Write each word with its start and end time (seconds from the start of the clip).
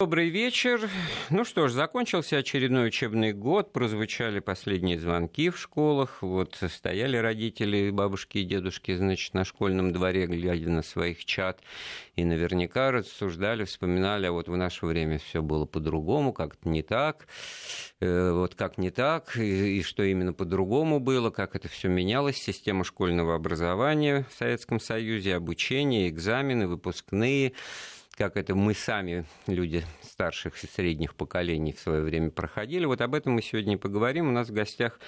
Добрый 0.00 0.28
вечер. 0.28 0.88
Ну 1.28 1.44
что 1.44 1.66
ж, 1.66 1.72
закончился 1.72 2.36
очередной 2.36 2.86
учебный 2.86 3.32
год, 3.32 3.72
прозвучали 3.72 4.38
последние 4.38 4.96
звонки 4.96 5.50
в 5.50 5.58
школах. 5.58 6.22
Вот 6.22 6.56
стояли 6.72 7.16
родители, 7.16 7.90
бабушки 7.90 8.38
и 8.38 8.44
дедушки, 8.44 8.94
значит, 8.94 9.34
на 9.34 9.44
школьном 9.44 9.92
дворе, 9.92 10.26
глядя 10.26 10.70
на 10.70 10.84
своих 10.84 11.24
чат, 11.24 11.60
и 12.14 12.22
наверняка 12.22 12.92
рассуждали, 12.92 13.64
вспоминали, 13.64 14.26
а 14.26 14.30
вот 14.30 14.46
в 14.46 14.56
наше 14.56 14.86
время 14.86 15.18
все 15.18 15.42
было 15.42 15.64
по-другому, 15.64 16.32
как-то 16.32 16.68
не 16.68 16.84
так, 16.84 17.26
э, 17.98 18.30
вот 18.30 18.54
как 18.54 18.78
не 18.78 18.92
так, 18.92 19.36
и, 19.36 19.78
и 19.80 19.82
что 19.82 20.04
именно 20.04 20.32
по-другому 20.32 21.00
было, 21.00 21.30
как 21.30 21.56
это 21.56 21.66
все 21.66 21.88
менялось, 21.88 22.36
система 22.36 22.84
школьного 22.84 23.34
образования 23.34 24.26
в 24.30 24.38
Советском 24.38 24.78
Союзе, 24.78 25.34
обучение, 25.34 26.08
экзамены, 26.08 26.68
выпускные, 26.68 27.54
как 28.18 28.36
это 28.36 28.56
мы 28.56 28.74
сами, 28.74 29.24
люди 29.46 29.84
старших 30.02 30.64
и 30.64 30.66
средних 30.66 31.14
поколений 31.14 31.72
в 31.72 31.78
свое 31.78 32.02
время 32.02 32.30
проходили. 32.30 32.84
Вот 32.84 33.00
об 33.00 33.14
этом 33.14 33.34
мы 33.34 33.42
сегодня 33.42 33.78
поговорим. 33.78 34.28
У 34.28 34.32
нас 34.32 34.48
в 34.48 34.52
гостях 34.52 34.98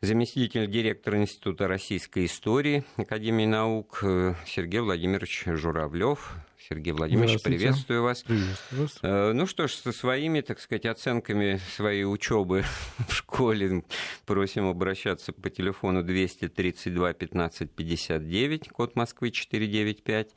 заместитель 0.00 0.66
директора 0.66 1.18
Института 1.18 1.68
российской 1.68 2.24
истории 2.24 2.82
Академии 2.96 3.44
наук 3.44 3.98
э, 4.02 4.32
Сергей 4.46 4.80
Владимирович 4.80 5.44
Журавлев. 5.44 6.34
Сергей 6.68 6.94
Владимирович, 6.94 7.42
приветствую 7.42 8.02
вас. 8.02 8.22
Приветствую 8.22 8.82
вас. 8.82 8.98
Э, 9.02 9.32
ну 9.34 9.46
что 9.46 9.68
ж, 9.68 9.72
со 9.72 9.92
своими, 9.92 10.40
так 10.40 10.58
сказать, 10.58 10.86
оценками 10.86 11.60
своей 11.76 12.04
учебы 12.04 12.64
в 13.08 13.12
школе 13.12 13.84
просим 14.24 14.66
обращаться 14.66 15.34
по 15.34 15.50
телефону 15.50 16.02
232 16.02 17.12
15 17.12 17.70
59, 17.70 18.68
код 18.70 18.96
Москвы 18.96 19.30
495 19.30 20.34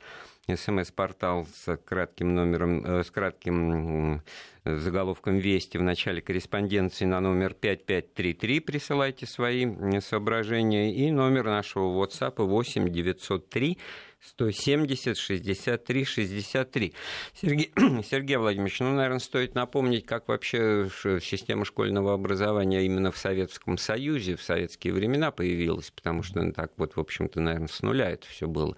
смс-портал 0.56 1.46
с 1.54 1.76
кратким 1.76 2.34
номером, 2.34 2.84
э, 2.84 3.04
с 3.04 3.10
кратким 3.10 4.22
заголовком 4.64 5.38
«Вести» 5.38 5.78
в 5.78 5.82
начале 5.82 6.20
корреспонденции 6.20 7.04
на 7.04 7.20
номер 7.20 7.54
5533 7.54 8.60
присылайте 8.60 9.26
свои 9.26 9.66
соображения. 10.00 10.94
И 10.94 11.10
номер 11.10 11.44
нашего 11.44 12.04
WhatsApp 12.04 12.44
8 12.44 12.90
903 12.90 13.78
170 14.22 15.16
63 15.16 16.04
63. 16.04 16.94
Сергей, 17.34 17.72
Сергей 18.04 18.36
Владимирович, 18.36 18.80
ну, 18.80 18.92
наверное, 18.92 19.18
стоит 19.18 19.54
напомнить, 19.54 20.04
как 20.04 20.28
вообще 20.28 20.90
система 21.22 21.64
школьного 21.64 22.12
образования 22.12 22.84
именно 22.84 23.12
в 23.12 23.16
Советском 23.16 23.78
Союзе 23.78 24.36
в 24.36 24.42
советские 24.42 24.92
времена 24.92 25.30
появилась, 25.30 25.90
потому 25.90 26.22
что 26.22 26.42
ну, 26.42 26.52
так 26.52 26.72
вот, 26.76 26.96
в 26.96 27.00
общем-то, 27.00 27.40
наверное, 27.40 27.68
с 27.68 27.80
нуля 27.80 28.10
это 28.10 28.26
все 28.26 28.46
было 28.46 28.76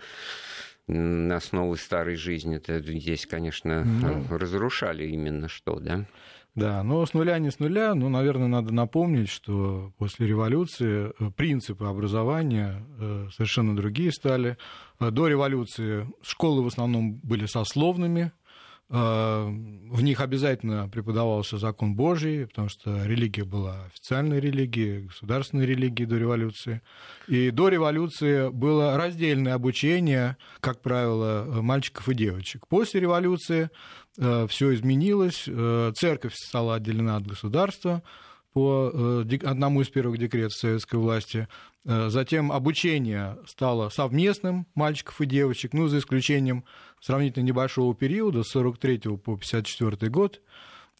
основы 0.89 1.77
старой 1.77 2.17
жизни. 2.17 2.57
Это 2.57 2.81
здесь, 2.81 3.27
конечно, 3.27 3.85
ну, 3.85 4.27
разрушали 4.37 5.07
именно 5.09 5.49
что, 5.49 5.79
да? 5.79 6.07
Да, 6.55 6.83
но 6.83 7.07
с 7.07 7.15
нуля 7.15 7.39
не 7.39 7.51
с 7.51 7.59
нуля, 7.61 7.95
но, 7.95 8.11
наверное, 8.11 8.47
надо 8.47 8.75
напомнить, 8.75 9.31
что 9.31 9.95
после 9.97 10.27
революции 10.27 11.11
э, 11.19 11.31
принципы 11.31 11.87
образования 11.87 12.85
э, 12.99 13.29
совершенно 13.35 13.75
другие 13.75 14.13
стали. 14.13 14.59
Э, 15.01 15.11
до 15.11 15.29
революции 15.29 16.07
школы 16.21 16.63
в 16.63 16.67
основном 16.67 17.15
были 17.23 17.47
сословными, 17.47 18.33
в 18.93 20.03
них 20.03 20.21
обязательно 20.21 20.87
преподавался 20.87 21.57
закон 21.57 21.95
Божий, 21.95 22.47
потому 22.47 22.69
что 22.69 23.07
религия 23.07 23.45
была 23.45 23.87
официальной 23.87 24.39
религией, 24.39 25.07
государственной 25.07 25.65
религией 25.65 26.07
до 26.07 26.19
революции. 26.19 26.83
И 27.27 27.51
до 27.51 27.69
революции 27.69 28.51
было 28.51 28.99
раздельное 28.99 29.55
обучение, 29.55 30.37
как 30.61 30.83
правило, 30.83 31.47
мальчиков 31.63 32.07
и 32.11 32.15
девочек. 32.15 32.67
После 32.69 33.01
революции 33.01 33.71
э, 34.19 34.47
все 34.51 34.75
изменилось, 34.75 35.45
э, 35.47 35.93
церковь 35.97 36.35
стала 36.35 36.75
отделена 36.75 37.17
от 37.17 37.27
государства, 37.27 38.03
по 38.53 38.91
э, 38.93 39.37
одному 39.45 39.81
из 39.83 39.89
первых 39.89 40.19
декретов 40.19 40.55
советской 40.55 40.97
власти. 40.97 41.49
Э, 41.85 42.09
затем 42.09 42.53
обучение 42.53 43.39
стало 43.47 43.89
совместным 43.89 44.67
мальчиков 44.75 45.21
и 45.21 45.27
девочек, 45.27 45.73
ну, 45.73 45.89
за 45.89 45.99
исключением 45.99 46.65
сравнительно 47.01 47.45
небольшого 47.45 47.95
периода, 47.95 48.43
с 48.43 48.49
43 48.49 49.17
по 49.17 49.37
54 49.37 50.11
год, 50.11 50.41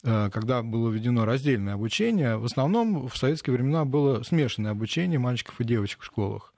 э, 0.03 0.29
когда 0.31 0.63
было 0.63 0.89
введено 0.89 1.25
раздельное 1.25 1.75
обучение. 1.75 2.37
В 2.37 2.45
основном 2.45 3.07
в 3.07 3.15
советские 3.17 3.55
времена 3.55 3.85
было 3.85 4.23
смешанное 4.23 4.71
обучение 4.71 5.19
мальчиков 5.19 5.59
и 5.61 5.63
девочек 5.63 6.01
в 6.01 6.05
школах. 6.05 6.52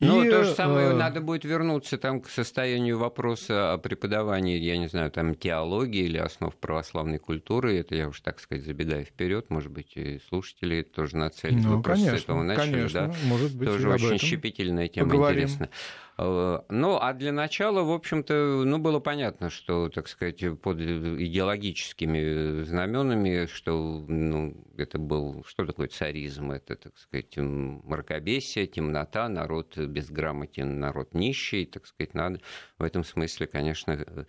Ну, 0.00 0.22
и, 0.22 0.30
то 0.30 0.44
же 0.44 0.54
самое, 0.54 0.90
э... 0.90 0.92
надо 0.94 1.20
будет 1.20 1.44
вернуться 1.44 1.98
там 1.98 2.20
к 2.20 2.28
состоянию 2.28 2.98
вопроса 2.98 3.72
о 3.72 3.78
преподавании, 3.78 4.58
я 4.58 4.76
не 4.76 4.88
знаю, 4.88 5.10
там 5.10 5.34
теологии 5.34 6.04
или 6.04 6.18
основ 6.18 6.54
православной 6.56 7.18
культуры. 7.18 7.78
Это 7.78 7.94
я 7.94 8.08
уж, 8.08 8.20
так 8.20 8.40
сказать, 8.40 8.64
забегаю 8.64 9.04
вперед, 9.04 9.50
может 9.50 9.70
быть, 9.70 9.96
и 9.96 10.20
слушатели 10.28 10.82
тоже 10.82 11.16
нацелены. 11.16 11.62
Ну, 11.62 11.82
конечно, 11.82 12.18
с 12.18 12.22
этого 12.22 12.42
начали, 12.42 12.72
конечно, 12.72 13.08
да? 13.08 13.14
может 13.24 13.56
быть, 13.56 13.68
Тоже 13.68 13.90
очень 13.90 14.18
щепетильная 14.18 14.88
тема, 14.88 15.10
поговорим. 15.10 15.44
интересная. 15.44 15.70
Э, 16.18 16.60
ну, 16.68 16.98
а 17.00 17.12
для 17.14 17.32
начала, 17.32 17.82
в 17.82 17.90
общем-то, 17.90 18.62
ну, 18.64 18.78
было 18.78 19.00
понятно, 19.00 19.50
что, 19.50 19.88
так 19.88 20.08
сказать, 20.08 20.42
под 20.60 20.80
идеологическими 20.80 22.62
знаменами, 22.64 23.46
что 23.46 24.04
ну, 24.06 24.54
это 24.76 24.98
был, 24.98 25.44
что 25.46 25.64
такое 25.64 25.88
царизм, 25.88 26.50
это, 26.50 26.76
так 26.76 26.98
сказать, 26.98 27.36
мракобесие, 27.36 28.66
темнота, 28.66 29.28
народ 29.28 29.76
безграмотен, 29.78 30.78
народ 30.78 31.14
нищий, 31.14 31.64
так 31.64 31.86
сказать, 31.86 32.14
надо 32.14 32.40
в 32.78 32.82
этом 32.82 33.04
смысле, 33.04 33.46
конечно, 33.46 33.92
э, 33.92 34.24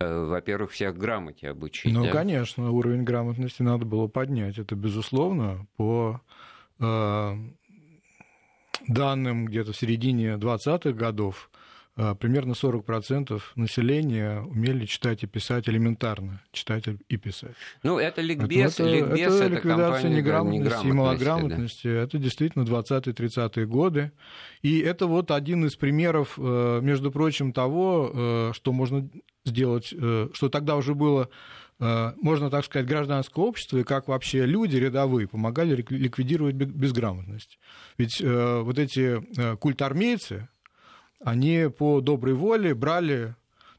э, 0.00 0.24
во-первых, 0.24 0.72
всех 0.72 0.96
грамоте 0.96 1.48
обучить. 1.48 1.92
Ну, 1.92 2.04
да? 2.04 2.10
конечно, 2.10 2.70
уровень 2.70 3.04
грамотности 3.04 3.62
надо 3.62 3.86
было 3.86 4.08
поднять, 4.08 4.58
это 4.58 4.74
безусловно, 4.74 5.66
по 5.76 6.20
данным 8.88 9.46
где-то 9.46 9.72
в 9.72 9.76
середине 9.76 10.34
20-х 10.34 10.92
годов 10.92 11.50
э, 11.96 12.14
примерно 12.18 12.52
40% 12.52 13.40
населения 13.56 14.40
умели 14.40 14.86
читать 14.86 15.22
и 15.22 15.26
писать 15.26 15.68
элементарно, 15.68 16.42
читать 16.52 16.84
и 17.08 17.16
писать. 17.16 17.54
Ну, 17.82 17.98
это 17.98 18.20
ликбез, 18.20 18.74
это, 18.74 18.88
ликбез, 18.88 19.34
это, 19.34 19.44
это 19.44 19.54
ликвидация 19.54 20.10
неграмотности, 20.10 20.16
неграмотности 20.16 20.86
и 20.86 20.92
малограмотности. 20.92 21.86
Да. 21.86 22.02
Это 22.02 22.18
действительно 22.18 22.62
20-30-е 22.64 23.66
годы. 23.66 24.12
И 24.62 24.80
это 24.80 25.06
вот 25.06 25.30
один 25.30 25.66
из 25.66 25.76
примеров, 25.76 26.34
э, 26.38 26.80
между 26.82 27.10
прочим, 27.10 27.52
того, 27.52 28.10
э, 28.12 28.50
что 28.54 28.72
можно 28.72 29.08
сделать, 29.46 29.88
что 29.88 30.48
тогда 30.48 30.74
уже 30.76 30.94
было 30.94 31.28
можно 31.78 32.50
так 32.50 32.64
сказать, 32.64 32.86
гражданское 32.86 33.44
общество 33.44 33.78
и 33.78 33.84
как 33.84 34.08
вообще 34.08 34.46
люди 34.46 34.76
рядовые 34.76 35.26
помогали 35.26 35.74
ликвидировать 35.74 36.54
безграмотность. 36.54 37.58
Ведь 37.98 38.20
э, 38.20 38.60
вот 38.60 38.78
эти 38.78 39.20
э, 39.38 39.56
культармейцы, 39.56 40.48
они 41.20 41.68
по 41.76 42.00
доброй 42.00 42.34
воле 42.34 42.74
брали 42.74 43.34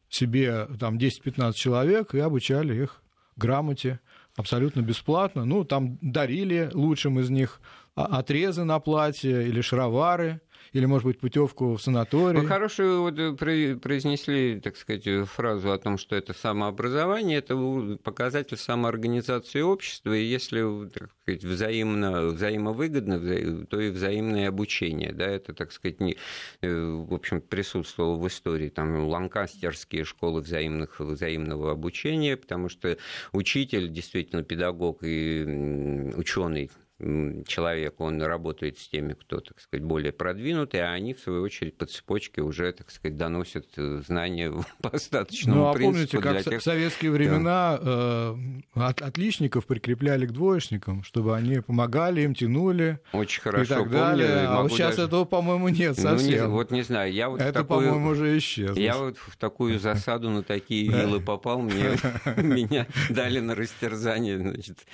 себе 0.10 0.68
там 0.80 0.98
10-15 0.98 1.54
человек 1.54 2.14
и 2.14 2.20
обучали 2.20 2.84
их 2.84 3.02
грамоте 3.38 4.00
абсолютно 4.36 4.82
бесплатно. 4.82 5.46
Ну, 5.46 5.64
там 5.64 5.98
дарили 6.02 6.70
лучшим 6.74 7.20
из 7.20 7.30
них 7.30 7.62
отрезы 7.96 8.66
на 8.66 8.80
платье 8.80 9.48
или 9.48 9.62
шаровары– 9.62 10.42
или, 10.76 10.86
может 10.86 11.06
быть, 11.06 11.20
путевку 11.20 11.76
в 11.76 11.82
санаторий. 11.82 12.42
Вы 12.42 12.48
хорошую 12.48 13.02
вот 13.04 13.18
э, 13.18 13.78
произнесли, 13.78 14.60
так 14.60 14.76
сказать, 14.76 15.08
фразу 15.30 15.72
о 15.72 15.78
том, 15.78 15.98
что 15.98 16.18
это 16.18 16.34
самообразование, 16.34 17.38
это 17.38 17.98
показатель 18.04 18.58
самоорганизации 18.58 19.62
общества, 19.62 20.14
и 20.14 20.22
если, 20.22 20.90
так 20.90 21.12
сказать, 21.22 21.46
взаимно, 21.46 22.26
взаимовыгодно, 22.26 23.66
то 23.68 23.80
и 23.80 23.90
взаимное 23.90 24.50
обучение, 24.50 25.14
да, 25.14 25.28
это, 25.28 25.54
так 25.54 25.72
сказать, 25.72 26.02
не, 26.02 26.18
э, 26.62 27.06
в 27.08 27.14
общем, 27.14 27.40
присутствовало 27.40 28.18
в 28.18 28.28
истории, 28.28 28.68
там, 28.68 29.08
ланкастерские 29.08 30.04
школы 30.04 30.42
взаимных, 30.42 31.00
взаимного 31.00 31.72
обучения, 31.72 32.36
потому 32.36 32.68
что 32.68 32.98
учитель, 33.32 33.88
действительно, 33.88 34.44
педагог 34.44 35.04
и 35.04 36.12
ученый 36.18 36.70
человек, 37.00 38.00
он 38.00 38.22
работает 38.22 38.78
с 38.80 38.88
теми, 38.88 39.14
кто, 39.14 39.42
так 39.42 39.60
сказать, 39.60 39.84
более 39.84 40.14
продвинутый, 40.14 40.82
а 40.82 40.94
они, 40.94 41.14
в 41.14 41.20
свою 41.20 41.42
очередь, 41.42 41.78
по 41.78 41.86
цепочке 41.86 42.42
уже, 42.42 42.72
так 42.72 42.90
сказать, 42.90 43.18
доносят 43.18 43.68
э, 43.76 44.02
знания 44.06 44.54
по 44.82 44.90
остаточному 44.90 45.58
ну, 45.58 45.68
а 45.68 45.74
помните, 45.74 46.20
как 46.20 46.44
тех... 46.44 46.62
в 46.62 46.64
советские 46.64 47.12
времена 47.12 47.78
да. 47.78 47.82
э, 47.84 48.36
от, 48.76 49.02
отличников 49.02 49.66
прикрепляли 49.66 50.26
к 50.26 50.32
двоечникам, 50.32 51.04
чтобы 51.04 51.36
они 51.36 51.60
помогали 51.60 52.22
им, 52.22 52.34
тянули 52.34 53.00
Очень 53.12 53.42
хорошо 53.42 53.64
и 53.64 53.68
так 53.68 53.92
далее. 53.92 54.28
Помню, 54.28 54.52
а 54.52 54.62
вот 54.62 54.72
сейчас 54.72 54.96
даже... 54.96 55.08
этого, 55.10 55.26
по-моему, 55.26 55.68
нет 55.68 56.00
совсем. 56.00 56.30
Ну, 56.30 56.46
не, 56.46 56.48
вот 56.48 56.72
не 56.72 56.84
знаю, 56.84 57.12
я 57.12 57.28
вот 57.28 57.42
Это, 57.42 57.52
такую... 57.52 57.90
по-моему, 57.90 58.12
уже 58.12 58.38
исчезло. 58.38 58.80
Я 58.80 58.98
вот 58.98 59.18
в 59.18 59.36
такую 59.36 59.80
засаду 59.80 60.30
на 60.30 60.44
такие 60.44 60.90
вилы 60.90 61.20
попал, 61.20 61.60
мне 61.60 61.98
меня 62.38 62.88
дали 63.10 63.42
на 63.42 63.54
растерзание, 63.54 64.40
значит, 64.40 64.86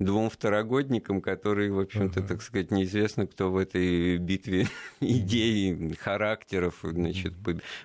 двум 0.00 0.30
второгодникам, 0.30 1.20
которые, 1.20 1.43
в 1.44 1.80
общем-то, 1.80 2.22
так 2.22 2.42
сказать, 2.42 2.70
неизвестно, 2.70 3.26
кто 3.26 3.50
в 3.50 3.56
этой 3.56 4.16
битве 4.18 4.66
идей, 5.00 5.94
характеров, 5.98 6.80
значит, 6.82 7.34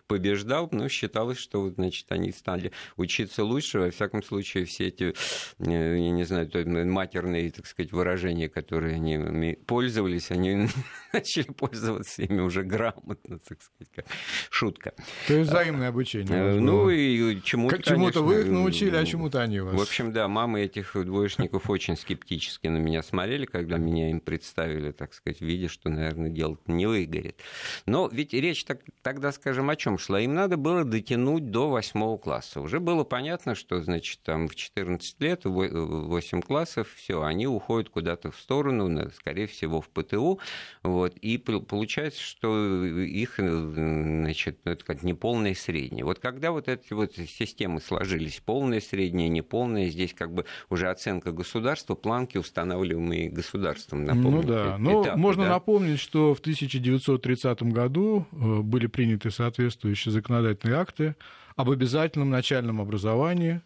побеждал, 0.08 0.70
но 0.72 0.88
считалось, 0.90 1.38
что, 1.38 1.70
значит, 1.70 2.06
они 2.10 2.32
стали 2.32 2.72
учиться 2.98 3.44
лучше, 3.44 3.80
во 3.80 3.92
всяком 3.92 4.24
случае, 4.24 4.66
все 4.66 4.88
эти, 4.88 5.14
э, 5.60 5.98
я 5.98 6.12
не 6.12 6.24
знаю, 6.24 6.50
матерные, 6.88 7.52
так 7.52 7.66
сказать, 7.66 7.92
выражения, 7.92 8.50
которые 8.50 8.96
они 8.96 9.56
пользовались, 9.66 10.32
они 10.32 10.68
начали 11.14 11.52
пользоваться 11.52 12.24
ими 12.24 12.42
уже 12.42 12.64
грамотно, 12.64 13.40
так 13.40 13.62
сказать, 13.62 13.92
как 13.94 14.06
шутка. 14.50 14.94
То 15.28 15.34
есть 15.34 15.50
взаимное 15.50 15.90
обучение. 15.90 16.28
Э, 16.30 16.60
ну 16.60 16.90
и 16.90 17.42
чему-то, 17.42 17.76
Как 17.76 17.86
чему-то 17.86 18.22
вы 18.22 18.42
их 18.42 18.48
научили, 18.48 18.96
а 18.96 19.06
чему-то 19.06 19.42
они 19.42 19.60
вас. 19.60 19.76
В 19.76 19.82
общем, 19.82 20.12
да, 20.12 20.28
мамы 20.28 20.62
этих 20.62 20.94
двоечников 20.94 21.70
очень 21.70 21.96
скептически 21.98 22.68
на 22.68 22.78
меня 22.78 23.04
смотрели, 23.04 23.46
когда 23.50 23.78
меня 23.78 24.10
им 24.12 24.22
представили, 24.22 24.92
так 24.92 25.14
сказать, 25.14 25.42
видя, 25.42 25.68
что, 25.68 25.90
наверное, 25.90 26.30
дело 26.30 26.58
не 26.68 26.86
выгорит. 26.86 27.42
Но 27.86 28.08
ведь 28.08 28.34
речь 28.34 28.64
так, 28.64 28.82
тогда, 29.02 29.32
скажем, 29.32 29.70
о 29.70 29.76
чем 29.76 29.98
шла? 29.98 30.22
Им 30.22 30.34
надо 30.34 30.58
было 30.58 30.84
дотянуть 30.84 31.52
до 31.52 31.70
восьмого 31.70 32.18
класса. 32.18 32.62
Уже 32.62 32.80
было 32.80 33.04
понятно, 33.04 33.56
что, 33.56 33.82
значит, 33.82 34.22
там 34.24 34.48
в 34.48 34.56
14 34.56 35.22
лет, 35.22 35.42
8 35.44 36.42
классов, 36.42 36.88
все, 36.96 37.24
они 37.24 37.48
уходят 37.48 37.90
куда-то 37.90 38.32
в 38.32 38.38
сторону, 38.38 39.10
скорее 39.12 39.48
всего, 39.48 39.82
в 39.82 39.90
ПТУ. 39.90 40.40
Вот, 40.84 41.18
и 41.18 41.38
получается, 41.38 42.22
что 42.22 42.86
их, 42.86 43.36
значит, 43.38 44.60
ну, 44.64 44.72
это 44.72 44.86
как 44.86 45.04
неполное 45.04 45.56
среднее. 45.56 46.06
Вот 46.06 46.20
когда 46.20 46.52
вот 46.52 46.68
эти 46.68 46.94
вот 46.94 47.16
системы 47.16 47.82
сложились, 47.82 48.40
полное 48.40 48.80
среднее, 48.80 49.30
неполное, 49.30 49.90
здесь 49.90 50.14
как 50.14 50.34
бы 50.34 50.46
уже 50.70 50.90
оценка 50.90 51.32
государства, 51.32 51.96
планки, 51.96 52.38
устанавливаемые 52.38 53.30
государством. 53.40 54.06
Напомню, 54.06 54.32
ну 54.32 54.44
да, 54.44 54.78
но 54.78 55.04
этапы, 55.04 55.18
можно 55.18 55.44
да? 55.44 55.50
напомнить, 55.50 56.00
что 56.00 56.34
в 56.34 56.40
1930 56.40 57.64
году 57.64 58.28
э, 58.32 58.60
были 58.62 58.88
приняты 58.88 59.32
соответствующие 59.32 60.12
законодательные 60.12 60.78
акты 60.78 61.16
об 61.56 61.70
обязательном 61.70 62.30
начальном 62.30 62.82
образовании. 62.82 63.62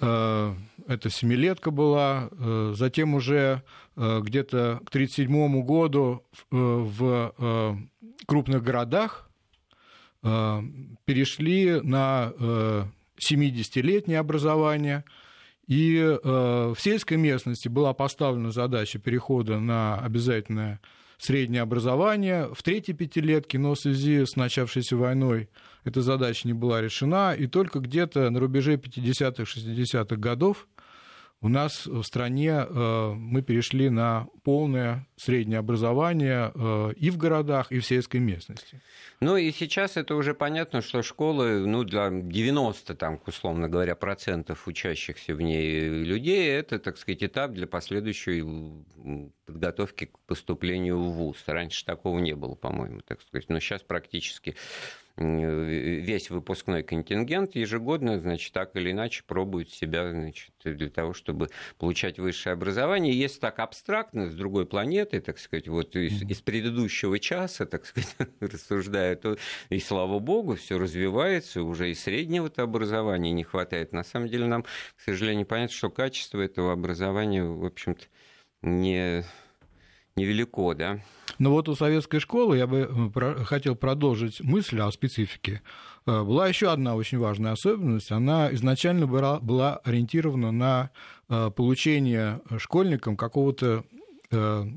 Э, 0.00 0.54
это 0.86 1.10
семилетка 1.10 1.70
была. 1.70 2.28
Э, 2.32 2.72
затем 2.76 3.14
уже 3.14 3.62
где-то 3.96 4.80
к 4.86 4.88
1937 4.88 5.62
году 5.62 6.24
в 6.50 7.34
крупных 8.26 8.62
городах 8.62 9.28
перешли 10.22 11.80
на 11.82 12.32
70-летнее 13.18 14.18
образование. 14.18 15.04
И 15.70 16.18
в 16.24 16.76
сельской 16.80 17.16
местности 17.16 17.68
была 17.68 17.94
поставлена 17.94 18.50
задача 18.50 18.98
перехода 18.98 19.60
на 19.60 19.98
обязательное 20.00 20.80
среднее 21.16 21.62
образование 21.62 22.48
в 22.52 22.60
третьей 22.64 22.94
пятилетке, 22.94 23.56
но 23.56 23.74
в 23.74 23.78
связи 23.78 24.26
с 24.26 24.34
начавшейся 24.34 24.96
войной 24.96 25.48
эта 25.84 26.02
задача 26.02 26.48
не 26.48 26.54
была 26.54 26.80
решена, 26.82 27.34
и 27.34 27.46
только 27.46 27.78
где-то 27.78 28.30
на 28.30 28.40
рубеже 28.40 28.74
50-х, 28.74 29.44
60-х 29.44 30.16
годов 30.16 30.66
у 31.42 31.48
нас 31.48 31.86
в 31.86 32.02
стране 32.02 32.50
э, 32.50 33.12
мы 33.16 33.40
перешли 33.40 33.88
на 33.88 34.28
полное 34.44 35.06
среднее 35.16 35.58
образование 35.58 36.52
э, 36.54 36.92
и 36.96 37.10
в 37.10 37.16
городах, 37.16 37.72
и 37.72 37.78
в 37.78 37.86
сельской 37.86 38.20
местности. 38.20 38.82
Ну 39.20 39.36
и 39.36 39.50
сейчас 39.50 39.96
это 39.96 40.16
уже 40.16 40.34
понятно, 40.34 40.82
что 40.82 41.02
школы, 41.02 41.66
ну 41.66 41.84
для 41.84 42.10
90, 42.10 42.94
там, 42.94 43.20
условно 43.26 43.68
говоря, 43.68 43.94
процентов 43.94 44.68
учащихся 44.68 45.34
в 45.34 45.40
ней 45.40 45.88
людей, 45.88 46.46
это, 46.50 46.78
так 46.78 46.98
сказать, 46.98 47.22
этап 47.22 47.52
для 47.52 47.66
последующей 47.66 48.44
подготовки 49.46 50.06
к 50.06 50.18
поступлению 50.26 50.98
в 50.98 51.12
ВУЗ. 51.12 51.42
Раньше 51.46 51.86
такого 51.86 52.18
не 52.18 52.34
было, 52.34 52.54
по-моему, 52.54 53.00
так 53.00 53.22
сказать. 53.22 53.48
Но 53.48 53.60
сейчас 53.60 53.82
практически 53.82 54.56
весь 55.20 56.30
выпускной 56.30 56.82
контингент 56.82 57.54
ежегодно, 57.54 58.18
значит, 58.18 58.52
так 58.52 58.74
или 58.74 58.90
иначе 58.90 59.22
пробует 59.26 59.70
себя, 59.70 60.10
значит, 60.10 60.52
для 60.64 60.88
того, 60.88 61.12
чтобы 61.12 61.48
получать 61.78 62.18
высшее 62.18 62.54
образование. 62.54 63.12
Если 63.12 63.40
так 63.40 63.58
абстрактно, 63.58 64.30
с 64.30 64.34
другой 64.34 64.66
планеты, 64.66 65.20
так 65.20 65.38
сказать, 65.38 65.68
вот 65.68 65.94
из, 65.94 66.22
из 66.22 66.40
предыдущего 66.40 67.18
часа, 67.18 67.66
так 67.66 67.84
сказать, 67.84 68.16
рассуждая, 68.40 69.14
то 69.16 69.36
и 69.68 69.78
слава 69.78 70.18
богу, 70.18 70.56
все 70.56 70.78
развивается, 70.78 71.62
уже 71.62 71.90
и 71.90 71.94
среднего-то 71.94 72.62
образования 72.62 73.32
не 73.32 73.44
хватает. 73.44 73.92
На 73.92 74.04
самом 74.04 74.28
деле 74.28 74.46
нам, 74.46 74.62
к 74.62 75.00
сожалению, 75.04 75.46
понятно, 75.46 75.76
что 75.76 75.90
качество 75.90 76.40
этого 76.40 76.72
образования, 76.72 77.44
в 77.44 77.64
общем-то, 77.64 78.06
не 78.62 79.24
невелико, 80.20 80.74
да. 80.74 81.00
Но 81.38 81.50
вот 81.50 81.68
у 81.68 81.74
советской 81.74 82.18
школы, 82.18 82.58
я 82.58 82.66
бы 82.66 83.12
э, 83.14 83.44
хотел 83.44 83.74
продолжить 83.74 84.40
мысль 84.40 84.80
о 84.80 84.90
специфике, 84.90 85.62
э, 86.06 86.22
была 86.22 86.48
еще 86.48 86.70
одна 86.70 86.94
очень 86.96 87.18
важная 87.18 87.52
особенность. 87.52 88.12
Она 88.12 88.52
изначально 88.54 89.06
была, 89.06 89.76
ориентирована 89.84 90.52
на 90.52 90.90
э, 91.28 91.50
получение 91.54 92.40
школьникам 92.58 93.16
какого-то 93.16 93.84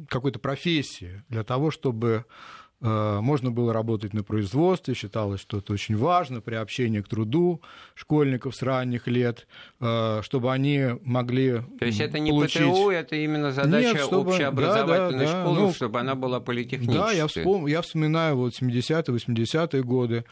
какой-то 0.10 0.40
профессии 0.40 1.22
для 1.30 1.44
того, 1.44 1.70
чтобы 1.70 2.26
Э, 2.26 2.63
можно 2.84 3.50
было 3.50 3.72
работать 3.72 4.14
на 4.14 4.24
производстве, 4.24 4.94
считалось, 4.94 5.40
что 5.40 5.60
это 5.60 5.72
очень 5.72 5.96
важно, 5.96 6.42
при 6.42 6.56
общении 6.56 7.00
к 7.00 7.08
труду 7.08 7.62
школьников 7.96 8.56
с 8.56 8.62
ранних 8.62 9.08
лет, 9.08 9.48
э, 9.80 10.22
чтобы 10.22 10.52
они 10.52 10.90
могли 11.02 11.62
То 11.80 11.86
есть 11.86 12.02
это 12.02 12.20
не 12.20 12.32
получить... 12.32 12.62
ПТУ, 12.62 12.90
это 12.90 13.16
именно 13.16 13.52
задача 13.52 13.94
Нет, 13.94 14.02
чтобы... 14.02 14.32
общеобразовательной 14.32 15.26
да, 15.26 15.32
да, 15.32 15.42
школы, 15.42 15.60
ну, 15.60 15.74
чтобы 15.74 16.00
она 16.00 16.16
была 16.16 16.40
политехнической. 16.42 17.00
Да, 17.00 17.12
я, 17.12 17.28
вспом... 17.28 17.68
я 17.68 17.82
вспоминаю 17.82 18.36
вот 18.36 18.54
70-е, 18.54 19.16
80-е 19.16 19.84
годы. 19.84 20.26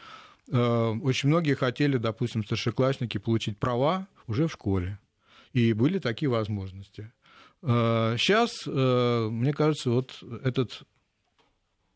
Э, 0.50 0.94
очень 1.02 1.30
многие 1.30 1.54
хотели, 1.54 1.96
допустим, 1.96 2.44
старшеклассники 2.44 3.16
получить 3.16 3.58
права 3.58 4.08
уже 4.26 4.46
в 4.46 4.52
школе. 4.52 4.98
И 5.54 5.72
были 5.72 5.98
такие 5.98 6.28
возможности. 6.28 7.12
Сейчас, 7.64 8.66
мне 8.66 9.52
кажется, 9.52 9.90
вот 9.90 10.20
этот 10.42 10.82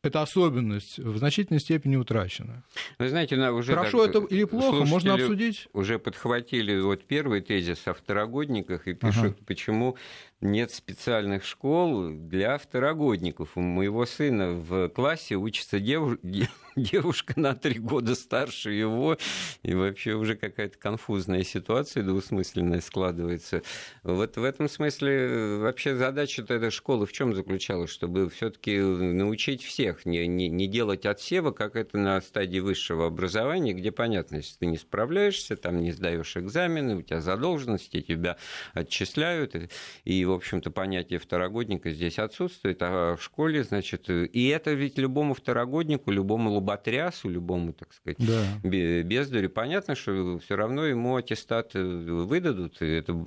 эта 0.07 0.23
особенность 0.23 0.99
в 0.99 1.19
значительной 1.19 1.61
степени 1.61 1.97
утрачена. 1.97 2.65
Вы 2.99 3.09
знаете, 3.09 3.37
уже 3.51 3.75
Хорошо 3.75 4.05
это 4.05 4.21
или 4.21 4.45
плохо, 4.45 4.85
можно 4.85 5.15
обсудить. 5.15 5.69
Уже 5.73 5.99
подхватили 5.99 6.81
вот 6.81 7.05
первый 7.05 7.41
тезис 7.43 7.87
о 7.87 7.95
второгодниках 7.95 8.89
и 8.89 8.95
пишут, 8.95 9.25
ага. 9.25 9.37
почему 9.47 9.97
нет 10.41 10.71
специальных 10.71 11.45
школ 11.45 12.11
для 12.11 12.59
второгодников. 12.59 13.57
У 13.57 13.61
моего 13.61 14.05
сына 14.07 14.53
в 14.53 14.89
классе 14.89 15.37
учится 15.37 15.81
дев... 15.81 16.19
девушка 16.77 17.33
на 17.41 17.55
три 17.55 17.81
года 17.81 18.15
старше 18.15 18.71
его, 18.71 19.17
и 19.63 19.75
вообще 19.75 20.13
уже 20.13 20.37
какая-то 20.37 20.79
конфузная 20.79 21.43
ситуация 21.43 22.03
двусмысленная 22.03 22.83
складывается. 22.83 23.63
Вот 24.03 24.37
в 24.37 24.45
этом 24.45 24.69
смысле 24.69 25.57
вообще 25.57 25.97
задача 25.97 26.43
этой 26.43 26.71
школы 26.71 27.07
в 27.07 27.13
чем 27.13 27.35
заключалась? 27.35 27.91
Чтобы 27.91 28.29
все-таки 28.29 28.79
научить 28.79 29.63
всех, 29.63 30.05
не, 30.05 30.27
не, 30.27 30.49
не 30.49 30.67
делать 30.67 31.07
отсева, 31.07 31.51
как 31.51 31.77
это 31.77 31.97
на 31.97 32.21
стадии 32.21 32.59
высшего 32.59 33.07
образования, 33.07 33.73
где 33.73 33.91
понятно, 33.91 34.37
если 34.37 34.59
ты 34.59 34.67
не 34.67 34.77
справляешься, 34.77 35.57
там 35.57 35.81
не 35.81 35.93
сдаешь 35.93 36.37
экзамены, 36.37 36.97
у 36.97 37.03
тебя 37.03 37.23
задолженности, 37.23 38.03
тебя 38.03 38.37
отчисляют, 38.75 39.57
и 40.05 40.26
в 40.27 40.33
общем-то, 40.33 40.71
понятие 40.71 41.19
второгодника 41.19 41.91
здесь 41.91 42.19
отсутствует, 42.19 42.79
а 42.81 43.17
в 43.17 43.23
школе, 43.23 43.65
значит, 43.65 44.11
и 44.11 44.49
это 44.49 44.73
ведь 44.73 44.99
любому 44.99 45.35
второгоднику, 45.35 46.11
любому 46.11 46.53
лоботрясу, 46.53 47.29
любому, 47.29 47.73
так 47.73 47.93
сказать, 47.93 48.19
да. 48.19 49.03
бездарю, 49.03 49.51
понятно, 49.51 49.95
что 49.95 50.39
все 50.39 50.57
равно 50.57 50.85
ему 50.85 51.17
аттестат 51.17 51.75
э, 51.75 51.83
выдадут, 51.83 52.83
и 52.83 52.87
это 52.87 53.25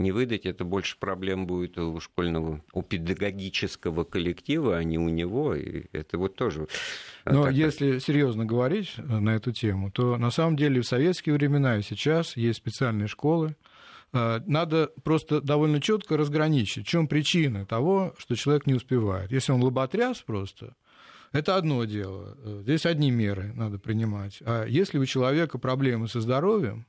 не 0.00 0.12
выдать, 0.12 0.46
это 0.46 0.64
больше 0.64 0.98
проблем 0.98 1.46
будет 1.46 1.78
у 1.78 2.00
школьного, 2.00 2.62
у 2.72 2.82
педагогического 2.82 4.04
коллектива, 4.04 4.78
а 4.78 4.82
не 4.84 4.98
у 4.98 5.08
него. 5.08 5.54
И 5.54 5.84
это 5.92 6.18
вот 6.18 6.34
тоже. 6.34 6.66
Но 7.24 7.44
так... 7.44 7.54
если 7.54 7.98
серьезно 7.98 8.44
говорить 8.44 8.94
на 8.96 9.30
эту 9.30 9.52
тему, 9.52 9.90
то 9.90 10.16
на 10.16 10.30
самом 10.30 10.56
деле 10.56 10.80
в 10.80 10.86
советские 10.86 11.34
времена 11.34 11.78
и 11.78 11.82
сейчас 11.82 12.36
есть 12.36 12.58
специальные 12.58 13.06
школы, 13.06 13.56
надо 14.12 14.90
просто 15.04 15.40
довольно 15.40 15.80
четко 15.80 16.16
разграничить, 16.16 16.86
в 16.86 16.88
чем 16.88 17.06
причина 17.06 17.64
того, 17.64 18.14
что 18.18 18.34
человек 18.34 18.66
не 18.66 18.74
успевает. 18.74 19.30
Если 19.30 19.52
он 19.52 19.62
лоботряс 19.62 20.18
просто, 20.22 20.74
это 21.32 21.56
одно 21.56 21.84
дело. 21.84 22.36
Э, 22.38 22.60
здесь 22.62 22.86
одни 22.86 23.10
меры 23.10 23.52
надо 23.54 23.78
принимать. 23.78 24.38
А 24.44 24.64
если 24.66 24.98
у 24.98 25.06
человека 25.06 25.58
проблемы 25.58 26.08
со 26.08 26.20
здоровьем, 26.20 26.86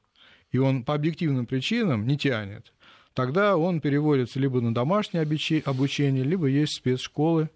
и 0.51 0.57
он 0.57 0.83
по 0.83 0.95
объективным 0.95 1.45
причинам 1.45 2.07
не 2.07 2.17
тянет, 2.17 2.73
тогда 3.13 3.55
он 3.55 3.81
переводится 3.81 4.39
либо 4.39 4.59
на 4.59 4.73
домашнее 4.73 5.21
обучение, 5.21 6.23
либо 6.23 6.47
есть 6.47 6.77
спецшколы 6.77 7.49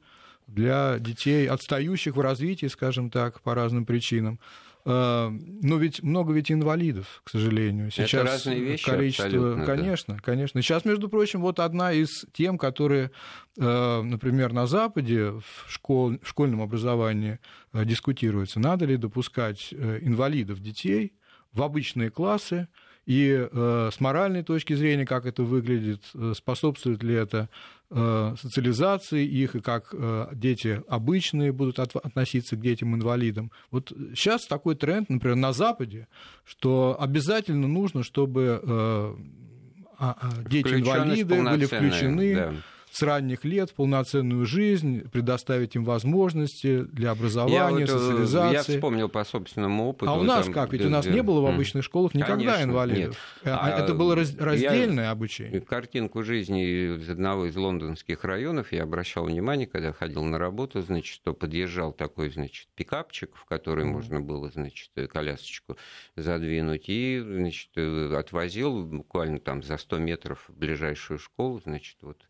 для 0.48 1.00
детей, 1.00 1.48
отстающих 1.48 2.15
в 2.15 2.22
развитии, 2.22 2.67
скажем 2.67 3.10
так, 3.10 3.41
по 3.41 3.55
разным 3.55 3.86
причинам. 3.86 4.39
Э, 4.86 5.30
но 5.30 5.77
ведь 5.77 6.04
много 6.04 6.32
ведь 6.32 6.51
инвалидов, 6.51 7.22
к 7.24 7.32
сожалению. 7.32 7.89
Сейчас 7.89 8.13
Это 8.13 8.24
разные 8.24 8.60
вещи 8.60 8.86
количество, 8.86 9.63
конечно, 9.65 10.15
да. 10.15 10.20
конечно. 10.22 10.62
Сейчас, 10.62 10.86
между 10.86 11.10
прочим, 11.10 11.42
вот 11.42 11.60
одна 11.60 11.92
из 11.92 12.25
тем, 12.34 12.60
которые, 12.60 13.10
э, 13.58 14.01
например, 14.01 14.54
на 14.54 14.68
Западе 14.68 15.32
в, 15.32 15.44
школ, 15.68 16.20
в 16.22 16.30
школьном 16.30 16.62
образовании 16.62 17.39
э, 17.74 17.84
дискутируется, 17.84 18.60
надо 18.60 18.86
ли 18.86 18.98
допускать 18.98 19.74
инвалидов 19.74 20.60
детей 20.60 21.13
в 21.51 21.63
обычные 21.63 22.12
классы, 22.12 22.68
и 23.08 23.48
э, 23.51 23.89
с 23.92 24.00
моральной 24.00 24.44
точки 24.44 24.74
зрения, 24.74 25.06
как 25.06 25.25
это 25.25 25.44
выглядит, 25.44 26.01
способствует 26.36 27.04
ли 27.04 27.13
это 27.15 27.50
социализации 27.89 29.25
их, 29.25 29.56
и 29.56 29.62
как 29.62 29.94
э, 29.94 30.27
дети 30.34 30.82
обычные 30.88 31.51
будут 31.51 31.80
относиться 31.80 32.56
к 32.56 32.62
детям-инвалидам. 32.62 33.51
Вот 33.72 33.92
сейчас 34.15 34.48
такой 34.48 34.75
тренд, 34.75 35.10
например, 35.10 35.36
на 35.36 35.54
Западе, 35.54 36.08
что 36.44 36.98
обязательно 37.00 37.68
нужно, 37.68 38.04
чтобы 38.04 38.60
э, 38.62 39.15
а, 39.98 40.18
а, 40.20 40.50
дети-инвалиды 40.50 41.42
были 41.42 41.65
включены 41.65 42.36
да 42.36 42.54
с 42.96 43.02
ранних 43.02 43.44
лет 43.44 43.72
в 43.72 43.74
полноценную 43.74 44.46
жизнь, 44.46 45.02
предоставить 45.10 45.75
им 45.75 45.84
возможности 45.84 46.84
для 46.84 47.12
образования, 47.12 47.56
я 47.56 47.70
вот, 47.70 47.90
социализации. 47.90 48.54
Я 48.54 48.64
вспомнил 48.64 49.10
по 49.10 49.25
собственному 49.25 49.90
опыту. 49.90 50.10
А 50.10 50.16
у 50.16 50.24
нас 50.24 50.46
там, 50.46 50.54
как? 50.54 50.72
Ведь 50.72 50.86
у 50.86 50.90
нас 50.90 51.06
не 51.06 51.22
было 51.22 51.42
в 51.42 51.46
обычных 51.46 51.84
школах 51.84 52.14
никогда 52.14 52.54
Конечно, 52.54 52.64
инвалидов. 52.64 53.18
Нет. 53.44 53.54
А, 53.54 53.66
а 53.66 53.80
Это 53.82 53.94
было 53.94 54.16
раз, 54.16 54.34
раздельное 54.38 55.06
я 55.06 55.12
обучение. 55.12 55.60
Картинку 55.60 56.24
жизни 56.24 56.96
из 56.96 57.10
одного 57.10 57.48
из 57.48 57.56
лондонских 57.58 58.24
районов 58.24 58.72
я 58.72 58.84
обращал 58.84 59.25
внимание, 59.25 59.68
когда 59.68 59.92
ходил 59.92 60.24
на 60.24 60.38
работу, 60.38 60.82
значит, 60.82 61.14
что 61.14 61.34
подъезжал 61.34 61.92
такой, 61.92 62.30
значит, 62.30 62.70
пикапчик, 62.75 63.36
в 63.36 63.44
который 63.44 63.84
можно 63.84 64.22
было, 64.22 64.50
значит, 64.52 64.92
колясочку 65.12 65.75
задвинуть, 66.16 66.86
и, 66.88 67.22
значит, 67.22 67.78
отвозил 67.78 68.86
буквально 68.86 69.40
там 69.40 69.64
за 69.64 69.78
100 69.78 69.98
метров 69.98 70.46
в 70.48 70.58
ближайшую 70.58 71.20
школу, 71.20 71.60
значит, 71.60 71.98
вот 72.00 72.24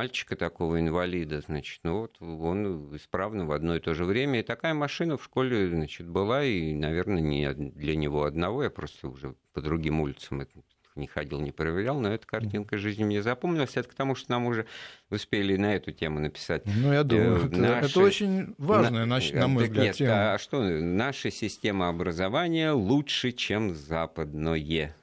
мальчика 0.00 0.34
такого 0.34 0.80
инвалида, 0.80 1.42
значит, 1.42 1.80
ну 1.82 2.00
вот 2.00 2.16
он 2.22 2.96
исправно 2.96 3.44
в 3.44 3.52
одно 3.52 3.76
и 3.76 3.80
то 3.80 3.92
же 3.92 4.06
время. 4.06 4.40
И 4.40 4.42
такая 4.42 4.72
машина 4.72 5.18
в 5.18 5.24
школе, 5.24 5.68
значит, 5.68 6.08
была, 6.08 6.42
и, 6.42 6.72
наверное, 6.72 7.20
не 7.20 7.52
для 7.52 7.96
него 7.96 8.24
одного, 8.24 8.62
я 8.62 8.70
просто 8.70 9.08
уже 9.08 9.34
по 9.52 9.60
другим 9.60 10.00
улицам 10.00 10.40
это 10.40 10.52
не 10.96 11.06
ходил, 11.06 11.40
не 11.40 11.52
проверял, 11.52 12.00
но 12.00 12.14
эта 12.14 12.26
картинка 12.26 12.78
жизни 12.78 13.04
мне 13.04 13.22
запомнилась. 13.22 13.76
Это 13.76 13.90
к 13.90 13.94
тому, 13.94 14.14
что 14.14 14.30
нам 14.30 14.46
уже 14.46 14.64
успели 15.10 15.56
на 15.56 15.74
эту 15.74 15.92
тему 15.92 16.18
написать. 16.18 16.62
Ну, 16.64 16.94
я 16.94 17.04
думаю, 17.04 17.52
э, 17.52 17.56
наши... 17.56 17.90
это 17.90 18.00
очень 18.00 18.54
важная, 18.56 19.04
на, 19.04 19.20
на 19.34 19.48
мой 19.48 19.64
взгляд, 19.64 19.84
нет, 19.84 19.96
тема. 19.96 20.32
А 20.32 20.38
что, 20.38 20.62
наша 20.62 21.30
система 21.30 21.90
образования 21.90 22.72
лучше, 22.72 23.32
чем 23.32 23.74
западное. 23.74 24.96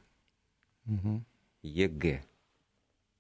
Угу. 0.88 1.24
ЕГЭ. 1.62 2.24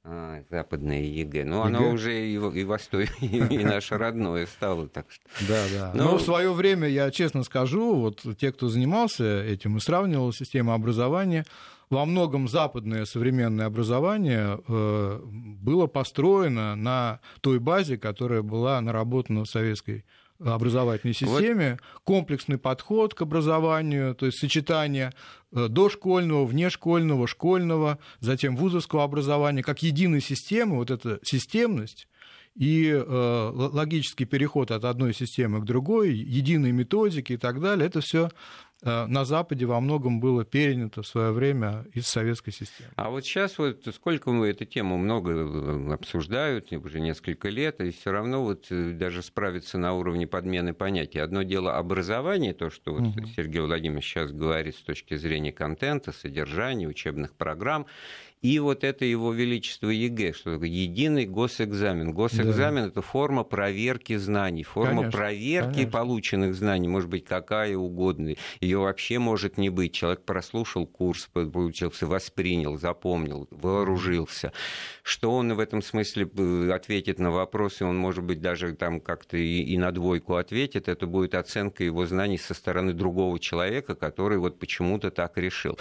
А, 0.09 0.41
западное 0.49 1.01
ЕГЭ. 1.01 1.43
Ну, 1.43 1.63
оно 1.63 1.89
уже 1.91 2.27
и, 2.27 2.35
и 2.35 2.63
Восток, 2.63 3.09
и 3.21 3.63
наше 3.63 3.97
родное 3.97 4.45
стало. 4.45 4.87
Так 4.87 5.07
что. 5.09 5.25
Да, 5.45 5.65
да. 5.73 5.91
Но... 5.93 6.11
Но 6.11 6.17
в 6.17 6.21
свое 6.21 6.53
время, 6.53 6.87
я 6.87 7.11
честно 7.11 7.43
скажу, 7.43 7.93
вот 7.95 8.23
те, 8.39 8.53
кто 8.53 8.69
занимался 8.69 9.43
этим 9.43 9.75
и 9.75 9.79
сравнивал 9.81 10.31
систему 10.31 10.71
образования, 10.71 11.45
во 11.89 12.05
многом 12.05 12.47
западное 12.47 13.03
современное 13.03 13.65
образование 13.65 14.59
э, 14.65 15.21
было 15.25 15.87
построено 15.87 16.75
на 16.75 17.19
той 17.41 17.59
базе, 17.59 17.97
которая 17.97 18.41
была 18.41 18.79
наработана 18.79 19.43
в 19.43 19.49
советской 19.49 20.05
образовательной 20.39 21.13
системе, 21.13 21.71
вот. 21.71 22.01
комплексный 22.03 22.57
подход 22.57 23.13
к 23.13 23.21
образованию, 23.21 24.15
то 24.15 24.25
есть 24.25 24.39
сочетание 24.39 25.13
э, 25.51 25.67
дошкольного, 25.67 26.45
внешкольного, 26.45 27.27
школьного, 27.27 27.99
затем 28.19 28.55
вузовского 28.55 29.03
образования, 29.03 29.63
как 29.63 29.81
единой 29.83 30.21
системы, 30.21 30.75
вот 30.75 30.91
эта 30.91 31.19
системность 31.23 32.07
и 32.55 32.89
э, 32.89 33.51
логический 33.53 34.25
переход 34.25 34.71
от 34.71 34.83
одной 34.83 35.13
системы 35.13 35.61
к 35.61 35.65
другой, 35.65 36.13
единые 36.13 36.73
методики 36.73 37.33
и 37.33 37.37
так 37.37 37.61
далее, 37.61 37.87
это 37.87 38.01
все 38.01 38.29
на 38.83 39.25
Западе 39.25 39.65
во 39.65 39.79
многом 39.79 40.19
было 40.19 40.45
перенято 40.45 41.01
в 41.01 41.07
свое 41.07 41.31
время 41.31 41.85
из 41.93 42.07
советской 42.07 42.51
системы. 42.51 42.91
А 42.95 43.09
вот 43.09 43.25
сейчас 43.25 43.57
вот 43.57 43.87
сколько 43.93 44.31
мы 44.31 44.47
эту 44.49 44.65
тему 44.65 44.97
много 44.97 45.31
э, 45.31 45.93
обсуждают, 45.93 46.71
уже 46.71 46.99
несколько 46.99 47.49
лет, 47.49 47.81
и 47.81 47.91
все 47.91 48.11
равно 48.11 48.43
вот 48.43 48.67
э, 48.69 48.91
даже 48.91 49.23
справиться 49.23 49.77
на 49.77 49.93
уровне 49.93 50.27
подмены 50.27 50.73
понятий. 50.73 51.19
Одно 51.19 51.43
дело 51.43 51.77
образование, 51.77 52.53
то, 52.53 52.69
что 52.69 52.93
вот 52.93 53.01
угу. 53.01 53.25
Сергей 53.35 53.61
Владимирович 53.61 54.05
сейчас 54.05 54.31
говорит 54.31 54.75
с 54.75 54.81
точки 54.81 55.15
зрения 55.15 55.51
контента, 55.51 56.11
содержания, 56.11 56.87
учебных 56.87 57.33
программ, 57.33 57.87
и 58.41 58.59
вот 58.59 58.83
это 58.83 59.03
его 59.03 59.33
величество 59.33 59.89
ЕГЭ, 59.89 60.33
что 60.33 60.53
такое 60.53 60.69
единый 60.69 61.25
госэкзамен. 61.25 62.13
Госэкзамен 62.13 62.83
да. 62.83 62.89
это 62.89 63.01
форма 63.01 63.43
проверки 63.43 64.15
знаний, 64.15 64.63
форма 64.63 65.01
конечно, 65.01 65.11
проверки 65.11 65.73
конечно. 65.73 65.91
полученных 65.91 66.55
знаний, 66.55 66.87
может 66.87 67.09
быть 67.09 67.25
какая 67.25 67.75
угодно. 67.75 68.35
Ее 68.61 68.77
вообще 68.77 69.17
может 69.17 69.57
не 69.57 69.69
быть. 69.71 69.93
Человек 69.93 70.23
прослушал 70.23 70.85
курс, 70.85 71.27
получился, 71.33 72.05
воспринял, 72.05 72.77
запомнил, 72.77 73.47
вооружился. 73.49 74.51
Что 75.01 75.31
он 75.31 75.53
в 75.53 75.59
этом 75.59 75.81
смысле 75.81 76.29
э, 76.37 76.71
ответит 76.71 77.17
на 77.17 77.31
вопросы, 77.31 77.85
он, 77.85 77.97
может 77.97 78.23
быть, 78.23 78.39
даже 78.39 78.73
там 78.73 79.01
как-то 79.01 79.37
и, 79.37 79.63
и 79.63 79.77
на 79.79 79.91
двойку 79.91 80.35
ответит, 80.35 80.87
это 80.87 81.07
будет 81.07 81.33
оценка 81.33 81.83
его 81.83 82.05
знаний 82.05 82.37
со 82.37 82.53
стороны 82.53 82.93
другого 82.93 83.39
человека, 83.39 83.95
который 83.95 84.37
вот 84.37 84.59
почему-то 84.59 85.09
так 85.09 85.37
решил. 85.37 85.79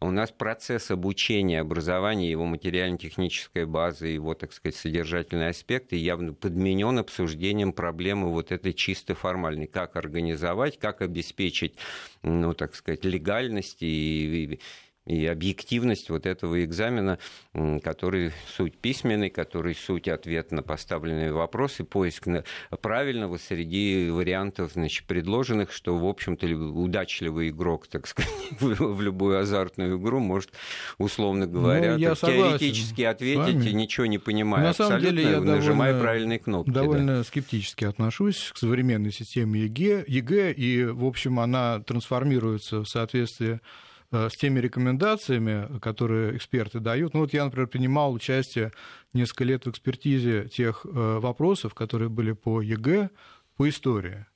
У 0.00 0.10
нас 0.10 0.30
процесс 0.30 0.90
обучения, 0.90 1.60
образования, 1.60 1.97
его 2.30 2.44
материально-техническая 2.44 3.66
база, 3.66 4.06
его, 4.06 4.34
так 4.34 4.52
сказать, 4.52 4.76
содержательные 4.76 5.50
аспекты 5.50 5.96
явно 5.96 6.32
подменен 6.32 6.98
обсуждением 6.98 7.72
проблемы 7.72 8.30
вот 8.30 8.52
этой 8.52 8.72
чисто 8.72 9.14
формальной. 9.14 9.66
Как 9.66 9.96
организовать, 9.96 10.78
как 10.78 11.02
обеспечить, 11.02 11.74
ну, 12.22 12.54
так 12.54 12.74
сказать, 12.74 13.04
легальность 13.04 13.78
и 13.80 14.60
и 15.08 15.24
объективность 15.26 16.10
вот 16.10 16.26
этого 16.26 16.62
экзамена, 16.62 17.18
который 17.82 18.32
суть 18.54 18.76
письменный, 18.76 19.30
который 19.30 19.74
суть 19.74 20.06
ответ 20.06 20.52
на 20.52 20.62
поставленные 20.62 21.32
вопросы, 21.32 21.82
поиск 21.82 22.28
правильного 22.82 23.38
среди 23.38 24.10
вариантов 24.10 24.72
значит, 24.74 25.06
предложенных, 25.06 25.72
что, 25.72 25.96
в 25.96 26.04
общем-то, 26.04 26.46
удачливый 26.46 27.48
игрок, 27.48 27.86
так 27.86 28.06
сказать, 28.06 28.30
в 28.60 29.00
любую 29.00 29.40
азартную 29.40 29.98
игру 29.98 30.20
может, 30.20 30.50
условно 30.98 31.46
говоря, 31.46 31.94
ну, 31.94 31.98
я 31.98 32.14
теоретически 32.14 33.02
ответить 33.02 33.64
и 33.64 33.72
ничего 33.72 34.04
не 34.04 34.18
понимая. 34.18 34.62
На 34.62 34.74
самом 34.74 35.00
деле 35.00 35.22
я 35.22 35.40
нажимая 35.40 35.92
довольно, 35.92 36.00
правильные 36.02 36.38
кнопки. 36.38 36.70
Довольно 36.70 37.18
да. 37.18 37.24
скептически 37.24 37.84
отношусь 37.84 38.50
к 38.52 38.58
современной 38.58 39.12
системе 39.12 39.62
ЕГЭ, 39.62 40.04
ЕГЭ, 40.06 40.52
и, 40.52 40.84
в 40.84 41.06
общем, 41.06 41.40
она 41.40 41.80
трансформируется 41.80 42.80
в 42.80 42.86
соответствии 42.86 43.60
с 44.10 44.36
теми 44.36 44.60
рекомендациями, 44.60 45.78
которые 45.80 46.36
эксперты 46.36 46.80
дают. 46.80 47.14
Ну 47.14 47.20
вот 47.20 47.32
я, 47.32 47.44
например, 47.44 47.68
принимал 47.68 48.12
участие 48.12 48.72
несколько 49.12 49.44
лет 49.44 49.66
в 49.66 49.70
экспертизе 49.70 50.48
тех 50.48 50.84
э, 50.84 51.18
вопросов, 51.18 51.74
которые 51.74 52.08
были 52.08 52.32
по 52.32 52.60
ЕГЭ, 52.60 53.10
по 53.56 53.68
истории 53.68 54.26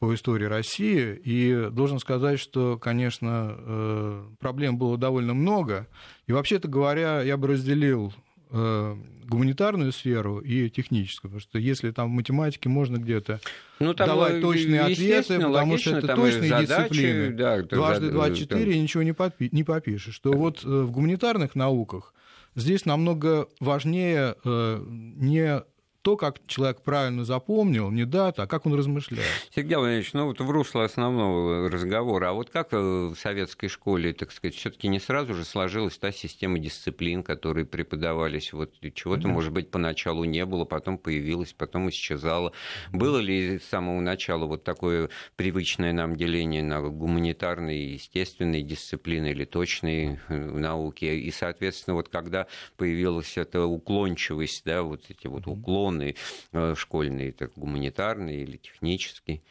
по 0.00 0.12
истории 0.12 0.44
России. 0.44 1.14
И 1.24 1.70
должен 1.70 1.98
сказать, 1.98 2.38
что, 2.38 2.76
конечно, 2.76 3.54
э, 3.56 4.26
проблем 4.38 4.76
было 4.76 4.98
довольно 4.98 5.32
много. 5.32 5.88
И 6.26 6.32
вообще-то 6.32 6.68
говоря, 6.68 7.22
я 7.22 7.38
бы 7.38 7.48
разделил 7.48 8.12
Э, 8.12 8.23
гуманитарную 8.50 9.92
сферу 9.92 10.38
и 10.38 10.68
техническую, 10.70 11.30
потому 11.30 11.40
что 11.40 11.58
если 11.58 11.90
там 11.90 12.10
в 12.10 12.12
математике 12.12 12.68
можно 12.68 12.98
где-то 12.98 13.40
ну, 13.80 13.94
там, 13.94 14.08
давать 14.08 14.40
точные 14.40 14.82
ответы, 14.82 15.40
потому 15.40 15.78
что 15.78 15.96
это 15.96 16.14
точные 16.14 16.50
задачи, 16.50 16.66
дисциплины. 16.66 17.30
Да, 17.32 17.62
Дважды 17.62 18.10
два– 18.10 18.30
четыре, 18.34 18.78
ничего 18.78 19.02
не, 19.02 19.12
подпи- 19.12 19.48
не 19.50 19.64
попишешь. 19.64 20.14
Что 20.14 20.32
вот 20.32 20.64
э, 20.64 20.68
в 20.68 20.90
гуманитарных 20.90 21.54
науках 21.54 22.14
здесь 22.54 22.84
намного 22.84 23.48
важнее 23.60 24.36
э, 24.44 24.84
не 24.86 25.62
то, 26.04 26.18
как 26.18 26.46
человек 26.46 26.82
правильно 26.82 27.24
запомнил, 27.24 27.90
не 27.90 28.04
дата, 28.04 28.42
а 28.42 28.46
как 28.46 28.66
он 28.66 28.74
размышляет. 28.74 29.26
Сергей 29.54 29.76
Владимирович, 29.76 30.12
ну 30.12 30.26
вот 30.26 30.38
в 30.38 30.50
русло 30.50 30.84
основного 30.84 31.70
разговора, 31.70 32.28
а 32.28 32.32
вот 32.34 32.50
как 32.50 32.72
в 32.72 33.14
советской 33.16 33.68
школе, 33.68 34.12
так 34.12 34.30
сказать, 34.30 34.54
все 34.54 34.68
таки 34.68 34.88
не 34.88 35.00
сразу 35.00 35.32
же 35.32 35.46
сложилась 35.46 35.96
та 35.96 36.12
система 36.12 36.58
дисциплин, 36.58 37.22
которые 37.22 37.64
преподавались, 37.64 38.52
вот 38.52 38.74
чего-то, 38.92 39.28
может 39.28 39.50
быть, 39.52 39.70
поначалу 39.70 40.24
не 40.24 40.44
было, 40.44 40.66
потом 40.66 40.98
появилось, 40.98 41.54
потом 41.54 41.88
исчезало. 41.88 42.52
Было 42.92 43.16
ли 43.16 43.58
с 43.58 43.64
самого 43.64 44.02
начала 44.02 44.44
вот 44.44 44.62
такое 44.62 45.08
привычное 45.36 45.94
нам 45.94 46.16
деление 46.16 46.62
на 46.62 46.82
гуманитарные 46.82 47.82
и 47.82 47.92
естественные 47.94 48.60
дисциплины 48.60 49.30
или 49.30 49.46
точные 49.46 50.20
э, 50.28 50.36
науки? 50.36 51.06
И, 51.06 51.30
соответственно, 51.30 51.94
вот 51.94 52.10
когда 52.10 52.46
появилась 52.76 53.38
эта 53.38 53.64
уклончивость, 53.64 54.66
да, 54.66 54.82
вот 54.82 55.04
эти 55.08 55.28
вот 55.28 55.46
уклоны, 55.46 55.93
традиционный 55.94 56.16
э, 56.52 56.74
школьный, 56.76 57.32
так, 57.32 57.52
гуманитарный 57.56 58.42
или 58.42 58.56
технический? 58.56 59.42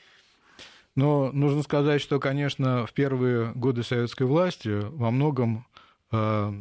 Но 0.95 1.31
нужно 1.31 1.63
сказать, 1.63 2.01
что, 2.01 2.19
конечно, 2.19 2.85
в 2.85 2.93
первые 2.93 3.51
годы 3.53 3.83
советской 3.83 4.27
власти 4.27 4.69
во 4.69 5.09
многом 5.09 5.65
э, 6.12 6.53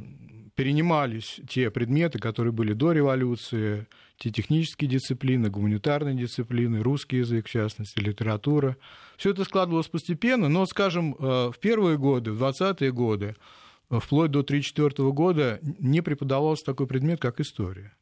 перенимались 0.54 1.40
те 1.48 1.70
предметы, 1.70 2.18
которые 2.18 2.52
были 2.52 2.72
до 2.72 2.92
революции, 2.92 3.86
те 4.16 4.30
технические 4.30 4.88
дисциплины, 4.88 5.50
гуманитарные 5.50 6.14
дисциплины, 6.14 6.82
русский 6.82 7.18
язык, 7.18 7.46
в 7.46 7.50
частности, 7.50 7.98
литература. 8.00 8.76
Все 9.18 9.30
это 9.30 9.44
складывалось 9.44 9.88
постепенно, 9.88 10.48
но, 10.48 10.64
скажем, 10.64 11.14
э, 11.18 11.50
в 11.50 11.58
первые 11.60 11.98
годы, 11.98 12.32
в 12.32 12.42
20-е 12.42 12.90
годы, 12.90 13.36
э, 13.90 13.98
вплоть 14.00 14.30
до 14.30 14.42
1934 14.42 15.12
года 15.12 15.60
не 15.78 16.00
преподавался 16.00 16.64
такой 16.64 16.86
предмет, 16.86 17.20
как 17.20 17.38
история. 17.38 17.92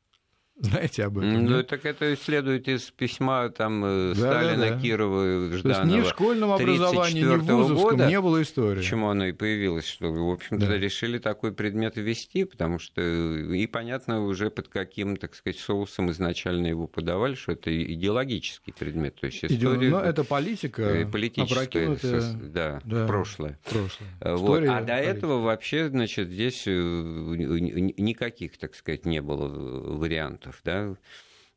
Знаете 0.60 1.04
об 1.04 1.18
этом? 1.18 1.46
Ну, 1.46 1.62
так 1.62 1.86
это 1.86 2.14
следует 2.16 2.68
из 2.68 2.90
письма 2.90 3.48
там, 3.48 3.82
э, 3.82 4.14
да, 4.14 4.20
Сталина, 4.20 4.62
да, 4.64 4.70
да. 4.74 4.80
Кирова, 4.80 5.52
Жданова. 5.52 5.62
То 5.62 5.68
есть 5.68 5.84
ни 5.84 6.00
в 6.02 6.08
школьном 6.08 6.52
образовании, 6.52 7.22
ни 7.22 7.24
в 7.24 7.44
вузовском 7.44 7.90
года, 7.90 8.06
не 8.06 8.20
было 8.20 8.42
истории. 8.42 8.76
Почему 8.76 9.08
оно 9.08 9.26
и 9.26 9.32
появилось, 9.32 9.86
что, 9.86 10.12
в 10.12 10.30
общем-то, 10.30 10.66
да. 10.66 10.76
решили 10.76 11.18
такой 11.18 11.52
предмет 11.52 11.96
ввести, 11.96 12.44
потому 12.44 12.78
что 12.78 13.00
и 13.00 13.66
понятно 13.66 14.22
уже 14.26 14.50
под 14.50 14.68
каким, 14.68 15.16
так 15.16 15.34
сказать, 15.34 15.58
соусом 15.58 16.10
изначально 16.10 16.66
его 16.66 16.86
подавали, 16.86 17.36
что 17.36 17.52
это 17.52 17.70
идеологический 17.94 18.72
предмет. 18.72 19.14
То 19.18 19.26
есть 19.26 19.42
история... 19.42 19.88
Но 19.88 20.00
это 20.00 20.24
политика, 20.24 21.08
политическая, 21.10 21.96
да, 22.42 22.80
да, 22.84 23.06
прошлое. 23.06 23.58
прошлое. 23.64 24.10
Вот. 24.20 24.62
А 24.68 24.82
до 24.82 24.94
этого 24.94 25.40
вообще, 25.40 25.88
значит, 25.88 26.28
здесь 26.28 26.64
э, 26.66 26.70
никаких, 26.70 28.58
так 28.58 28.74
сказать, 28.74 29.06
не 29.06 29.22
было 29.22 29.48
вариантов 29.48 30.49
вариантов, 30.50 30.60
да, 30.64 30.94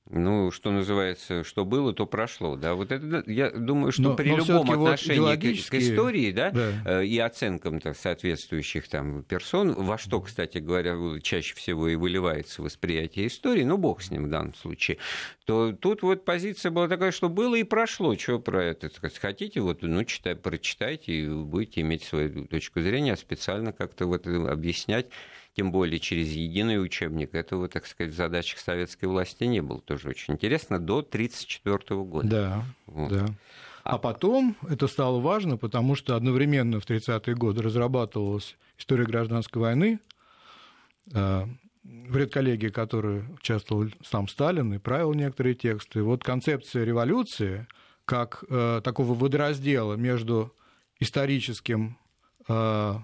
ну, 0.10 0.52
что 0.52 0.70
называется, 0.72 1.46
что 1.46 1.64
было, 1.64 1.94
то 1.94 2.06
прошло, 2.06 2.58
да. 2.58 2.74
Вот 2.74 2.92
это, 2.92 3.24
я 3.26 3.50
думаю, 3.52 3.94
что 3.94 4.02
но, 4.02 4.16
при 4.18 4.32
но 4.32 4.38
любом 4.40 4.70
отношении 4.70 5.20
вот 5.20 5.38
к, 5.38 5.70
к 5.70 5.76
истории, 5.76 6.34
да, 6.34 6.52
да. 6.52 6.72
Э, 6.86 7.06
и 7.06 7.18
оценкам 7.20 7.80
так, 7.80 7.96
соответствующих 7.96 8.90
там 8.90 9.24
персон, 9.24 9.72
во 9.72 9.98
что, 9.98 10.20
кстати 10.20 10.58
говоря, 10.58 10.98
чаще 11.22 11.56
всего 11.56 11.88
и 11.88 11.96
выливается 11.96 12.62
восприятие 12.62 13.28
истории, 13.28 13.64
ну, 13.64 13.78
бог 13.78 14.02
с 14.02 14.12
ним 14.12 14.26
в 14.26 14.30
данном 14.30 14.56
случае, 14.56 14.98
то 15.46 15.72
тут 15.72 16.02
вот 16.02 16.26
позиция 16.26 16.70
была 16.72 16.90
такая, 16.90 17.12
что 17.12 17.30
было 17.30 17.56
и 17.56 17.64
прошло, 17.64 18.14
что 18.18 18.40
про 18.40 18.62
это 18.62 18.90
сказать, 18.90 19.18
хотите, 19.18 19.62
вот, 19.62 19.84
ну, 19.84 20.04
читай, 20.04 20.36
прочитайте, 20.36 21.14
и 21.14 21.30
будете 21.30 21.80
иметь 21.80 22.04
свою 22.04 22.46
точку 22.48 22.82
зрения, 22.82 23.14
а 23.14 23.18
специально 23.18 23.72
как-то 23.72 24.06
вот 24.06 24.28
объяснять 24.28 25.08
тем 25.56 25.72
более 25.72 26.00
через 26.00 26.32
единый 26.32 26.84
учебник. 26.84 27.36
Этого, 27.36 27.68
так 27.68 27.86
сказать, 27.86 28.14
в 28.14 28.16
задачах 28.16 28.60
советской 28.60 29.06
власти 29.06 29.44
не 29.44 29.62
было. 29.62 29.82
Тоже 29.82 30.10
очень 30.10 30.34
интересно, 30.34 30.80
до 30.80 31.00
1934 31.00 32.04
года. 32.04 32.28
Да, 32.28 32.64
вот. 32.88 33.12
да. 33.12 33.26
А 33.84 33.98
потом 33.98 34.56
это 34.68 34.88
стало 34.88 35.20
важно, 35.20 35.58
потому 35.58 35.96
что 35.96 36.16
одновременно 36.16 36.80
в 36.80 36.90
30-е 36.90 37.36
годы 37.36 37.62
разрабатывалась 37.62 38.56
история 38.78 39.06
гражданской 39.06 39.62
войны. 39.62 40.00
А, 41.14 41.48
в 41.84 42.16
редколлегии, 42.16 42.70
которой 42.70 43.24
участвовал 43.34 43.90
сам 44.04 44.28
Сталин 44.28 44.74
и 44.74 44.78
правил 44.78 45.14
некоторые 45.14 45.54
тексты. 45.54 46.02
Вот 46.02 46.24
концепция 46.24 46.86
революции 46.86 47.68
как 48.06 48.44
э, 48.50 48.82
такого 48.84 49.14
водораздела 49.14 49.96
между 49.96 50.54
историческим 51.00 51.98
э, 52.48 52.96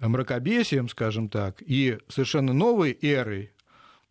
мракобесием, 0.00 0.88
скажем 0.88 1.28
так, 1.28 1.62
и 1.62 1.98
совершенно 2.08 2.52
новой 2.52 2.96
эрой, 3.00 3.52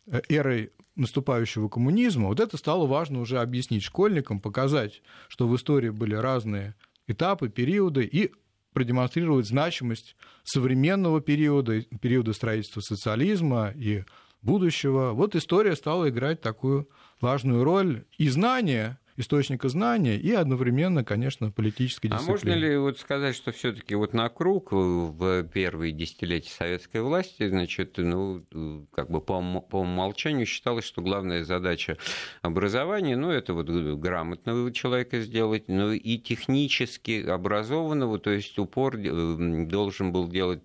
э, 0.06 0.22
эрой 0.28 0.72
наступающего 0.96 1.68
коммунизма, 1.68 2.28
вот 2.28 2.40
это 2.40 2.56
стало 2.56 2.86
важно 2.86 3.20
уже 3.20 3.40
объяснить 3.40 3.82
школьникам, 3.82 4.40
показать, 4.40 5.02
что 5.28 5.48
в 5.48 5.56
истории 5.56 5.90
были 5.90 6.14
разные 6.14 6.74
этапы, 7.06 7.48
периоды, 7.48 8.04
и 8.04 8.32
продемонстрировать 8.72 9.46
значимость 9.46 10.16
современного 10.42 11.20
периода, 11.20 11.80
периода 12.00 12.32
строительства 12.32 12.80
социализма 12.80 13.72
и 13.74 14.04
будущего. 14.42 15.12
Вот 15.12 15.34
история 15.34 15.74
стала 15.76 16.10
играть 16.10 16.40
такую 16.40 16.88
важную 17.20 17.64
роль. 17.64 18.04
И 18.18 18.28
знания 18.28 18.98
источника 19.16 19.68
знания 19.68 20.16
и 20.16 20.32
одновременно, 20.32 21.04
конечно, 21.04 21.50
политической 21.50 22.08
дисциплины. 22.08 22.28
А 22.28 22.30
можно 22.30 22.52
ли 22.52 22.76
вот 22.76 22.98
сказать, 22.98 23.36
что 23.36 23.52
все 23.52 23.72
таки 23.72 23.94
вот 23.94 24.12
на 24.12 24.28
круг 24.28 24.72
в 24.72 25.44
первые 25.44 25.92
десятилетия 25.92 26.50
советской 26.50 27.00
власти, 27.00 27.48
значит, 27.48 27.94
ну, 27.98 28.44
как 28.92 29.10
бы 29.10 29.20
по, 29.20 29.40
по 29.60 29.80
умолчанию 29.80 30.46
считалось, 30.46 30.84
что 30.84 31.02
главная 31.02 31.44
задача 31.44 31.96
образования, 32.42 33.16
ну, 33.16 33.30
это 33.30 33.54
вот 33.54 33.68
грамотного 33.68 34.72
человека 34.72 35.20
сделать, 35.20 35.64
ну, 35.68 35.92
и 35.92 36.18
технически 36.18 37.24
образованного, 37.26 38.18
то 38.18 38.30
есть 38.30 38.58
упор 38.58 38.96
э, 38.96 39.66
должен 39.66 40.12
был 40.12 40.28
делать 40.28 40.62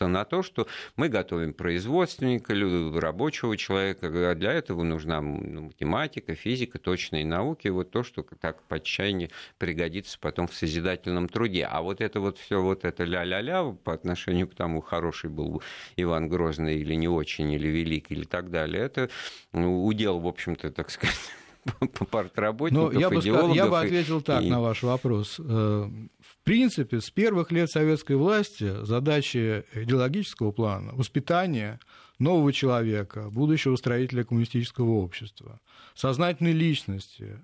ну, 0.00 0.08
на 0.08 0.24
то, 0.24 0.42
что 0.42 0.66
мы 0.96 1.08
готовим 1.08 1.52
производственника, 1.54 2.54
рабочего 2.98 3.56
человека, 3.56 4.08
а 4.30 4.34
для 4.34 4.52
этого 4.52 4.82
нужна 4.82 5.20
ну, 5.20 5.62
математика, 5.62 6.34
физика, 6.34 6.78
точные 6.78 7.24
науки, 7.24 7.68
вот 7.68 7.90
то, 7.90 8.02
что 8.02 8.22
так 8.22 8.62
по 8.64 8.76
отчаянию 8.76 9.30
пригодится 9.58 10.18
потом 10.18 10.48
в 10.48 10.54
созидательном 10.54 11.28
труде. 11.28 11.64
А 11.70 11.82
вот 11.82 12.00
это 12.00 12.20
вот 12.20 12.38
все 12.38 12.60
вот 12.60 12.84
это 12.84 13.04
ля-ля-ля 13.04 13.76
по 13.84 13.92
отношению 13.92 14.48
к 14.48 14.54
тому, 14.54 14.80
хороший 14.80 15.30
был 15.30 15.62
Иван 15.96 16.28
Грозный 16.28 16.78
или 16.78 16.94
не 16.94 17.08
очень, 17.08 17.50
или 17.52 17.68
велик, 17.68 18.10
или 18.10 18.24
так 18.24 18.50
далее, 18.50 18.82
это 18.82 19.10
ну, 19.52 19.84
удел, 19.84 20.18
в 20.18 20.26
общем-то, 20.26 20.70
так 20.70 20.90
сказать, 20.90 21.16
партработников, 22.10 22.92
ну, 22.92 23.00
я 23.00 23.10
бы, 23.10 23.16
идеологов. 23.16 23.56
Я 23.56 23.66
бы 23.66 23.78
ответил 23.78 24.20
так 24.20 24.42
и... 24.42 24.50
на 24.50 24.60
ваш 24.60 24.82
вопрос. 24.82 25.36
Э, 25.38 25.42
в 25.42 26.44
принципе, 26.44 27.00
с 27.00 27.10
первых 27.10 27.52
лет 27.52 27.70
советской 27.70 28.16
власти 28.16 28.84
задачи 28.84 29.64
идеологического 29.74 30.52
плана, 30.52 30.92
воспитания 30.94 31.80
нового 32.18 32.52
человека, 32.52 33.30
будущего 33.30 33.76
строителя 33.76 34.24
коммунистического 34.24 34.90
общества, 34.90 35.60
сознательной 35.94 36.52
личности, 36.52 37.38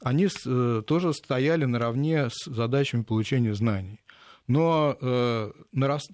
они 0.00 0.28
э, 0.28 0.82
тоже 0.86 1.12
стояли 1.12 1.64
наравне 1.64 2.28
с 2.30 2.44
задачами 2.44 3.02
получения 3.02 3.54
знаний. 3.54 4.00
Но 4.46 4.96
э, 5.00 5.52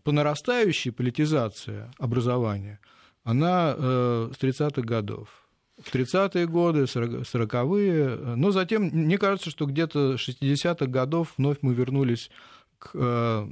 по 0.05 0.13
нарастающей 0.13 0.93
политизации 0.93 1.91
образования, 1.99 2.81
она 3.25 3.75
с 3.77 4.37
30-х 4.43 4.83
годов 4.83 5.42
в 5.85 5.95
30-е 5.95 6.47
годы, 6.47 6.85
40-е. 6.85 8.37
Но 8.37 8.51
затем, 8.51 8.85
мне 8.85 9.19
кажется, 9.19 9.51
что 9.51 9.67
где-то 9.67 10.15
60-х 10.15 10.87
годов 10.87 11.35
вновь 11.37 11.59
мы 11.63 11.75
вернулись 11.75 12.31
к 12.79 13.47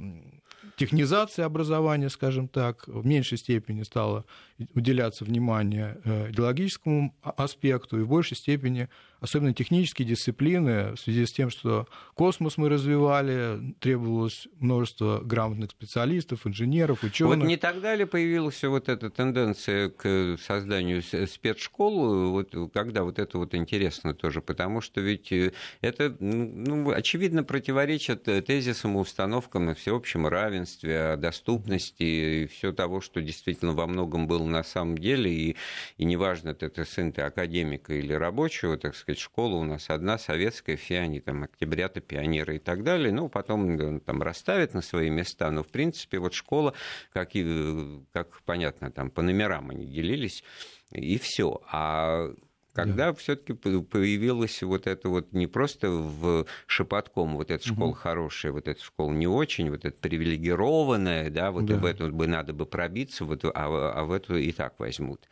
э, 0.71 0.79
технизации 0.79 1.43
образования, 1.43 2.09
скажем 2.09 2.47
так, 2.47 2.87
в 2.87 3.05
меньшей 3.05 3.37
степени 3.37 3.83
стало 3.83 4.25
уделяться 4.73 5.25
внимание 5.25 5.97
э, 6.03 6.31
идеологическому 6.31 7.15
аспекту 7.21 7.99
и 7.99 8.03
в 8.03 8.07
большей 8.07 8.37
степени 8.37 8.89
особенно 9.21 9.53
технические 9.53 10.07
дисциплины, 10.07 10.93
в 10.95 10.97
связи 10.97 11.25
с 11.25 11.31
тем, 11.31 11.51
что 11.51 11.87
космос 12.15 12.57
мы 12.57 12.69
развивали, 12.69 13.75
требовалось 13.79 14.47
множество 14.59 15.21
грамотных 15.23 15.71
специалистов, 15.71 16.45
инженеров, 16.47 17.03
ученых. 17.03 17.37
Вот 17.37 17.45
не 17.45 17.55
тогда 17.55 17.95
ли 17.95 18.05
появилась 18.05 18.61
вот 18.63 18.89
эта 18.89 19.11
тенденция 19.11 19.89
к 19.89 20.37
созданию 20.41 21.03
спецшкол, 21.03 22.31
вот 22.31 22.55
когда 22.73 23.03
вот 23.03 23.19
это 23.19 23.37
вот 23.37 23.53
интересно 23.53 24.15
тоже, 24.15 24.41
потому 24.41 24.81
что 24.81 25.01
ведь 25.01 25.31
э, 25.31 25.53
это, 25.81 26.15
ну, 26.19 26.89
очевидно, 26.89 27.43
противоречит 27.43 28.23
тезисам 28.23 28.97
и 28.97 29.01
установкам 29.01 29.69
о 29.69 29.75
всеобщем 29.75 30.25
равенстве, 30.61 30.99
о 30.99 31.17
доступности 31.17 32.03
и 32.03 32.47
все 32.47 32.71
того, 32.71 33.01
что 33.01 33.21
действительно 33.21 33.73
во 33.73 33.87
многом 33.87 34.27
было 34.27 34.43
на 34.43 34.63
самом 34.63 34.97
деле, 34.97 35.31
и, 35.31 35.55
и 35.97 36.05
неважно, 36.05 36.49
это 36.49 36.85
сын 36.85 37.11
ты 37.11 37.21
академика 37.21 37.93
или 37.93 38.13
рабочего, 38.13 38.77
так 38.77 38.95
сказать, 38.95 39.19
школа 39.19 39.55
у 39.55 39.63
нас 39.63 39.89
одна, 39.89 40.17
советская, 40.17 40.77
все 40.77 40.99
они 40.99 41.19
там 41.19 41.43
октябрята, 41.43 42.01
пионеры 42.01 42.57
и 42.57 42.59
так 42.59 42.83
далее, 42.83 43.11
ну, 43.11 43.29
потом 43.29 43.99
там 43.99 44.21
расставят 44.21 44.73
на 44.73 44.81
свои 44.81 45.09
места, 45.09 45.49
но, 45.51 45.63
в 45.63 45.67
принципе, 45.67 46.19
вот 46.19 46.33
школа, 46.33 46.73
как, 47.13 47.35
и, 47.35 48.01
как 48.13 48.41
понятно, 48.43 48.91
там 48.91 49.09
по 49.09 49.21
номерам 49.21 49.69
они 49.69 49.85
делились, 49.85 50.43
и 50.91 51.17
все. 51.17 51.61
А 51.71 52.33
когда 52.73 53.07
да. 53.07 53.13
все-таки 53.13 53.53
появилась 53.53 54.61
вот 54.63 54.87
это 54.87 55.09
вот 55.09 55.33
не 55.33 55.47
просто 55.47 55.89
в 55.89 56.45
шепотком, 56.67 57.35
вот 57.35 57.51
эта 57.51 57.65
школа 57.65 57.89
угу. 57.89 57.97
хорошая, 57.97 58.51
вот 58.51 58.67
эта 58.67 58.81
школа 58.81 59.11
не 59.11 59.27
очень, 59.27 59.69
вот 59.69 59.85
эта 59.85 59.97
привилегированная, 59.97 61.29
да, 61.29 61.51
вот 61.51 61.65
да. 61.65 61.77
в 61.77 61.85
эту 61.85 62.11
бы 62.11 62.27
надо 62.27 62.53
бы 62.53 62.65
пробиться, 62.65 63.25
вот, 63.25 63.43
а, 63.45 63.51
а 63.53 64.03
в 64.03 64.11
эту 64.11 64.37
и 64.37 64.51
так 64.51 64.79
возьмут. 64.79 65.27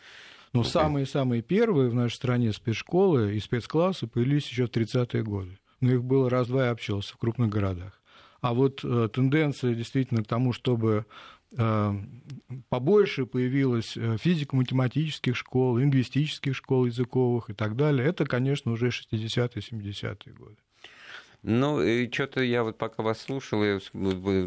Но 0.53 0.63
самые-самые 0.63 1.41
первые 1.41 1.89
в 1.89 1.93
нашей 1.93 2.15
стране 2.15 2.53
спецшколы 2.53 3.35
и 3.35 3.39
спецклассы 3.39 4.07
появились 4.07 4.49
еще 4.49 4.65
в 4.65 4.71
30-е 4.71 5.23
годы. 5.23 5.59
Но 5.79 5.91
их 5.93 6.03
было 6.03 6.29
раз-два 6.29 6.65
и 6.65 6.69
обчелся 6.69 7.13
в 7.13 7.17
крупных 7.17 7.49
городах. 7.49 7.93
А 8.41 8.53
вот 8.53 8.81
э, 8.83 9.09
тенденция 9.13 9.75
действительно 9.75 10.23
к 10.23 10.27
тому, 10.27 10.53
чтобы 10.53 11.05
побольше 12.69 13.25
появилось 13.25 13.97
э, 13.97 14.17
физико-математических 14.17 15.35
школ, 15.35 15.77
лингвистических 15.77 16.55
школ 16.55 16.85
языковых 16.85 17.49
и 17.49 17.53
так 17.53 17.75
далее, 17.75 18.07
это, 18.07 18.25
конечно, 18.25 18.71
уже 18.71 18.89
60-е, 18.89 19.47
70-е 19.47 20.33
годы. 20.33 20.57
Ну, 21.41 21.81
и 21.81 22.11
что-то 22.11 22.41
я 22.41 22.63
вот 22.63 22.77
пока 22.77 23.01
вас 23.01 23.21
слушал, 23.21 23.63
я 23.63 23.79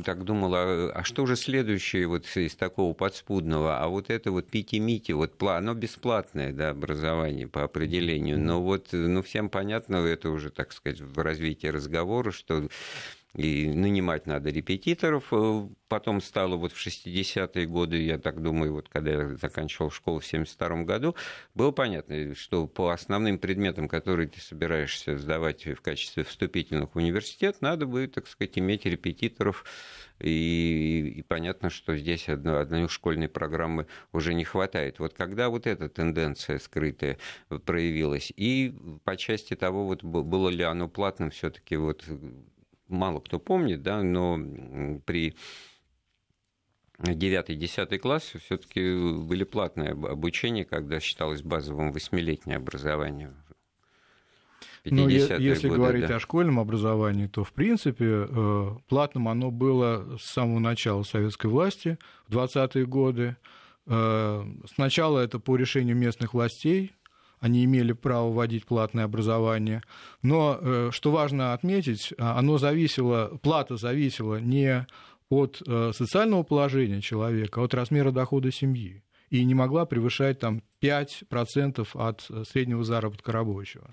так 0.04 0.24
думал, 0.24 0.54
а, 0.54 0.92
а 0.94 1.04
что 1.04 1.24
же 1.24 1.36
следующее 1.36 2.06
вот 2.06 2.26
из 2.36 2.54
такого 2.54 2.92
подспудного? 2.92 3.80
А 3.80 3.88
вот 3.88 4.10
это 4.10 4.30
вот 4.30 4.48
пити-мити, 4.48 5.12
вот 5.12 5.42
оно 5.42 5.72
бесплатное, 5.72 6.52
да, 6.52 6.68
образование 6.70 7.48
по 7.48 7.62
определению, 7.64 8.38
но 8.38 8.60
вот, 8.60 8.88
ну, 8.92 9.22
всем 9.22 9.48
понятно, 9.48 9.96
это 9.96 10.28
уже, 10.28 10.50
так 10.50 10.72
сказать, 10.72 11.00
в 11.00 11.18
развитии 11.18 11.68
разговора, 11.68 12.30
что 12.30 12.68
и 13.34 13.68
нанимать 13.68 14.26
надо 14.26 14.50
репетиторов. 14.50 15.28
Э, 15.32 15.66
потом 15.88 16.20
стало 16.20 16.56
вот 16.56 16.72
в 16.72 16.86
60-е 16.86 17.66
годы, 17.66 18.02
я 18.02 18.18
так 18.18 18.42
думаю, 18.42 18.74
вот 18.74 18.88
когда 18.88 19.12
я 19.12 19.36
заканчивал 19.36 19.90
школу 19.90 20.20
в 20.20 20.26
72 20.26 20.84
году, 20.84 21.16
было 21.54 21.70
понятно, 21.70 22.34
что 22.34 22.66
по 22.66 22.90
основным 22.90 23.38
предметам, 23.38 23.88
которые 23.88 24.28
ты 24.28 24.40
собираешься 24.40 25.16
сдавать 25.16 25.66
в 25.66 25.80
качестве 25.80 26.24
вступительных 26.24 26.94
в 26.94 26.98
университет, 26.98 27.56
надо 27.60 27.86
будет, 27.86 28.14
так 28.14 28.26
сказать, 28.26 28.58
иметь 28.58 28.84
репетиторов. 28.84 29.64
И, 30.20 31.14
и 31.16 31.22
понятно, 31.22 31.68
что 31.68 31.96
здесь 31.96 32.28
одной, 32.28 32.60
одной 32.60 32.86
школьной 32.88 33.28
программы 33.28 33.86
уже 34.12 34.34
не 34.34 34.44
хватает. 34.44 34.98
Вот 34.98 35.14
когда 35.14 35.48
вот 35.48 35.66
эта 35.66 35.88
тенденция 35.88 36.58
скрытая 36.58 37.18
проявилась, 37.64 38.32
и 38.36 38.74
по 39.04 39.16
части 39.16 39.56
того, 39.56 39.86
вот 39.86 40.04
было 40.04 40.48
ли 40.48 40.62
оно 40.62 40.88
платным, 40.88 41.30
все-таки 41.30 41.76
вот 41.76 42.04
мало 42.88 43.20
кто 43.20 43.38
помнит, 43.38 43.82
да, 43.82 44.02
но 44.02 44.38
при 45.04 45.34
9-10 46.98 47.98
классе 47.98 48.38
все-таки 48.38 48.80
были 49.18 49.44
платные 49.44 49.90
обучения, 49.90 50.64
когда 50.64 51.00
считалось 51.00 51.42
базовым 51.42 51.92
восьмилетнее 51.92 52.56
образование. 52.56 53.32
Ну, 54.84 55.08
если 55.08 55.68
годы, 55.68 55.80
говорить 55.80 56.06
да. 56.08 56.16
о 56.16 56.20
школьном 56.20 56.58
образовании, 56.58 57.28
то, 57.28 57.44
в 57.44 57.52
принципе, 57.52 58.26
э, 58.28 58.70
платным 58.88 59.28
оно 59.28 59.52
было 59.52 60.16
с 60.18 60.24
самого 60.24 60.58
начала 60.58 61.04
советской 61.04 61.46
власти, 61.46 61.98
в 62.26 62.36
20-е 62.36 62.84
годы. 62.86 63.36
Э, 63.86 64.44
сначала 64.74 65.20
это 65.20 65.38
по 65.38 65.56
решению 65.56 65.96
местных 65.96 66.34
властей, 66.34 66.92
они 67.42 67.64
имели 67.64 67.92
право 67.92 68.30
вводить 68.30 68.64
платное 68.64 69.04
образование. 69.04 69.82
Но, 70.22 70.58
э, 70.60 70.90
что 70.92 71.10
важно 71.10 71.54
отметить, 71.54 72.14
а, 72.16 72.38
оно 72.38 72.56
зависело, 72.56 73.36
плата 73.42 73.76
зависела 73.76 74.36
не 74.36 74.86
от 75.28 75.60
э, 75.66 75.90
социального 75.92 76.44
положения 76.44 77.00
человека, 77.00 77.60
а 77.60 77.64
от 77.64 77.74
размера 77.74 78.12
дохода 78.12 78.52
семьи 78.52 79.02
и 79.28 79.44
не 79.44 79.54
могла 79.54 79.86
превышать 79.86 80.38
там, 80.38 80.62
5% 80.80 81.88
от 81.94 82.26
э, 82.30 82.44
среднего 82.48 82.84
заработка 82.84 83.32
рабочего. 83.32 83.92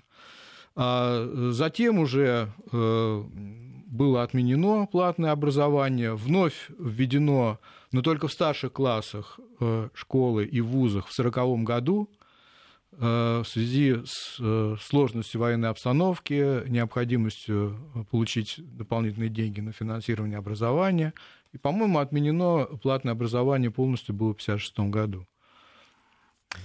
А 0.76 1.28
затем 1.50 1.98
уже 1.98 2.52
было 2.70 4.22
отменено 4.22 4.86
платное 4.86 5.32
образование, 5.32 6.14
вновь 6.14 6.70
введено, 6.78 7.58
но 7.90 8.02
только 8.02 8.28
в 8.28 8.32
старших 8.32 8.72
классах 8.72 9.40
школы 9.94 10.44
и 10.44 10.60
вузах 10.60 11.08
в 11.08 11.18
1940 11.18 11.64
году, 11.64 12.08
в 12.98 13.44
связи 13.44 13.96
с 14.04 14.36
э, 14.40 14.76
сложностью 14.80 15.40
военной 15.40 15.70
обстановки, 15.70 16.68
необходимостью 16.68 18.06
получить 18.10 18.56
дополнительные 18.58 19.30
деньги 19.30 19.60
на 19.60 19.72
финансирование 19.72 20.38
образования. 20.38 21.14
И, 21.52 21.58
по-моему, 21.58 21.98
отменено 21.98 22.64
платное 22.82 23.12
образование 23.12 23.70
полностью 23.70 24.14
было 24.14 24.34
в 24.34 24.42
1956 24.42 24.90
году. 24.90 25.26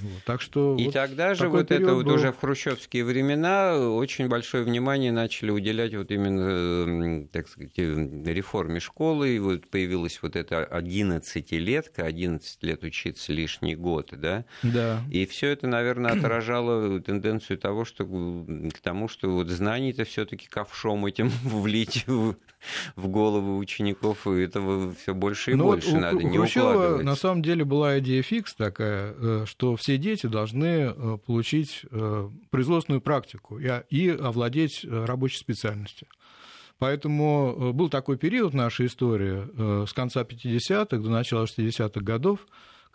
Вот, 0.02 0.24
так 0.26 0.42
что 0.42 0.76
и 0.78 0.86
вот 0.86 0.94
тогда 0.94 1.36
же 1.36 1.48
вот 1.48 1.72
это 1.72 1.94
вот 1.94 2.06
был... 2.06 2.16
уже 2.16 2.32
в 2.32 2.40
хрущевские 2.40 3.06
времена 3.06 3.78
очень 3.78 4.28
большое 4.28 4.64
внимание 4.64 5.12
начали 5.12 5.52
уделять 5.52 5.94
вот 5.96 6.12
именно, 6.12 7.28
так 7.28 7.48
сказать, 7.48 7.78
реформе 7.78 8.80
школы. 8.80 9.36
И 9.36 9.40
вот 9.40 9.70
появилась 9.70 10.20
вот 10.22 10.36
эта 10.36 10.64
11-летка, 10.64 12.04
11 12.04 12.64
лет 12.64 12.84
учиться 12.84 13.32
лишний 13.32 13.76
год, 13.76 14.10
да? 14.12 14.46
Да. 14.64 15.04
И 15.12 15.26
все 15.26 15.50
это, 15.50 15.68
наверное, 15.68 16.12
отражало 16.18 17.00
тенденцию 17.00 17.58
того, 17.58 17.86
что 17.86 18.06
к 18.06 18.80
тому, 18.82 19.08
что 19.08 19.30
вот 19.30 19.50
знаний-то 19.50 20.04
все-таки 20.06 20.48
ковшом 20.48 21.06
этим 21.06 21.30
влить 21.44 22.06
в, 22.08 22.36
в 22.96 23.08
головы 23.08 23.58
учеников, 23.58 24.28
и 24.28 24.42
этого 24.42 24.94
все 24.96 25.14
больше 25.14 25.52
и 25.52 25.54
Но 25.56 25.64
ну 25.64 25.70
больше 25.72 25.92
вот 25.92 26.02
надо. 26.02 26.18
У, 26.18 26.22
не 26.22 26.38
Хрущева 26.38 27.02
на 27.04 27.16
самом 27.16 27.44
деле 27.44 27.64
была 27.66 28.00
идея 28.00 28.24
фикс 28.24 28.56
такая, 28.56 29.14
э, 29.18 29.46
все 29.76 29.98
дети 29.98 30.28
должны 30.28 30.66
э, 30.66 31.18
получить 31.26 31.82
э, 31.90 32.30
производственную 32.50 33.02
практику 33.02 33.60
и 33.60 34.10
овладеть 34.10 34.84
э, 34.84 35.06
рабочей 35.06 35.38
специальностью. 35.38 36.08
Поэтому 36.78 37.72
был 37.74 37.90
такой 37.90 38.18
период 38.18 38.52
в 38.52 38.56
нашей 38.56 38.88
истории 38.88 39.86
с 39.86 39.94
конца 39.94 40.24
50-х 40.24 40.98
до 40.98 41.10
начала 41.10 41.46
60-х 41.46 42.02
годов, 42.02 42.46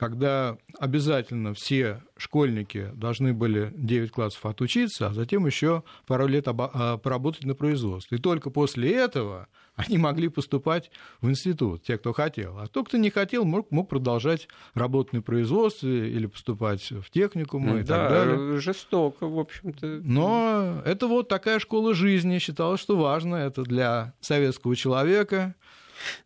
когда 0.01 0.57
обязательно 0.79 1.53
все 1.53 2.03
школьники 2.17 2.91
должны 2.95 3.35
были 3.35 3.71
9 3.77 4.11
классов 4.11 4.47
отучиться, 4.47 5.09
а 5.09 5.15
затем 5.15 5.45
еще 5.45 5.83
пару 6.07 6.27
лет 6.27 6.47
а, 6.49 6.97
поработать 6.97 7.45
на 7.45 7.55
производстве. 7.55 8.17
И 8.17 8.21
только 8.21 8.49
после 8.49 8.95
этого 8.95 9.49
они 9.87 9.99
могли 9.99 10.29
поступать 10.29 10.91
в 11.21 11.29
институт, 11.29 11.83
те, 11.83 11.99
кто 11.99 12.13
хотел. 12.13 12.59
А 12.59 12.67
тот, 12.67 12.89
кто 12.89 12.97
не 12.97 13.11
хотел, 13.11 13.45
мог, 13.45 13.71
мог 13.71 13.89
продолжать 13.89 14.49
работать 14.75 15.13
на 15.13 15.23
производстве 15.23 16.11
или 16.11 16.27
поступать 16.27 16.91
в 16.91 17.11
техникум 17.11 17.77
и 17.77 17.83
да, 17.83 17.97
так 17.97 18.11
далее. 18.11 18.61
жестоко, 18.61 19.27
в 19.27 19.39
общем-то. 19.39 20.01
Но 20.03 20.83
это 20.85 21.07
вот 21.07 21.29
такая 21.29 21.59
школа 21.59 21.95
жизни. 21.95 22.39
Считалось, 22.39 22.81
что 22.81 22.97
важно 22.97 23.37
это 23.37 23.63
для 23.63 24.15
советского 24.21 24.77
человека– 24.77 25.55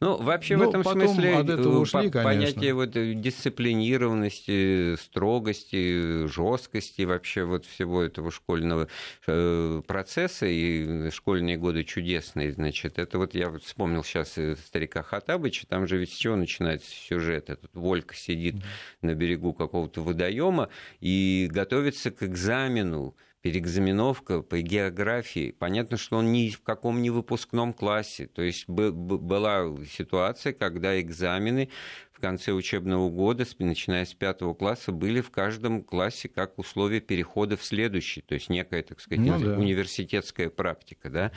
ну, 0.01 0.17
вообще 0.17 0.57
ну, 0.57 0.65
в 0.65 0.69
этом 0.69 0.85
смысле 0.85 1.37
от 1.37 1.49
этого 1.49 1.75
э, 1.75 1.79
ушли, 1.79 2.11
понятие 2.11 2.75
вот 2.75 2.97
э, 2.97 3.15
дисциплинированности, 3.15 4.97
строгости, 4.97 6.27
жесткости 6.27 7.03
вообще 7.03 7.45
вот 7.45 7.65
всего 7.67 8.03
этого 8.03 8.31
школьного 8.31 8.89
э, 9.27 9.83
процесса 9.87 10.47
и 10.47 11.11
школьные 11.11 11.57
годы 11.57 11.85
чудесные, 11.85 12.53
значит, 12.53 12.99
это 12.99 13.19
вот 13.19 13.35
я 13.35 13.49
вот 13.51 13.63
вспомнил 13.63 14.05
сейчас 14.05 14.39
старика 14.67 15.03
Хатабыча, 15.03 15.67
там 15.67 15.87
же 15.87 15.99
ведь 15.99 16.13
с 16.13 16.17
чего 16.17 16.37
начинается 16.37 16.91
сюжет? 16.91 17.51
Этот 17.51 17.75
Волька 17.75 18.15
сидит 18.15 18.57
mm-hmm. 18.57 18.99
на 19.03 19.15
берегу 19.15 19.53
какого-то 19.53 20.03
водоема 20.03 20.69
и 21.01 21.49
готовится 21.51 22.11
к 22.11 22.23
экзамену 22.23 23.15
переэкзаменовка 23.45 24.41
по 24.41 24.59
географии. 24.63 25.55
Понятно, 25.59 25.99
что 25.99 26.17
он 26.17 26.33
ни 26.33 26.49
в 26.49 26.63
каком 26.63 27.03
не 27.03 27.11
выпускном 27.11 27.75
классе. 27.75 28.27
То 28.27 28.41
есть 28.41 28.67
была 28.67 29.67
ситуация, 29.85 30.55
когда 30.55 30.99
экзамены 30.99 31.69
в 32.11 32.21
конце 32.21 32.53
учебного 32.53 33.11
года, 33.11 33.45
начиная 33.59 34.07
с 34.07 34.15
пятого 34.15 34.55
класса, 34.55 34.93
были 34.93 35.21
в 35.21 35.31
каждом 35.31 35.85
классе 35.85 36.31
как 36.31 36.59
условие 36.59 37.03
перехода 37.03 37.59
в 37.59 37.65
следующий, 37.65 38.23
то 38.23 38.33
есть 38.33 38.49
некая, 38.49 38.83
так 38.83 38.99
сказать, 38.99 39.23
ну, 39.23 39.39
да. 39.39 39.59
университетская 39.59 40.49
практика, 40.49 41.11
да. 41.11 41.33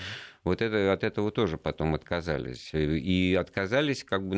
Вот 0.47 0.61
это, 0.61 0.91
от 0.91 1.03
этого 1.03 1.31
тоже 1.31 1.57
потом 1.57 1.95
отказались. 1.95 2.71
И 2.73 3.37
отказались, 3.39 4.03
как 4.03 4.27
бы 4.27 4.37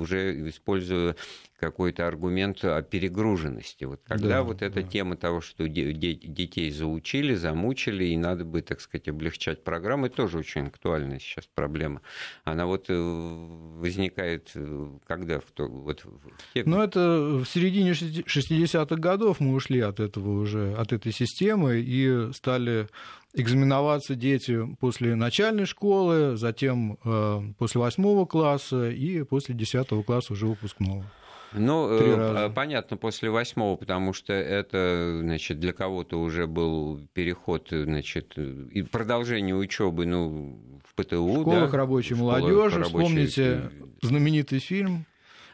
уже 0.00 0.48
используя 0.48 1.16
какой-то 1.60 2.08
аргумент 2.08 2.64
о 2.64 2.80
перегруженности. 2.82 3.84
Вот 3.84 4.00
когда 4.04 4.28
да, 4.28 4.42
вот 4.42 4.62
эта 4.62 4.82
да. 4.82 4.88
тема 4.88 5.16
того, 5.16 5.40
что 5.40 5.68
детей 5.68 6.70
заучили, 6.70 7.34
замучили, 7.34 8.04
и 8.04 8.16
надо 8.16 8.44
бы, 8.44 8.62
так 8.62 8.80
сказать, 8.80 9.08
облегчать 9.08 9.62
программы, 9.62 10.08
тоже 10.08 10.38
очень 10.38 10.66
актуальная 10.66 11.18
сейчас 11.18 11.46
проблема. 11.54 12.00
Она 12.44 12.66
вот 12.66 12.86
э, 12.88 12.94
возникает 12.96 14.50
э, 14.54 14.88
когда? 15.06 15.40
В, 15.40 15.50
то, 15.52 15.66
вот, 15.66 16.04
в 16.04 16.54
те... 16.54 16.64
Ну, 16.64 16.80
это 16.80 17.42
в 17.44 17.44
середине 17.44 17.92
60-х 17.92 18.96
годов 18.96 19.38
мы 19.40 19.54
ушли 19.54 19.80
от 19.80 20.00
этого 20.00 20.40
уже, 20.40 20.74
от 20.74 20.92
этой 20.92 21.12
системы 21.12 21.80
и 21.80 22.32
стали 22.32 22.88
экзаменоваться 23.34 24.14
дети 24.14 24.60
после 24.80 25.14
начальной 25.14 25.66
школы, 25.66 26.36
затем 26.36 26.98
э, 27.04 27.40
после 27.58 27.80
восьмого 27.80 28.26
класса 28.26 28.90
и 28.90 29.22
после 29.22 29.54
десятого 29.54 30.02
класса 30.02 30.32
уже 30.32 30.46
выпускного. 30.46 31.04
Ну, 31.52 31.88
э, 31.90 32.50
понятно, 32.50 32.96
после 32.96 33.28
восьмого, 33.30 33.76
потому 33.76 34.12
что 34.12 34.32
это, 34.32 35.18
значит, 35.20 35.58
для 35.58 35.72
кого-то 35.72 36.20
уже 36.20 36.46
был 36.46 37.00
переход, 37.12 37.68
значит, 37.70 38.38
и 38.38 38.82
продолжение 38.82 39.56
учебы, 39.56 40.06
ну, 40.06 40.60
в 40.84 40.94
ПТУ, 40.94 41.26
в 41.26 41.40
школах 41.40 41.70
да, 41.70 41.76
рабочей 41.76 42.14
в 42.14 42.18
молодежи. 42.18 42.84
Вспомните 42.84 43.70
знаменитый 44.02 44.60
фильм 44.60 45.06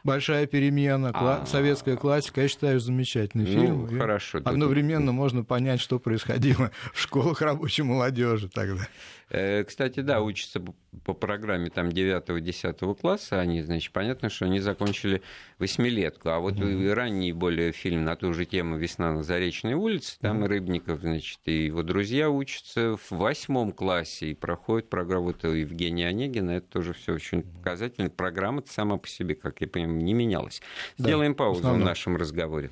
большая 0.07 0.47
перемена, 0.47 1.09
кла- 1.09 1.43
А. 1.43 1.47
советская 1.47 1.97
классика. 1.97 2.41
Я 2.41 2.49
считаю, 2.49 2.81
замечательный 2.81 3.45
фильм. 3.45 3.87
Ну, 3.87 3.97
И 3.97 3.99
хорошо. 3.99 4.41
Одновременно 4.45 5.13
можно 5.13 5.45
понять, 5.45 5.81
что 5.81 5.99
происходило 5.99 6.71
в 6.95 7.01
школах 7.01 7.43
рабочей 7.43 7.83
молодежи 7.83 8.49
тогда. 8.49 8.87
Э, 9.29 9.65
Кстати, 9.65 10.01
да, 10.01 10.23
учатся 10.23 10.61
по- 11.05 11.13
программе 11.13 11.69
там 11.69 11.89
9-10 11.89 12.95
класса, 12.95 13.41
они, 13.41 13.61
значит, 13.63 13.93
понятно, 13.93 14.31
что 14.31 14.45
они 14.47 14.61
закончили 14.61 15.21
восьмилетку. 15.59 16.29
А 16.31 16.39
вот 16.39 16.61
и 16.61 16.89
ранний 16.89 17.33
более 17.33 17.73
фильм 17.73 18.05
на 18.05 18.15
ту 18.17 18.33
же 18.33 18.45
тему 18.45 18.77
«Весна 18.77 19.13
на 19.13 19.23
Заречной 19.25 19.75
улице», 19.75 20.17
там 20.21 20.45
Рыбников, 20.45 21.01
значит, 21.01 21.41
и 21.47 21.67
его 21.67 21.83
друзья 21.83 22.31
учатся 22.31 22.97
в 22.97 23.11
восьмом 23.11 23.73
классе 23.73 24.31
и 24.31 24.35
проходят 24.35 24.89
программу 24.89 25.27
вот 25.27 25.45
у 25.45 25.49
Евгения 25.51 26.07
Онегина. 26.07 26.53
Это 26.53 26.67
тоже 26.69 26.93
все 26.93 27.15
очень 27.15 27.43
показательно. 27.43 28.09
Программа 28.11 28.63
сама 28.67 28.97
по 28.97 29.09
себе, 29.09 29.35
как 29.35 29.61
я 29.61 29.67
понимаю, 29.67 29.96
не 29.99 30.15
менялась. 30.15 30.63
Да, 30.99 31.05
Сделаем 31.05 31.35
в 31.35 31.37
паузу 31.37 31.69
в 31.69 31.79
нашем 31.79 32.17
разговоре. 32.17 32.71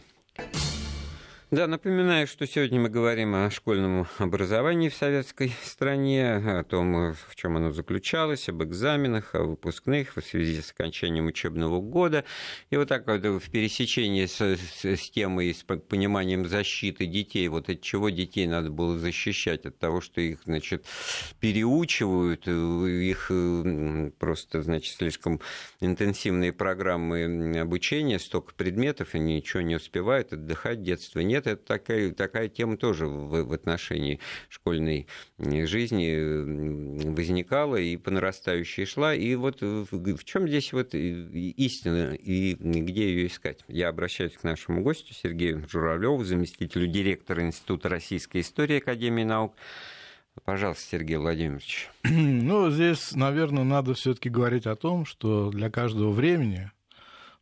Да, 1.55 1.69
напоминаю, 1.69 2.27
что 2.27 2.49
сегодня 2.49 2.81
мы 2.81 2.88
говорим 2.88 3.33
о 3.37 3.49
школьном 3.49 4.09
образовании 4.19 4.88
в 4.88 4.95
советской 4.97 5.53
стране, 5.62 6.35
о 6.35 6.64
том, 6.64 7.12
в 7.12 7.37
чем 7.37 7.57
оно 7.57 7.71
заключалось, 7.71 8.49
об 8.49 8.64
экзаменах, 8.64 9.37
о 9.37 9.45
выпускных 9.45 10.17
в 10.17 10.21
связи 10.21 10.61
с 10.61 10.73
окончанием 10.73 11.27
учебного 11.27 11.81
года. 11.81 12.25
И 12.71 12.77
вот 12.77 12.88
так 12.88 13.07
вот 13.07 13.25
в 13.25 13.51
пересечении 13.53 14.27
с, 14.27 14.40
с- 14.40 14.85
с 14.85 15.11
темой, 15.11 15.55
с 15.55 15.62
по- 15.62 15.77
пониманием 15.77 16.45
защиты 16.45 17.07
детей, 17.07 17.47
вот 17.47 17.69
от 17.69 17.81
чего 17.83 18.11
детей 18.11 18.49
надо 18.49 18.71
было 18.71 18.99
защищать, 18.99 19.64
от 19.64 19.79
того, 19.79 20.01
что 20.01 20.21
их, 20.21 20.40
значит, 20.47 20.85
переучивают, 21.38 22.49
э, 22.49 22.51
их 22.51 23.29
э, 23.31 24.11
просто, 24.19 24.61
значит, 24.61 24.97
слишком 24.97 25.40
интенсивные 25.79 26.53
программы 26.53 27.61
обучения, 27.61 28.19
столько 28.19 28.55
предметов, 28.55 29.14
и 29.14 29.21
ничего 29.21 29.62
не 29.62 29.77
успевают, 29.77 30.33
отдыхать, 30.33 30.83
детства 30.83 31.21
нет. 31.21 31.43
Это 31.46 31.64
такая, 31.64 32.12
такая 32.12 32.48
тема 32.48 32.76
тоже 32.76 33.07
в, 33.07 33.44
в 33.44 33.52
отношении 33.52 34.20
школьной 34.48 35.07
жизни 35.38 37.11
возникала 37.11 37.76
и 37.76 37.96
по 37.96 38.11
нарастающей 38.11 38.85
шла. 38.85 39.14
И 39.14 39.35
вот 39.35 39.61
в, 39.61 39.87
в 39.90 40.24
чем 40.24 40.48
здесь 40.48 40.72
вот 40.72 40.94
истина 40.94 42.14
и 42.14 42.54
где 42.54 43.09
ее 43.09 43.26
искать? 43.26 43.64
Я 43.68 43.88
обращаюсь 43.88 44.35
к 44.35 44.44
нашему 44.44 44.83
гостю 44.83 45.14
Сергею 45.14 45.66
Журавлеву, 45.68 46.24
заместителю 46.24 46.87
директора 46.87 47.44
Института 47.44 47.88
российской 47.88 48.40
истории 48.40 48.78
Академии 48.78 49.24
наук. 49.24 49.54
Пожалуйста, 50.44 50.83
Сергей 50.90 51.16
Владимирович. 51.16 51.90
Ну, 52.04 52.70
здесь, 52.70 53.12
наверное, 53.12 53.64
надо 53.64 53.94
все-таки 53.94 54.28
говорить 54.28 54.66
о 54.66 54.76
том, 54.76 55.07
что 55.07 55.50
для 55.50 55.70
каждого 55.70 56.11
времени 56.11 56.70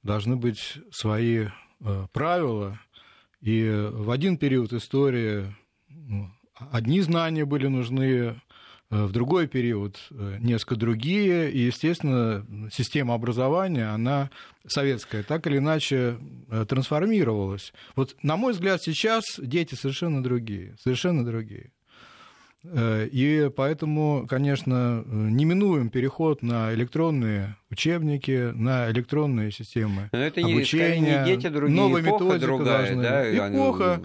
должны 0.02 0.36
быть 0.36 0.78
свои 0.90 1.46
э, 1.80 2.06
правила. 2.12 2.78
И 3.42 3.68
в 3.92 4.10
один 4.10 4.38
период 4.38 4.72
истории 4.72 5.52
ну, 5.88 6.30
одни 6.70 7.00
знания 7.00 7.44
были 7.44 7.66
нужны, 7.66 8.04
э, 8.04 8.34
в 8.88 9.10
другой 9.10 9.48
период 9.48 9.98
э, 10.10 10.36
несколько 10.40 10.76
другие. 10.76 11.50
И, 11.50 11.58
естественно, 11.58 12.46
система 12.72 13.14
образования, 13.14 13.86
она 13.86 14.30
советская, 14.66 15.24
так 15.24 15.46
или 15.48 15.58
иначе 15.58 16.18
э, 16.50 16.64
трансформировалась. 16.68 17.72
Вот, 17.96 18.16
на 18.22 18.36
мой 18.36 18.52
взгляд, 18.52 18.80
сейчас 18.82 19.24
дети 19.38 19.74
совершенно 19.74 20.22
другие, 20.22 20.76
совершенно 20.80 21.24
другие. 21.24 21.72
Э, 22.64 23.08
И 23.10 23.50
поэтому, 23.56 24.26
конечно, 24.28 25.02
э, 25.04 25.10
неминуем 25.10 25.90
переход 25.90 26.42
на 26.42 26.72
электронные 26.74 27.56
учебники, 27.70 28.52
на 28.54 28.90
электронные 28.90 29.50
системы 29.50 30.08
Но 30.12 30.18
это 30.18 30.42
не, 30.42 30.52
обучения. 30.52 31.24
не 31.24 31.36
дети 31.36 31.48
другие, 31.48 31.76
Новая 31.76 32.02
эпоха 32.02 32.24
методика 32.24 32.46
другая, 32.46 32.78
должны 32.94 33.02
да. 33.02 33.48
Эпоха, 33.48 34.00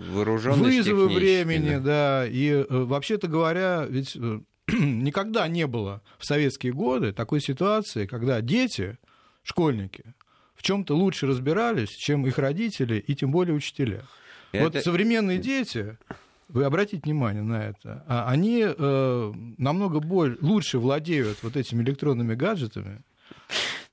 вызовы 0.55 1.07
времени, 1.09 1.75
да. 1.75 1.79
да. 2.23 2.27
И 2.27 2.49
э, 2.49 2.65
вообще-то 2.69 3.27
говоря, 3.27 3.85
ведь 3.87 4.17
никогда 4.67 5.47
не 5.47 5.67
было 5.67 6.01
в 6.17 6.25
советские 6.25 6.73
годы 6.73 7.13
такой 7.13 7.41
ситуации, 7.41 8.05
когда 8.07 8.41
дети, 8.41 8.97
школьники, 9.43 10.03
в 10.55 10.63
чем-то 10.63 10.95
лучше 10.95 11.27
разбирались, 11.27 11.89
чем 11.89 12.25
их 12.25 12.39
родители 12.39 12.97
и 13.05 13.13
тем 13.13 13.31
более 13.31 13.53
учителя. 13.55 14.01
Вот 14.53 14.75
Это- 14.75 14.81
современные 14.83 15.37
дети, 15.37 15.97
вы 16.49 16.63
обратите 16.63 17.01
внимание 17.03 17.43
на 17.43 17.67
это, 17.67 18.03
а 18.07 18.29
они 18.29 18.63
э, 18.65 19.33
намного 19.57 19.99
боль, 19.99 20.37
лучше 20.41 20.79
владеют 20.79 21.37
вот 21.43 21.55
этими 21.57 21.83
электронными 21.83 22.35
гаджетами. 22.35 23.01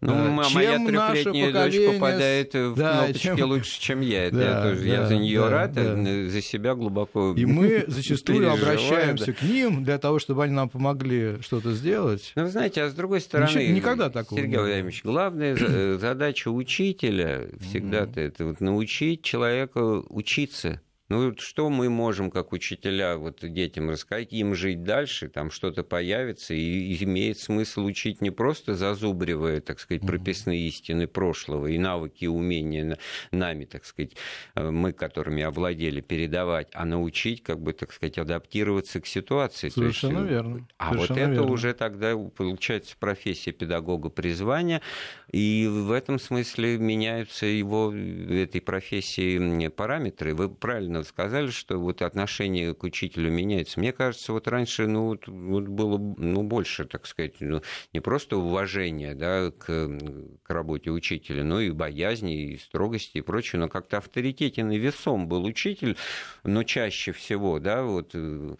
Ну, 0.00 0.12
Да, 0.12 0.24
м- 0.26 0.42
чем 0.44 0.54
моя 0.54 0.78
наше 0.78 1.14
трехлетняя 1.24 1.46
дочь 1.52 1.54
поколение 1.54 1.88
с- 1.90 1.94
попадает 1.94 2.54
в 2.54 2.74
Да, 2.74 2.98
кнопочки 2.98 3.22
чем- 3.22 3.42
лучше, 3.48 3.80
чем 3.80 4.00
я. 4.02 4.24
Это 4.26 4.36
Да, 4.36 4.42
я, 4.44 4.62
тоже, 4.62 4.86
я 4.88 4.96
да, 5.00 5.06
за 5.06 5.16
нее 5.16 5.40
да, 5.40 5.50
рад, 5.50 5.72
да. 5.72 5.80
э, 5.82 6.28
за 6.28 6.42
себя 6.42 6.74
глубоко 6.74 7.32
И 7.34 7.46
мы 7.46 7.84
зачастую 7.88 8.52
обращаемся 8.52 9.26
да. 9.26 9.32
к 9.32 9.42
ним 9.42 9.82
для 9.82 9.96
того, 9.98 10.18
чтобы 10.18 10.44
они 10.44 10.52
нам 10.52 10.68
помогли 10.68 11.40
что-то 11.40 11.72
сделать. 11.72 12.32
Ну, 12.36 12.46
знаете, 12.48 12.82
а 12.82 12.90
с 12.90 12.94
другой 12.94 13.20
стороны, 13.22 13.48
Ничего- 13.48 13.72
никогда 13.74 14.10
такого 14.10 14.38
Сергей. 14.40 14.58
Владимирович, 14.58 15.02
главная 15.04 15.56
э, 15.58 15.98
задача 15.98 16.48
учителя 16.50 17.48
всегда-то 17.60 18.20
это 18.20 18.44
вот 18.44 18.60
научить 18.60 19.22
человека 19.22 20.02
учиться. 20.10 20.82
Ну, 21.14 21.26
вот 21.26 21.38
что 21.38 21.70
мы 21.70 21.88
можем, 21.90 22.28
как 22.28 22.52
учителя, 22.52 23.16
вот 23.16 23.38
детям 23.40 23.88
рассказать, 23.88 24.32
им 24.32 24.52
жить 24.56 24.82
дальше, 24.82 25.28
там 25.28 25.52
что-то 25.52 25.84
появится, 25.84 26.54
и, 26.54 27.04
имеет 27.04 27.38
смысл 27.38 27.84
учить 27.84 28.20
не 28.20 28.30
просто 28.32 28.74
зазубривая, 28.74 29.60
так 29.60 29.78
сказать, 29.78 30.04
прописные 30.04 30.66
истины 30.66 31.06
прошлого 31.06 31.68
и 31.68 31.78
навыки 31.78 32.24
и 32.24 32.26
умения 32.26 32.84
на- 32.84 32.98
нами, 33.30 33.64
так 33.64 33.84
сказать, 33.84 34.16
э, 34.56 34.68
мы, 34.70 34.92
которыми 34.92 35.44
овладели, 35.44 36.00
передавать, 36.00 36.66
а 36.74 36.84
научить, 36.84 37.44
как 37.44 37.60
бы, 37.60 37.74
так 37.74 37.92
сказать, 37.92 38.18
адаптироваться 38.18 39.00
к 39.00 39.06
ситуации. 39.06 39.68
То 39.68 39.84
есть, 39.84 40.00
Совершенно 40.00 40.26
э, 40.26 40.28
верно. 40.28 40.66
а 40.78 40.94
вот 40.94 41.06
Совершенно 41.06 41.18
это 41.20 41.32
верно. 41.42 41.52
уже 41.52 41.74
тогда 41.74 42.16
получается 42.16 42.96
профессия 42.98 43.52
педагога 43.52 44.08
призвания, 44.08 44.82
и 45.30 45.68
в 45.70 45.92
этом 45.92 46.18
смысле 46.18 46.76
меняются 46.78 47.46
его 47.46 47.92
э, 47.94 48.42
этой 48.42 48.60
профессии 48.60 49.68
параметры. 49.68 50.34
Вы 50.34 50.48
правильно 50.48 51.03
сказали, 51.04 51.50
что 51.50 51.78
вот 51.78 52.02
отношение 52.02 52.74
к 52.74 52.82
учителю 52.82 53.30
меняется. 53.30 53.80
Мне 53.80 53.92
кажется, 53.92 54.32
вот 54.32 54.48
раньше 54.48 54.86
ну, 54.86 55.06
вот, 55.06 55.28
было 55.28 55.98
ну, 55.98 56.42
больше, 56.42 56.84
так 56.84 57.06
сказать, 57.06 57.34
ну, 57.40 57.62
не 57.92 58.00
просто 58.00 58.36
уважения 58.36 59.14
да, 59.14 59.50
к, 59.50 59.98
к 60.42 60.50
работе 60.50 60.90
учителя, 60.90 61.44
но 61.44 61.60
и 61.60 61.70
боязни, 61.70 62.52
и 62.52 62.58
строгости, 62.58 63.18
и 63.18 63.20
прочее, 63.20 63.60
но 63.60 63.68
как-то 63.68 63.98
авторитетен 63.98 64.70
и 64.70 64.78
весом 64.78 65.28
был 65.28 65.44
учитель, 65.44 65.96
но 66.42 66.62
чаще 66.62 67.12
всего, 67.12 67.58
да, 67.58 67.82
вот 67.82 68.10
э, 68.14 68.56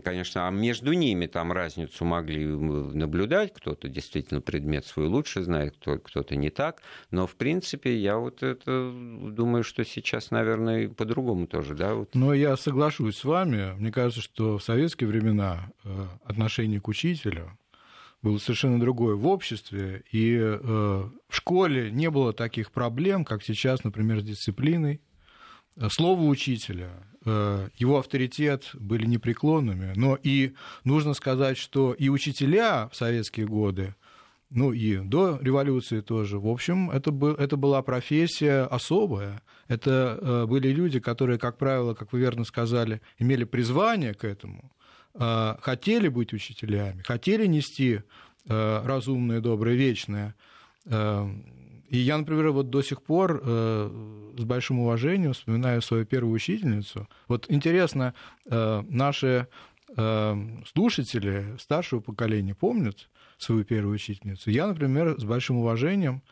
Конечно, 0.00 0.48
а 0.48 0.50
между 0.50 0.92
ними 0.92 1.26
там 1.26 1.52
разницу 1.52 2.04
могли 2.04 2.46
наблюдать. 2.46 3.52
Кто-то 3.52 3.88
действительно 3.88 4.40
предмет 4.40 4.86
свой 4.86 5.06
лучше 5.06 5.42
знает, 5.42 5.76
кто- 5.76 5.98
кто-то 5.98 6.36
не 6.36 6.50
так. 6.50 6.80
Но, 7.10 7.26
в 7.26 7.36
принципе, 7.36 7.96
я 7.96 8.16
вот 8.16 8.42
это 8.42 8.90
думаю, 8.92 9.64
что 9.64 9.84
сейчас, 9.84 10.30
наверное, 10.30 10.88
по-другому 10.88 11.46
тоже, 11.46 11.74
да? 11.74 11.94
Вот. 11.94 12.14
Но 12.14 12.32
я 12.32 12.56
соглашусь 12.56 13.16
с 13.16 13.24
вами. 13.24 13.74
Мне 13.76 13.92
кажется, 13.92 14.22
что 14.22 14.58
в 14.58 14.62
советские 14.62 15.08
времена 15.08 15.70
э, 15.84 16.06
отношение 16.24 16.80
к 16.80 16.88
учителю 16.88 17.58
было 18.22 18.38
совершенно 18.38 18.78
другое 18.78 19.16
в 19.16 19.26
обществе, 19.26 20.04
и 20.12 20.36
э, 20.36 20.56
в 20.62 21.36
школе 21.36 21.90
не 21.90 22.08
было 22.08 22.32
таких 22.32 22.70
проблем, 22.70 23.24
как 23.24 23.42
сейчас, 23.42 23.82
например, 23.84 24.20
с 24.20 24.24
дисциплиной. 24.24 25.00
Э, 25.76 25.88
Слово 25.90 26.22
учителя, 26.22 26.90
э, 26.90 27.11
его 27.24 27.98
авторитет 27.98 28.70
были 28.74 29.06
непреклонными, 29.06 29.92
но 29.94 30.18
и 30.20 30.54
нужно 30.84 31.14
сказать, 31.14 31.56
что 31.56 31.92
и 31.92 32.08
учителя 32.08 32.88
в 32.88 32.96
советские 32.96 33.46
годы, 33.46 33.94
ну 34.54 34.72
и 34.72 34.98
до 34.98 35.38
революции 35.40 36.00
тоже, 36.00 36.38
в 36.38 36.46
общем, 36.46 36.90
это, 36.90 37.10
был, 37.10 37.34
это 37.34 37.56
была 37.56 37.80
профессия 37.80 38.64
особая. 38.64 39.40
Это 39.66 40.18
э, 40.20 40.46
были 40.46 40.68
люди, 40.68 41.00
которые, 41.00 41.38
как 41.38 41.56
правило, 41.56 41.94
как 41.94 42.12
вы 42.12 42.20
верно 42.20 42.44
сказали, 42.44 43.00
имели 43.18 43.44
призвание 43.44 44.12
к 44.12 44.24
этому, 44.24 44.70
э, 45.14 45.56
хотели 45.58 46.08
быть 46.08 46.34
учителями, 46.34 47.00
хотели 47.00 47.46
нести 47.46 48.02
э, 48.46 48.82
разумное, 48.84 49.40
доброе, 49.40 49.74
вечное. 49.74 50.34
И 51.92 51.98
я, 51.98 52.16
например, 52.16 52.52
вот 52.52 52.70
до 52.70 52.80
сих 52.80 53.02
пор 53.02 53.42
э, 53.44 53.90
с 54.38 54.44
большим 54.44 54.78
уважением 54.78 55.34
вспоминаю 55.34 55.82
свою 55.82 56.06
первую 56.06 56.34
учительницу. 56.34 57.06
Вот 57.28 57.44
интересно, 57.50 58.14
э, 58.46 58.82
наши 58.88 59.46
э, 59.94 60.36
слушатели 60.72 61.54
старшего 61.58 62.00
поколения 62.00 62.54
помнят 62.54 63.10
свою 63.36 63.64
первую 63.64 63.96
учительницу. 63.96 64.50
Я, 64.50 64.68
например, 64.68 65.20
с 65.20 65.24
большим 65.24 65.58
уважением 65.58 66.22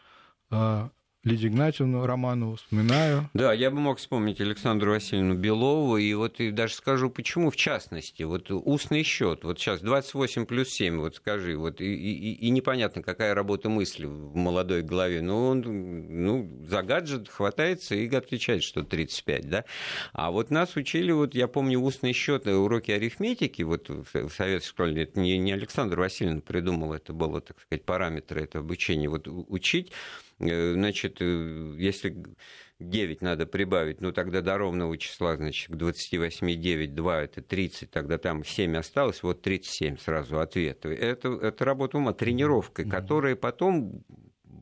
э, 0.51 0.89
Лидию 1.23 1.51
Игнатьевну 1.51 2.07
Романову, 2.07 2.57
вспоминаю. 2.57 3.29
Да, 3.35 3.53
я 3.53 3.71
бы 3.71 3.79
мог 3.79 3.99
вспомнить 3.99 4.41
Александру 4.41 4.93
Васильевну 4.93 5.35
Белову, 5.35 5.99
и 5.99 6.15
вот 6.15 6.41
и 6.41 6.51
даже 6.51 6.73
скажу, 6.73 7.11
почему 7.11 7.51
в 7.51 7.57
частности. 7.57 8.23
Вот 8.23 8.51
устный 8.51 9.03
счет, 9.03 9.45
вот 9.45 9.59
сейчас 9.59 9.83
28 9.83 10.47
плюс 10.47 10.71
7, 10.71 10.97
вот 10.99 11.17
скажи, 11.17 11.59
вот 11.59 11.83
и, 11.83 11.95
и, 11.95 12.33
и 12.33 12.49
непонятно, 12.49 13.03
какая 13.03 13.35
работа 13.35 13.69
мысли 13.69 14.07
в 14.07 14.35
молодой 14.35 14.81
голове. 14.81 15.21
Ну, 15.21 15.49
он 15.49 15.61
ну, 15.61 16.51
за 16.67 16.83
гаджет 16.83 17.29
хватается 17.29 17.95
и 17.95 18.09
отвечает, 18.15 18.63
что 18.63 18.83
35, 18.83 19.47
да. 19.47 19.65
А 20.15 20.31
вот 20.31 20.51
нас 20.51 20.75
учили, 20.77 21.13
вот 21.13 21.35
я 21.35 21.49
помню, 21.49 21.81
устный 21.81 22.15
счет, 22.15 22.47
уроки 22.47 22.93
арифметики, 22.93 23.61
вот 23.61 23.91
в 23.91 24.31
советской 24.31 24.69
школе, 24.71 25.03
это 25.03 25.21
не, 25.21 25.37
не 25.37 25.53
Александр 25.53 26.01
Васильевна 26.01 26.41
придумал, 26.41 26.95
это 26.95 27.13
было, 27.13 27.43
так 27.43 27.61
сказать, 27.61 27.85
параметры 27.85 28.45
этого 28.45 28.65
обучения, 28.65 29.11
вот 29.11 29.29
учить 29.29 29.93
Э, 29.93 30.30
значит, 30.41 31.19
э, 31.21 31.75
если 31.79 32.17
9 32.79 33.21
надо 33.21 33.47
прибавить, 33.47 34.01
ну 34.01 34.13
тогда 34.13 34.41
до 34.41 34.57
ровного 34.57 34.97
числа, 34.97 35.37
значит, 35.37 35.71
к 35.71 35.77
28 35.77 36.61
9, 36.61 36.95
2 36.95 37.23
это 37.23 37.43
30, 37.43 37.91
тогда 37.91 38.19
там 38.19 38.45
7 38.45 38.77
осталось, 38.77 39.23
вот 39.23 39.43
37 39.43 39.99
сразу 39.99 40.41
ответ. 40.41 40.85
Это, 40.87 41.29
это 41.29 41.65
работа 41.65 41.99
ума, 41.99 42.13
тренировка, 42.13 42.85
которая 42.85 43.37
потом 43.37 44.03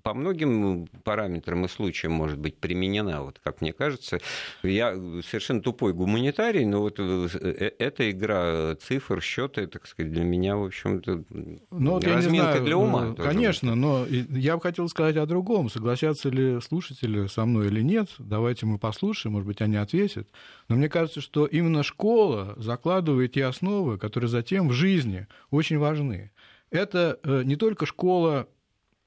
по 0.02 0.14
многим 0.14 0.86
параметрам 1.04 1.64
и 1.64 1.68
случаям 1.68 2.12
может 2.12 2.38
быть 2.38 2.58
применена. 2.58 3.22
Вот, 3.22 3.40
как 3.42 3.60
мне 3.60 3.72
кажется, 3.72 4.18
я 4.62 4.94
совершенно 5.22 5.62
тупой 5.62 5.92
гуманитарий, 5.92 6.64
но 6.64 6.80
вот 6.80 6.96
э, 6.98 7.28
э, 7.40 7.70
эта 7.78 8.10
игра 8.10 8.76
цифр, 8.76 9.20
счета, 9.20 9.66
так 9.66 9.86
сказать, 9.86 10.12
для 10.12 10.24
меня, 10.24 10.56
в 10.56 10.64
общем-то, 10.64 11.24
ну, 11.70 12.00
разминка 12.00 12.52
знаю, 12.52 12.64
для 12.64 12.76
ума. 12.76 13.14
Э, 13.16 13.22
конечно, 13.22 13.74
но 13.74 14.06
я 14.06 14.56
бы 14.56 14.62
хотел 14.62 14.88
сказать 14.88 15.16
о 15.16 15.26
другом. 15.26 15.70
Согласятся 15.70 16.28
ли 16.28 16.60
слушатели 16.60 17.26
со 17.26 17.44
мной 17.44 17.68
или 17.68 17.82
нет? 17.82 18.08
Давайте 18.18 18.66
мы 18.66 18.78
послушаем, 18.78 19.34
может 19.34 19.46
быть, 19.46 19.60
они 19.60 19.76
ответят. 19.76 20.28
Но 20.68 20.76
мне 20.76 20.88
кажется, 20.88 21.20
что 21.20 21.46
именно 21.46 21.82
школа 21.82 22.54
закладывает 22.56 23.32
те 23.32 23.44
основы, 23.44 23.98
которые 23.98 24.28
затем 24.28 24.68
в 24.68 24.72
жизни 24.72 25.26
очень 25.50 25.78
важны. 25.78 26.32
Это 26.70 27.18
не 27.24 27.56
только 27.56 27.86
школа 27.86 28.46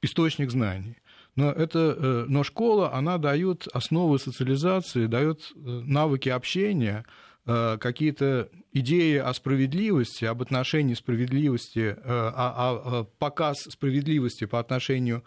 источник 0.01 0.51
знаний. 0.51 0.97
Но, 1.35 1.51
это, 1.51 1.95
э, 1.97 2.25
но 2.27 2.43
школа, 2.43 2.93
она 2.93 3.17
дает 3.17 3.67
основы 3.73 4.19
социализации, 4.19 5.05
дает 5.05 5.51
э, 5.55 5.59
навыки 5.59 6.29
общения, 6.29 7.05
э, 7.45 7.77
какие-то 7.79 8.49
идеи 8.73 9.17
о 9.17 9.33
справедливости, 9.33 10.25
об 10.25 10.41
отношении 10.41 10.93
справедливости, 10.93 11.95
а, 12.03 12.33
а, 12.35 13.03
показ 13.19 13.59
справедливости 13.69 14.45
по 14.45 14.59
отношению 14.59 15.23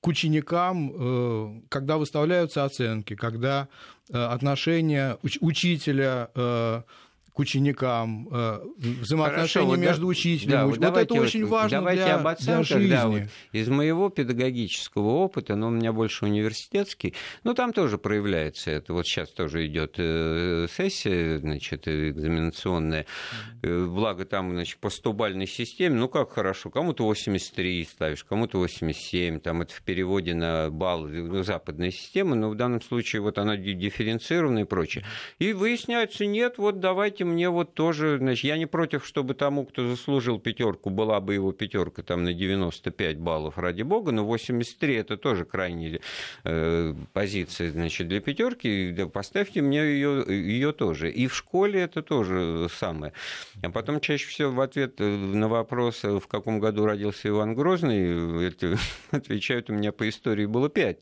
к 0.00 0.06
ученикам, 0.06 1.64
когда 1.68 1.96
выставляются 1.96 2.64
оценки, 2.64 3.16
когда 3.16 3.66
отношения 4.12 5.18
учителя 5.40 6.30
к 7.38 7.40
ученикам, 7.40 8.28
э, 8.32 8.60
взаимоотношения 8.78 9.66
Хорошо, 9.66 9.80
между 9.80 10.06
вот, 10.06 10.10
учителем. 10.10 10.50
Да, 10.50 10.66
вот, 10.66 10.78
давайте, 10.80 11.14
это 11.14 11.22
очень 11.22 11.46
важно 11.46 11.78
давайте 11.78 12.02
для, 12.02 12.14
об 12.16 12.26
оценках, 12.26 12.66
для 12.66 12.78
жизни. 12.78 12.90
Да, 12.90 13.06
вот, 13.06 13.22
из 13.52 13.68
моего 13.68 14.08
педагогического 14.08 15.06
опыта, 15.06 15.54
но 15.54 15.68
у 15.68 15.70
меня 15.70 15.92
больше 15.92 16.24
университетский, 16.24 17.14
но 17.44 17.54
там 17.54 17.72
тоже 17.72 17.96
проявляется 17.96 18.72
это. 18.72 18.92
Вот 18.92 19.06
сейчас 19.06 19.28
тоже 19.28 19.68
идет 19.68 19.94
э, 19.98 20.66
сессия, 20.76 21.38
значит, 21.38 21.86
экзаменационная. 21.86 23.06
Mm-hmm. 23.62 23.86
Благо 23.86 24.24
там, 24.24 24.50
значит, 24.50 24.78
по 24.78 24.88
100-бальной 24.88 25.46
системе, 25.46 25.94
ну 25.94 26.08
как 26.08 26.32
хорошо, 26.32 26.70
кому-то 26.70 27.04
83 27.04 27.84
ставишь, 27.84 28.24
кому-то 28.24 28.58
87, 28.58 29.38
там 29.38 29.62
это 29.62 29.74
в 29.74 29.82
переводе 29.82 30.34
на 30.34 30.70
балл 30.70 31.06
ну, 31.06 31.44
западная 31.44 31.92
система, 31.92 32.34
но 32.34 32.50
в 32.50 32.56
данном 32.56 32.82
случае 32.82 33.22
вот 33.22 33.38
она 33.38 33.56
дифференцированная 33.56 34.64
и 34.64 34.66
прочее. 34.66 35.04
И 35.38 35.52
выясняется, 35.52 36.26
нет, 36.26 36.58
вот 36.58 36.80
давайте 36.80 37.27
мне 37.28 37.50
вот 37.50 37.74
тоже, 37.74 38.18
значит, 38.18 38.44
я 38.44 38.58
не 38.58 38.66
против, 38.66 39.06
чтобы 39.06 39.34
тому, 39.34 39.64
кто 39.66 39.88
заслужил 39.88 40.38
пятерку, 40.38 40.90
была 40.90 41.20
бы 41.20 41.34
его 41.34 41.52
пятерка 41.52 42.02
там 42.02 42.24
на 42.24 42.32
95 42.32 43.18
баллов, 43.18 43.58
ради 43.58 43.82
бога, 43.82 44.12
но 44.12 44.24
83 44.24 44.94
это 44.94 45.16
тоже 45.16 45.44
крайняя 45.44 46.00
э, 46.44 46.94
позиция, 47.12 47.70
значит, 47.70 48.08
для 48.08 48.20
пятерки, 48.20 48.92
да, 48.96 49.06
поставьте 49.06 49.62
мне 49.62 49.78
ее, 49.78 50.24
ее 50.28 50.72
тоже. 50.72 51.10
И 51.10 51.26
в 51.26 51.34
школе 51.34 51.80
это 51.80 52.02
тоже 52.02 52.68
самое. 52.72 53.12
А 53.62 53.70
потом 53.70 54.00
чаще 54.00 54.26
всего 54.26 54.50
в 54.50 54.60
ответ 54.60 54.98
на 54.98 55.48
вопрос, 55.48 56.02
в 56.02 56.26
каком 56.26 56.60
году 56.60 56.86
родился 56.86 57.28
Иван 57.28 57.54
Грозный, 57.54 58.48
это, 58.48 58.76
отвечают, 59.10 59.70
у 59.70 59.74
меня 59.74 59.92
по 59.92 60.08
истории 60.08 60.46
было 60.46 60.68
5. 60.68 60.98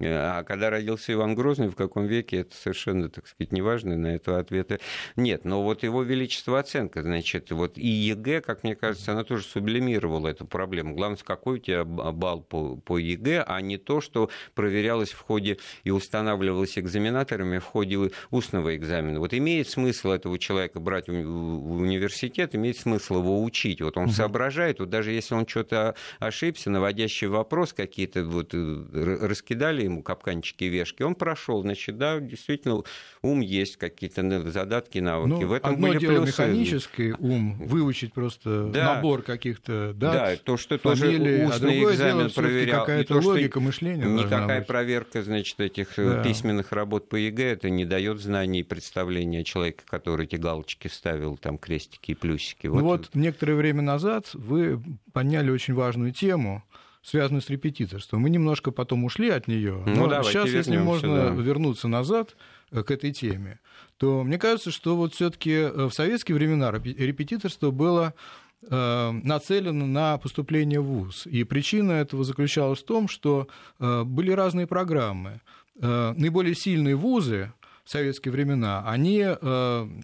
А 0.00 0.42
когда 0.44 0.70
родился 0.70 1.12
Иван 1.12 1.34
Грозный, 1.34 1.68
в 1.68 1.76
каком 1.76 2.06
веке, 2.06 2.38
это 2.38 2.54
совершенно, 2.56 3.08
так 3.08 3.26
сказать, 3.26 3.52
неважно, 3.52 3.96
на 3.96 4.08
это 4.08 4.38
ответа 4.38 4.78
нет. 5.16 5.44
Но 5.44 5.63
вот 5.64 5.82
его 5.82 6.02
величество 6.02 6.58
оценка, 6.58 7.02
значит, 7.02 7.50
вот 7.50 7.78
и 7.78 7.86
ЕГЭ, 7.86 8.40
как 8.40 8.62
мне 8.62 8.74
кажется, 8.76 9.12
она 9.12 9.24
тоже 9.24 9.44
сублимировала 9.44 10.28
эту 10.28 10.46
проблему. 10.46 10.94
Главное, 10.94 11.18
какой 11.24 11.56
у 11.56 11.58
тебя 11.58 11.84
балл 11.84 12.40
по, 12.42 12.76
по 12.76 12.98
ЕГЭ, 12.98 13.44
а 13.46 13.60
не 13.60 13.78
то, 13.78 14.00
что 14.00 14.30
проверялось 14.54 15.10
в 15.10 15.20
ходе 15.20 15.58
и 15.82 15.90
устанавливалось 15.90 16.78
экзаменаторами 16.78 17.58
в 17.58 17.64
ходе 17.64 18.10
устного 18.30 18.76
экзамена. 18.76 19.20
Вот 19.20 19.34
имеет 19.34 19.68
смысл 19.68 20.10
этого 20.10 20.38
человека 20.38 20.80
брать 20.80 21.08
в 21.08 21.12
университет, 21.12 22.54
имеет 22.54 22.78
смысл 22.78 23.18
его 23.18 23.42
учить. 23.42 23.80
Вот 23.80 23.96
он 23.96 24.04
угу. 24.04 24.12
соображает, 24.12 24.80
вот 24.80 24.90
даже 24.90 25.12
если 25.12 25.34
он 25.34 25.46
что-то 25.46 25.94
ошибся, 26.18 26.70
наводящий 26.70 27.26
вопрос, 27.26 27.72
какие-то 27.72 28.24
вот 28.24 28.54
э, 28.54 29.18
раскидали 29.20 29.84
ему 29.84 30.02
капканчики 30.02 30.64
и 30.64 30.68
вешки, 30.68 31.02
он 31.02 31.14
прошел, 31.14 31.62
значит, 31.62 31.96
да, 31.98 32.20
действительно, 32.20 32.82
ум 33.22 33.40
есть, 33.40 33.76
какие-то 33.76 34.50
задатки, 34.50 34.98
навыки. 34.98 35.42
Ну, 35.42 35.43
в 35.44 35.52
этом 35.52 35.74
одно 35.74 35.88
были 35.88 35.98
дело 35.98 36.22
плюсы. 36.22 36.42
механический 36.42 37.12
ум, 37.18 37.56
выучить 37.58 38.12
просто 38.12 38.66
да. 38.66 38.94
набор 38.94 39.22
каких-то 39.22 39.92
дат, 39.94 40.12
Да, 40.12 40.36
то, 40.36 40.56
что 40.56 40.78
фамилии, 40.78 41.18
тоже 41.18 41.42
а 41.42 41.48
устный 41.48 41.80
а 41.80 41.92
экзамен 41.92 42.18
дело, 42.18 42.28
проверял. 42.28 42.80
Какая-то 42.80 43.20
то, 43.20 43.26
логика 43.26 43.60
мышления 43.60 44.04
Никакая 44.04 44.62
проверка, 44.62 45.22
значит, 45.22 45.60
этих 45.60 45.98
э, 45.98 46.16
да. 46.16 46.22
письменных 46.22 46.72
работ 46.72 47.08
по 47.08 47.16
ЕГЭ, 47.16 47.52
это 47.52 47.70
не 47.70 47.84
дает 47.84 48.20
знаний 48.20 48.60
и 48.60 48.62
представления 48.62 49.44
человека, 49.44 49.84
который 49.86 50.26
эти 50.26 50.36
галочки 50.36 50.88
ставил, 50.88 51.36
там 51.36 51.58
крестики 51.58 52.12
и 52.12 52.14
плюсики. 52.14 52.66
Вот, 52.66 52.78
ну 52.80 52.84
вот 52.84 53.10
некоторое 53.14 53.54
время 53.54 53.82
назад 53.82 54.30
вы 54.34 54.80
подняли 55.12 55.50
очень 55.50 55.74
важную 55.74 56.12
тему, 56.12 56.62
связанную 57.02 57.42
с 57.42 57.50
репетиторством. 57.50 58.22
Мы 58.22 58.30
немножко 58.30 58.70
потом 58.70 59.04
ушли 59.04 59.30
от 59.30 59.46
нее, 59.46 59.82
ну, 59.86 60.06
но 60.06 60.22
сейчас, 60.22 60.48
если 60.48 60.76
можно 60.78 61.30
да. 61.30 61.42
вернуться 61.42 61.88
назад 61.88 62.34
к 62.82 62.90
этой 62.90 63.12
теме, 63.12 63.60
то 63.96 64.24
мне 64.24 64.38
кажется, 64.38 64.70
что 64.70 64.96
вот 64.96 65.14
все-таки 65.14 65.52
э, 65.52 65.86
в 65.86 65.92
советские 65.92 66.36
времена 66.36 66.70
репетиторство 66.70 67.70
было 67.70 68.14
э, 68.62 69.10
нацелено 69.22 69.86
на 69.86 70.18
поступление 70.18 70.80
в 70.80 70.84
ВУЗ. 70.84 71.26
И 71.26 71.44
причина 71.44 71.92
этого 71.92 72.24
заключалась 72.24 72.80
в 72.80 72.84
том, 72.84 73.08
что 73.08 73.48
были 73.78 74.30
разные 74.30 74.66
программы. 74.66 75.40
Наиболее 75.76 76.54
сильные 76.54 76.94
вузы 76.94 77.52
в 77.84 77.90
советские 77.90 78.32
времена, 78.32 78.84
они 78.86 79.26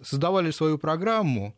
создавали 0.03 0.51
свою 0.51 0.79
программу, 0.79 1.55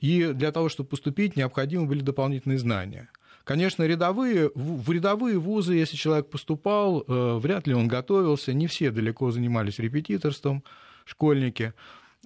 и 0.00 0.30
для 0.34 0.50
того, 0.50 0.68
чтобы 0.68 0.88
поступить, 0.88 1.36
необходимы 1.36 1.86
были 1.86 2.00
дополнительные 2.00 2.58
знания– 2.58 3.08
Конечно, 3.50 3.82
рядовые, 3.82 4.52
в 4.54 4.88
рядовые 4.92 5.36
вузы, 5.36 5.74
если 5.74 5.96
человек 5.96 6.30
поступал, 6.30 7.00
э, 7.00 7.38
вряд 7.42 7.66
ли 7.66 7.74
он 7.74 7.88
готовился, 7.88 8.52
не 8.52 8.68
все 8.68 8.92
далеко 8.92 9.32
занимались 9.32 9.80
репетиторством, 9.80 10.62
школьники. 11.04 11.74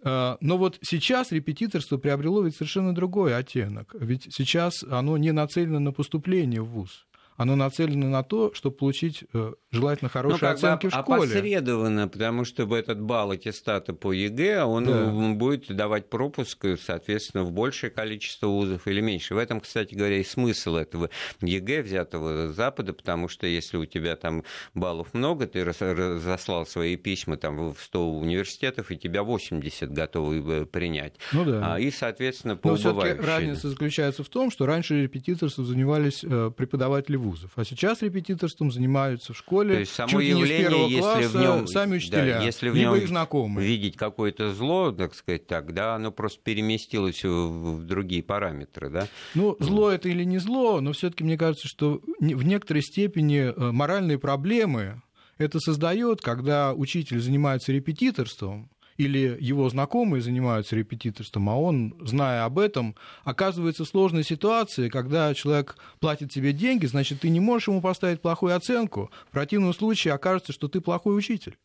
Э, 0.02 0.36
но 0.42 0.58
вот 0.58 0.76
сейчас 0.82 1.32
репетиторство 1.32 1.96
приобрело 1.96 2.42
ведь 2.42 2.56
совершенно 2.56 2.94
другой 2.94 3.34
оттенок. 3.34 3.94
Ведь 3.98 4.34
сейчас 4.34 4.84
оно 4.84 5.16
не 5.16 5.32
нацелено 5.32 5.78
на 5.78 5.92
поступление 5.92 6.60
в 6.60 6.66
ВУЗ 6.66 7.06
оно 7.36 7.56
нацелено 7.56 8.08
на 8.08 8.22
то, 8.22 8.52
чтобы 8.54 8.76
получить 8.76 9.24
э, 9.32 9.52
желательно 9.70 10.08
хорошие 10.08 10.48
ну, 10.48 10.54
оценки 10.54 10.86
в 10.88 10.90
школе. 10.90 11.24
Опосредованно, 11.24 12.08
потому 12.08 12.44
что 12.44 12.64
этот 12.76 13.00
балл 13.00 13.32
аттестата 13.32 13.92
по 13.92 14.12
ЕГЭ, 14.12 14.64
он 14.64 14.84
да. 14.84 15.34
будет 15.34 15.74
давать 15.74 16.08
пропуск, 16.08 16.64
соответственно, 16.80 17.44
в 17.44 17.52
большее 17.52 17.90
количество 17.90 18.46
вузов 18.46 18.86
или 18.86 19.00
меньше. 19.00 19.34
В 19.34 19.38
этом, 19.38 19.60
кстати 19.60 19.94
говоря, 19.94 20.18
и 20.18 20.24
смысл 20.24 20.76
этого 20.76 21.10
ЕГЭ, 21.40 21.82
взятого 21.82 22.48
с 22.52 22.54
Запада, 22.54 22.92
потому 22.92 23.28
что 23.28 23.46
если 23.46 23.76
у 23.76 23.84
тебя 23.84 24.16
там 24.16 24.44
баллов 24.74 25.12
много, 25.12 25.46
ты 25.46 25.64
разослал 25.64 26.66
свои 26.66 26.96
письма 26.96 27.36
там, 27.36 27.72
в 27.72 27.80
100 27.80 28.10
университетов, 28.10 28.90
и 28.90 28.96
тебя 28.96 29.22
80 29.22 29.92
готовы 29.92 30.62
э, 30.62 30.66
принять. 30.66 31.14
Ну 31.32 31.44
да. 31.44 31.74
А, 31.74 31.80
и, 31.80 31.90
соответственно, 31.90 32.56
по 32.56 32.70
Но 32.70 32.76
все-таки 32.76 33.20
разница 33.20 33.68
заключается 33.68 34.22
в 34.22 34.28
том, 34.28 34.50
что 34.50 34.66
раньше 34.66 35.02
репетиторством 35.02 35.66
занимались 35.66 36.24
э, 36.24 36.50
преподаватели 36.56 37.16
вузов. 37.24 37.50
А 37.56 37.64
сейчас 37.64 38.02
репетиторством 38.02 38.70
занимаются 38.70 39.32
в 39.32 39.36
школе 39.36 39.74
То 39.74 39.80
есть 39.80 39.94
само 39.94 40.08
чуть 40.10 40.28
явление, 40.28 40.46
не 40.46 40.66
с 40.66 40.68
первого 40.68 40.98
класса, 41.00 41.20
если 41.20 41.38
в 41.38 41.40
нем, 41.40 41.66
сами 41.66 41.96
учителя, 41.96 42.38
да, 42.38 42.44
если 42.44 42.68
в 42.68 42.76
нем 42.76 42.94
их 42.94 43.08
знакомые. 43.08 43.66
видеть 43.66 43.96
какое-то 43.96 44.52
зло, 44.52 44.92
так 44.92 45.14
сказать, 45.14 45.46
тогда 45.46 45.94
оно 45.94 46.12
просто 46.12 46.40
переместилось 46.42 47.24
в, 47.24 47.76
в 47.76 47.84
другие 47.84 48.22
параметры, 48.22 48.90
да? 48.90 49.08
Ну, 49.34 49.56
зло 49.58 49.90
это 49.90 50.08
или 50.08 50.24
не 50.24 50.38
зло, 50.38 50.80
но 50.80 50.92
все-таки 50.92 51.24
мне 51.24 51.38
кажется, 51.38 51.66
что 51.66 52.00
в 52.20 52.44
некоторой 52.44 52.82
степени 52.82 53.52
э, 53.52 53.72
моральные 53.72 54.18
проблемы 54.18 55.02
это 55.38 55.58
создает, 55.58 56.20
когда 56.20 56.72
учитель 56.74 57.20
занимается 57.20 57.72
репетиторством, 57.72 58.70
или 58.96 59.36
его 59.40 59.68
знакомые 59.68 60.22
занимаются 60.22 60.76
репетиторством, 60.76 61.48
а 61.50 61.56
он, 61.56 61.94
зная 62.00 62.44
об 62.44 62.58
этом, 62.58 62.94
оказывается 63.24 63.84
в 63.84 63.88
сложной 63.88 64.24
ситуации, 64.24 64.88
когда 64.88 65.32
человек 65.34 65.76
платит 66.00 66.30
тебе 66.30 66.52
деньги, 66.52 66.86
значит, 66.86 67.20
ты 67.20 67.28
не 67.28 67.40
можешь 67.40 67.68
ему 67.68 67.80
поставить 67.80 68.20
плохую 68.20 68.54
оценку. 68.54 69.10
В 69.28 69.32
противном 69.32 69.74
случае 69.74 70.14
окажется, 70.14 70.52
что 70.52 70.68
ты 70.68 70.80
плохой 70.80 71.16
учитель, 71.16 71.58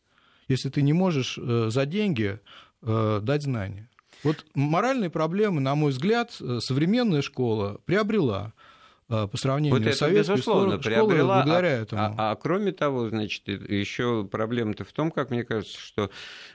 если 0.48 0.68
ты 0.68 0.82
не 0.82 0.92
можешь 0.92 1.38
э, 1.38 1.68
за 1.70 1.86
деньги 1.86 2.40
э, 2.82 3.20
дать 3.22 3.42
знания. 3.42 3.88
Вот 4.22 4.44
моральные 4.54 5.10
проблемы, 5.10 5.60
на 5.60 5.74
мой 5.74 5.92
взгляд, 5.92 6.36
э, 6.40 6.58
современная 6.60 7.22
школа 7.22 7.80
приобрела. 7.84 8.52
А, 9.10 9.26
по 9.26 9.36
сравнению 9.36 9.76
вот 9.76 9.92
с 9.92 9.98
советской 9.98 10.34
безусловно, 10.34 10.80
школой, 10.80 10.82
приобрела, 10.82 11.42
благодаря 11.42 11.68
а, 11.68 11.82
этому. 11.82 12.02
А, 12.02 12.14
а 12.16 12.36
кроме 12.36 12.70
того, 12.70 13.08
значит, 13.08 13.48
еще 13.48 14.24
проблема-то 14.30 14.84
в 14.84 14.92
том, 14.92 15.10
как 15.10 15.30
мне 15.30 15.42
кажется, 15.42 15.78
что 15.80 16.10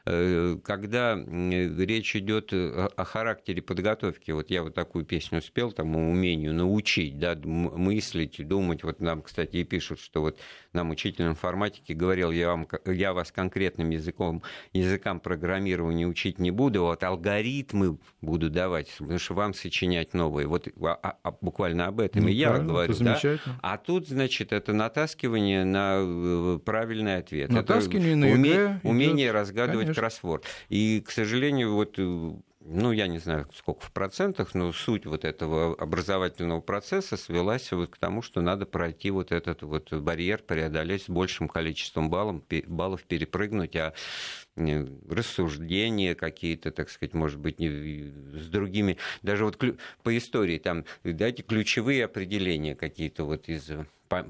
э, 0.06 0.58
когда 0.64 1.16
речь 1.18 2.16
идет 2.16 2.53
о, 2.53 2.89
о 2.95 3.03
характере 3.03 3.62
подготовки, 3.62 4.32
вот 4.32 4.49
я 4.49 4.64
вот 4.64 4.74
такую 4.74 5.03
песню 5.03 5.41
спел, 5.41 5.74
там, 5.74 5.97
умению 5.97 6.53
научить, 6.53 7.20
да, 7.20 7.36
мыслить, 7.43 8.47
думать, 8.47 8.84
вот 8.84 9.01
нам, 9.01 9.22
кстати, 9.22 9.58
и 9.58 9.64
пишут, 9.66 9.99
что 9.99 10.22
вот 10.22 10.39
нам 10.76 10.91
учитель 10.91 11.26
информатики 11.26 11.93
говорил, 11.93 12.32
я, 12.32 12.49
вам, 12.49 12.67
я 12.86 13.13
вас 13.13 13.32
конкретным 13.32 13.89
языком, 13.89 14.43
языкам 14.73 15.19
программирования 15.19 16.05
учить 16.05 16.38
не 16.39 16.51
буду, 16.51 16.84
вот 16.84 17.03
алгоритмы 17.03 17.97
буду 18.21 18.49
давать, 18.49 18.93
потому 18.97 19.17
что 19.17 19.34
вам 19.34 19.53
сочинять 19.53 20.13
новые. 20.13 20.47
Вот 20.47 20.67
а, 20.82 21.17
а, 21.23 21.32
буквально 21.41 21.88
об 21.88 21.99
этом 21.99 22.23
ну, 22.23 22.28
и 22.28 22.34
я 22.34 22.59
говорю, 22.59 22.93
да? 22.99 23.19
А 23.61 23.78
тут, 23.78 24.07
значит, 24.07 24.53
это 24.53 24.73
натаскивание 24.73 25.63
на 25.63 25.95
э, 25.97 26.59
правильный 26.63 27.17
ответ. 27.17 27.49
Натаскивание 27.49 28.11
это 28.11 28.19
на 28.19 28.28
уме... 28.28 28.49
ЕГЭ 28.49 28.80
умение 28.84 29.32
разгадывать 29.32 29.86
Конечно. 29.86 30.01
кроссворд. 30.01 30.45
И, 30.69 31.01
к 31.05 31.11
сожалению, 31.11 31.73
вот 31.73 31.95
э, 31.97 32.34
ну, 32.68 32.91
я 32.91 33.07
не 33.07 33.20
знаю, 33.20 33.47
сколько 33.53 33.86
в 33.86 33.91
процентах, 33.91 34.55
но 34.55 34.74
суть 34.74 35.05
вот 35.05 35.24
этого 35.24 35.76
образовательного 35.76 36.61
процесса 36.61 37.16
свелась 37.16 37.72
вот 37.72 37.91
к 37.91 37.97
тому, 37.97 38.24
что 38.24 38.41
надо 38.41 38.66
пройти 38.66 39.11
вот 39.11 39.32
этот 39.32 39.61
вот 39.61 39.93
барьер, 39.93 40.41
преодолеть 40.41 41.03
с 41.03 41.09
большим 41.09 41.47
количеством 41.47 42.09
баллов, 42.09 42.41
баллов 42.68 43.03
перепрыгнуть, 43.03 43.76
а 43.76 43.93
рассуждения 44.58 46.16
какие-то, 46.16 46.72
так 46.72 46.89
сказать, 46.89 47.14
может 47.14 47.39
быть, 47.39 47.58
с 47.60 48.47
другими, 48.47 48.97
даже 49.22 49.45
вот 49.45 49.58
по 50.03 50.18
истории 50.18 50.58
там 50.58 50.86
дайте 51.03 51.43
ключевые 51.43 52.06
определения 52.06 52.76
какие-то 52.76 53.26
вот 53.26 53.49
из 53.49 53.70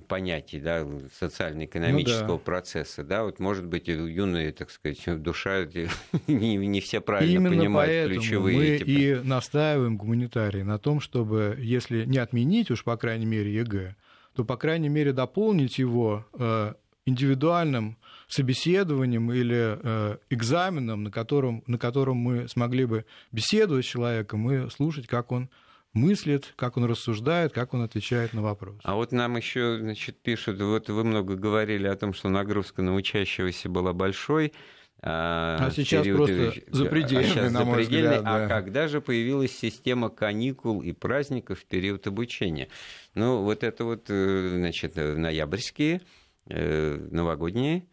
понятий 0.07 0.59
да, 0.59 0.87
социально-экономического 1.19 2.27
ну, 2.27 2.37
да. 2.37 2.43
процесса. 2.43 3.03
Да, 3.03 3.23
вот, 3.23 3.39
может 3.39 3.65
быть, 3.65 3.87
юные, 3.87 4.51
так 4.51 4.71
сказать, 4.71 5.01
душа 5.21 5.65
не, 6.27 6.55
не 6.55 6.79
все 6.79 7.01
правильно 7.01 7.47
Именно 7.47 7.61
понимают 7.61 8.11
ключевые. 8.11 8.57
Мы 8.57 8.65
эти... 8.65 8.89
и 8.89 9.15
настаиваем 9.15 9.97
гуманитарии 9.97 10.61
на 10.61 10.79
том, 10.79 10.99
чтобы, 11.01 11.57
если 11.59 12.05
не 12.05 12.17
отменить 12.17 12.71
уж, 12.71 12.83
по 12.83 12.97
крайней 12.97 13.25
мере, 13.25 13.53
ЕГЭ, 13.53 13.95
то, 14.35 14.43
по 14.43 14.57
крайней 14.57 14.89
мере, 14.89 15.13
дополнить 15.13 15.77
его 15.77 16.25
э, 16.33 16.73
индивидуальным 17.05 17.97
собеседованием 18.27 19.31
или 19.31 19.77
э, 19.81 20.17
экзаменом, 20.29 21.03
на 21.03 21.11
котором, 21.11 21.63
на 21.67 21.77
котором 21.77 22.17
мы 22.17 22.47
смогли 22.47 22.85
бы 22.85 23.05
беседовать 23.31 23.85
с 23.85 23.89
человеком 23.89 24.51
и 24.51 24.69
слушать, 24.69 25.07
как 25.07 25.31
он 25.31 25.49
мыслит, 25.93 26.53
как 26.55 26.77
он 26.77 26.85
рассуждает, 26.85 27.53
как 27.53 27.73
он 27.73 27.81
отвечает 27.81 28.33
на 28.33 28.41
вопрос. 28.41 28.75
А 28.83 28.95
вот 28.95 29.11
нам 29.11 29.37
еще 29.37 29.77
значит, 29.79 30.17
пишут, 30.21 30.61
вот 30.61 30.89
вы 30.89 31.03
много 31.03 31.35
говорили 31.35 31.87
о 31.87 31.95
том, 31.95 32.13
что 32.13 32.29
нагрузка 32.29 32.81
на 32.81 32.93
учащегося 32.93 33.69
была 33.69 33.93
большой, 33.93 34.53
а, 35.01 35.57
а 35.59 35.71
сейчас 35.71 36.03
период, 36.03 36.17
просто 36.25 36.61
запредельный, 36.71 37.25
а 37.25 37.27
сейчас 37.27 37.51
на 37.51 37.63
мой 37.63 37.83
взгляд. 37.83 38.23
Да. 38.23 38.45
А 38.45 38.47
когда 38.47 38.87
же 38.87 39.01
появилась 39.01 39.55
система 39.55 40.09
каникул 40.09 40.81
и 40.81 40.93
праздников 40.93 41.59
в 41.59 41.65
период 41.65 42.07
обучения? 42.07 42.69
Ну, 43.13 43.43
вот 43.43 43.63
это 43.63 43.83
вот, 43.85 44.05
э, 44.09 44.49
значит, 44.55 44.95
ноябрьские, 44.95 46.01
э, 46.47 47.07
новогодние, 47.11 47.85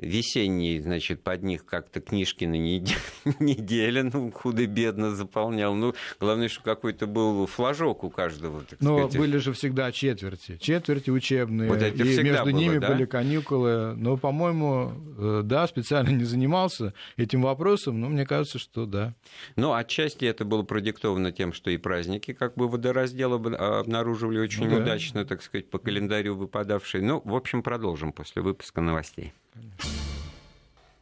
весенний, 0.00 0.80
значит, 0.80 1.22
под 1.22 1.42
них 1.42 1.64
как-то 1.64 2.00
книжки 2.00 2.44
на 2.44 2.54
неделю, 3.40 4.10
ну, 4.12 4.30
худо-бедно 4.32 5.14
заполнял. 5.14 5.74
Ну, 5.74 5.94
главное, 6.18 6.48
что 6.48 6.62
какой-то 6.62 7.06
был 7.06 7.46
флажок 7.46 8.04
у 8.04 8.10
каждого, 8.10 8.62
так 8.62 8.80
Но 8.80 8.98
сказать. 8.98 9.18
были 9.18 9.36
же 9.38 9.52
всегда 9.52 9.92
четверти, 9.92 10.58
четверти 10.60 11.10
учебные, 11.10 11.68
вот 11.68 11.82
это 11.82 12.02
и 12.02 12.22
между 12.22 12.44
было, 12.44 12.50
ними 12.50 12.78
да? 12.78 12.88
были 12.88 13.04
каникулы. 13.04 13.94
Но, 13.96 14.16
по-моему, 14.16 14.92
э, 15.18 15.40
да, 15.44 15.66
специально 15.66 16.08
не 16.10 16.24
занимался 16.24 16.94
этим 17.16 17.42
вопросом, 17.42 18.00
но 18.00 18.08
мне 18.08 18.26
кажется, 18.26 18.58
что 18.58 18.86
да. 18.86 19.14
Ну, 19.56 19.72
отчасти 19.72 20.24
это 20.24 20.44
было 20.44 20.62
продиктовано 20.62 21.32
тем, 21.32 21.52
что 21.52 21.70
и 21.70 21.76
праздники 21.76 22.32
как 22.32 22.54
бы 22.54 22.68
водораздела 22.68 23.36
обнаруживали 23.80 24.38
очень 24.38 24.68
ну, 24.68 24.78
удачно, 24.78 25.24
так 25.24 25.42
сказать, 25.42 25.68
по 25.68 25.78
календарю 25.78 26.36
выпадавшие. 26.36 27.02
Ну, 27.02 27.20
в 27.24 27.34
общем, 27.34 27.62
продолжим 27.62 28.12
после 28.12 28.42
выпуска 28.42 28.80
новостей. 28.80 29.32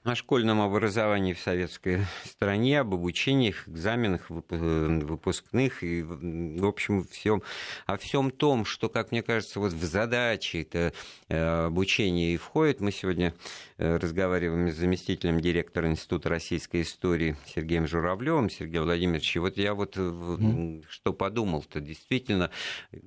О 0.05 0.15
школьном 0.15 0.63
образовании 0.63 1.35
в 1.35 1.41
советской 1.41 2.07
стране, 2.25 2.81
об 2.81 2.95
обучениях, 2.95 3.69
экзаменах, 3.69 4.31
выпускных 4.31 5.83
и, 5.83 6.03
в 6.03 6.65
общем, 6.65 7.05
всем, 7.05 7.43
о 7.85 7.99
всем 7.99 8.31
том, 8.31 8.65
что, 8.65 8.89
как 8.89 9.11
мне 9.11 9.23
кажется, 9.23 9.61
вот 9.61 9.73
в 9.73 9.85
задачи 9.85 10.59
это 10.59 10.95
э, 11.29 11.67
обучение 11.67 12.33
и 12.33 12.37
входит. 12.39 12.81
Мы 12.81 12.91
сегодня 12.91 13.35
э, 13.35 13.68
разговариваем 13.79 14.71
с 14.71 14.75
заместителем 14.75 15.41
директора 15.41 15.89
Института 15.89 16.29
российской 16.29 16.83
истории 16.83 17.37
Сергеем 17.47 17.87
Журавлевым. 17.87 18.51
Сергей 18.51 18.81
Владимирович, 18.81 19.37
вот 19.37 19.57
я 19.57 19.75
вот 19.75 19.97
mm. 19.97 20.85
что 20.89 21.13
подумал-то, 21.13 21.81
действительно, 21.81 22.51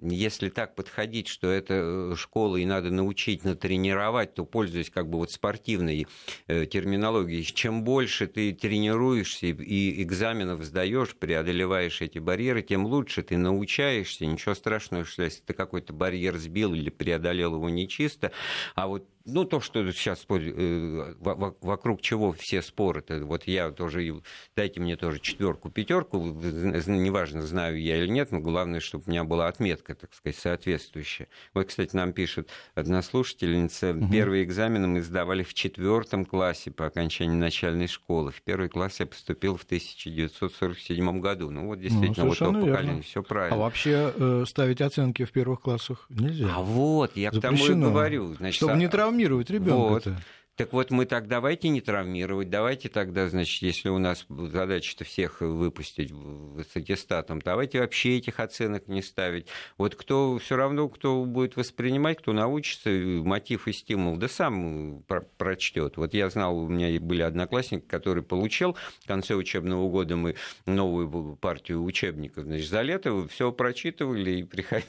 если 0.02 0.50
так 0.50 0.76
подходить, 0.76 1.28
что 1.28 1.50
это 1.50 2.16
школа 2.16 2.58
и 2.58 2.66
надо 2.66 2.90
научить, 2.90 3.44
натренировать, 3.44 4.34
то, 4.34 4.46
пользуясь 4.46 4.90
как 4.90 5.10
бы 5.10 5.18
вот 5.18 5.32
спортивной 5.32 6.08
терминологией, 6.48 7.44
чем 7.44 7.84
больше 7.84 8.28
ты 8.28 8.54
тренируешься 8.54 9.48
и 9.48 10.02
экзаменов 10.04 10.64
сдаешь, 10.64 11.16
преодолеваешь 11.16 12.02
эти 12.02 12.20
барьеры, 12.20 12.62
тем 12.62 12.86
лучше 12.86 13.24
ты 13.24 13.38
научаешься. 13.38 14.26
Ничего 14.26 14.56
страшного, 14.56 15.04
что 15.04 15.24
если 15.24 15.42
ты 15.42 15.54
какой-то 15.54 15.92
барьер 15.92 16.38
сбил 16.38 16.74
или 16.74 16.90
преодолел 16.90 17.56
его 17.56 17.70
нечисто, 17.70 18.32
а 18.76 18.88
вот 18.88 19.06
ну, 19.26 19.46
то, 19.46 19.60
что 19.60 19.90
сейчас 19.92 20.26
э, 20.30 21.14
вокруг 21.20 22.02
чего 22.02 22.32
все 22.32 22.62
споры, 22.62 23.02
-то, 23.02 23.24
вот 23.24 23.46
я 23.46 23.72
тоже, 23.72 24.22
дайте 24.56 24.80
мне 24.80 24.96
тоже 24.96 25.20
четверку, 25.20 25.70
пятерку, 25.70 26.18
неважно, 26.20 27.42
знаю 27.42 27.80
я 27.80 27.98
или 27.98 28.08
нет, 28.08 28.32
но 28.32 28.40
главное, 28.40 28.80
чтобы 28.80 29.04
у 29.08 29.10
меня 29.10 29.24
была 29.24 29.48
отметка, 29.48 29.96
так 29.96 30.14
сказать, 30.14 30.38
соответствующая. 30.38 31.28
Вот, 31.54 31.68
кстати, 31.68 31.96
нам 31.96 32.14
пишет 32.14 32.50
одна 32.76 33.02
слушательница, 33.02 33.92
угу. 33.92 34.12
первые 34.12 34.44
экзамены 34.44 34.88
мы 34.88 35.02
сдавали 35.02 35.44
в 35.44 35.54
четвертом 35.54 36.26
классе 36.26 36.72
по 36.72 36.88
окончании 36.88 37.36
начальной 37.36 37.88
школы. 37.88 38.32
В 38.32 38.42
первый 38.42 38.70
класс 38.70 39.00
я 39.00 39.06
поступил 39.06 39.58
в 39.58 39.64
1947 39.64 41.20
году. 41.20 41.50
Ну, 41.50 41.68
вот 41.68 41.80
действительно, 41.80 42.26
ну, 42.26 42.30
вот 42.30 42.38
то 42.40 42.52
поколение, 42.52 43.02
все 43.04 43.24
правильно. 43.24 43.56
А 43.56 43.60
вообще 43.60 44.14
э, 44.16 44.46
ставить 44.48 44.82
оценки 44.82 45.26
в 45.26 45.32
первых 45.32 45.62
классах 45.62 46.06
нельзя. 46.10 46.54
А 46.56 46.62
вот, 46.62 47.16
я 47.16 47.32
Запрещено. 47.32 47.58
к 47.58 47.70
тому 47.70 47.88
и 47.88 47.92
говорю. 47.92 48.34
Значит, 48.36 48.56
Чтобы 48.56 48.78
не 48.78 48.88
травмировать 48.88 49.11
травмировать 49.12 49.49
ребенка. 49.49 49.76
Вот. 49.76 50.07
Так 50.57 50.74
вот, 50.74 50.91
мы 50.91 51.05
так 51.05 51.28
давайте 51.28 51.70
не 51.70 51.82
травмировать, 51.82 52.49
давайте 52.49 52.89
тогда, 52.89 53.28
значит, 53.30 53.64
если 53.64 53.89
у 53.89 53.97
нас 53.97 54.26
задача-то 54.30 55.05
всех 55.05 55.41
выпустить 55.41 56.12
с 56.12 56.76
аттестатом, 56.76 57.41
давайте 57.41 57.80
вообще 57.80 58.18
этих 58.18 58.39
оценок 58.39 58.88
не 58.88 59.01
ставить. 59.01 59.47
Вот 59.78 59.95
кто 59.95 60.38
все 60.38 60.57
равно, 60.57 60.88
кто 60.89 61.24
будет 61.26 61.55
воспринимать, 61.55 62.20
кто 62.20 62.34
научится, 62.34 62.89
мотив 62.89 63.68
и 63.68 63.74
стимул, 63.74 64.18
да 64.18 64.28
сам 64.28 65.03
прочтет. 65.38 65.97
Вот 65.97 66.14
я 66.14 66.30
знал, 66.30 66.55
у 66.57 66.68
меня 66.68 66.99
были 66.99 67.22
одноклассники, 67.24 67.86
который 67.88 68.22
получил 68.22 68.76
в 68.99 69.07
конце 69.07 69.36
учебного 69.36 69.89
года 69.89 70.16
мы 70.16 70.36
новую 70.68 71.38
партию 71.38 71.82
учебников, 71.82 72.43
значит, 72.43 72.70
за 72.70 72.82
лето 72.82 73.28
все 73.30 73.51
прочитывали 73.51 74.32
и 74.32 74.43
приходили 74.43 74.86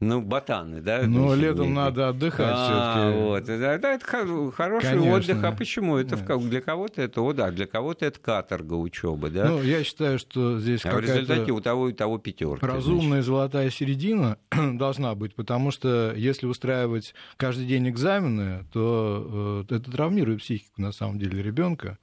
ну, 0.00 0.20
ботаны, 0.20 0.80
да? 0.80 1.02
Ну, 1.06 1.34
летом 1.34 1.68
не... 1.68 1.72
надо 1.72 2.08
отдыхать 2.08 2.46
а, 2.48 3.10
вот. 3.12 3.44
Да, 3.44 3.78
да, 3.78 3.94
это 3.94 4.04
хороший 4.04 4.90
Конечно. 4.90 5.12
отдых. 5.12 5.44
А 5.44 5.52
почему? 5.52 5.96
Это 5.96 6.16
в, 6.16 6.48
для 6.48 6.60
кого-то 6.60 7.02
это, 7.02 7.20
о, 7.22 7.32
да, 7.32 7.50
для 7.50 7.66
кого-то 7.66 8.04
это 8.06 8.18
каторга 8.18 8.74
учебы, 8.74 9.30
да? 9.30 9.48
Ну, 9.48 9.62
я 9.62 9.82
считаю, 9.84 10.18
что 10.18 10.58
здесь 10.58 10.84
а 10.84 10.94
в 10.94 11.00
результате 11.00 11.52
у 11.52 11.60
того 11.60 11.88
и 11.88 11.92
того 11.92 12.18
пятерка. 12.18 12.66
Разумная 12.66 13.22
значит. 13.22 13.26
золотая 13.26 13.70
середина 13.70 14.38
должна 14.50 15.14
быть, 15.14 15.34
потому 15.34 15.70
что 15.70 16.12
если 16.16 16.46
устраивать 16.46 17.14
каждый 17.36 17.66
день 17.66 17.88
экзамены, 17.88 18.66
то 18.72 19.64
э, 19.68 19.74
это 19.74 19.90
травмирует 19.90 20.40
психику, 20.40 20.80
на 20.80 20.92
самом 20.92 21.18
деле, 21.18 21.42
ребенка. 21.42 21.98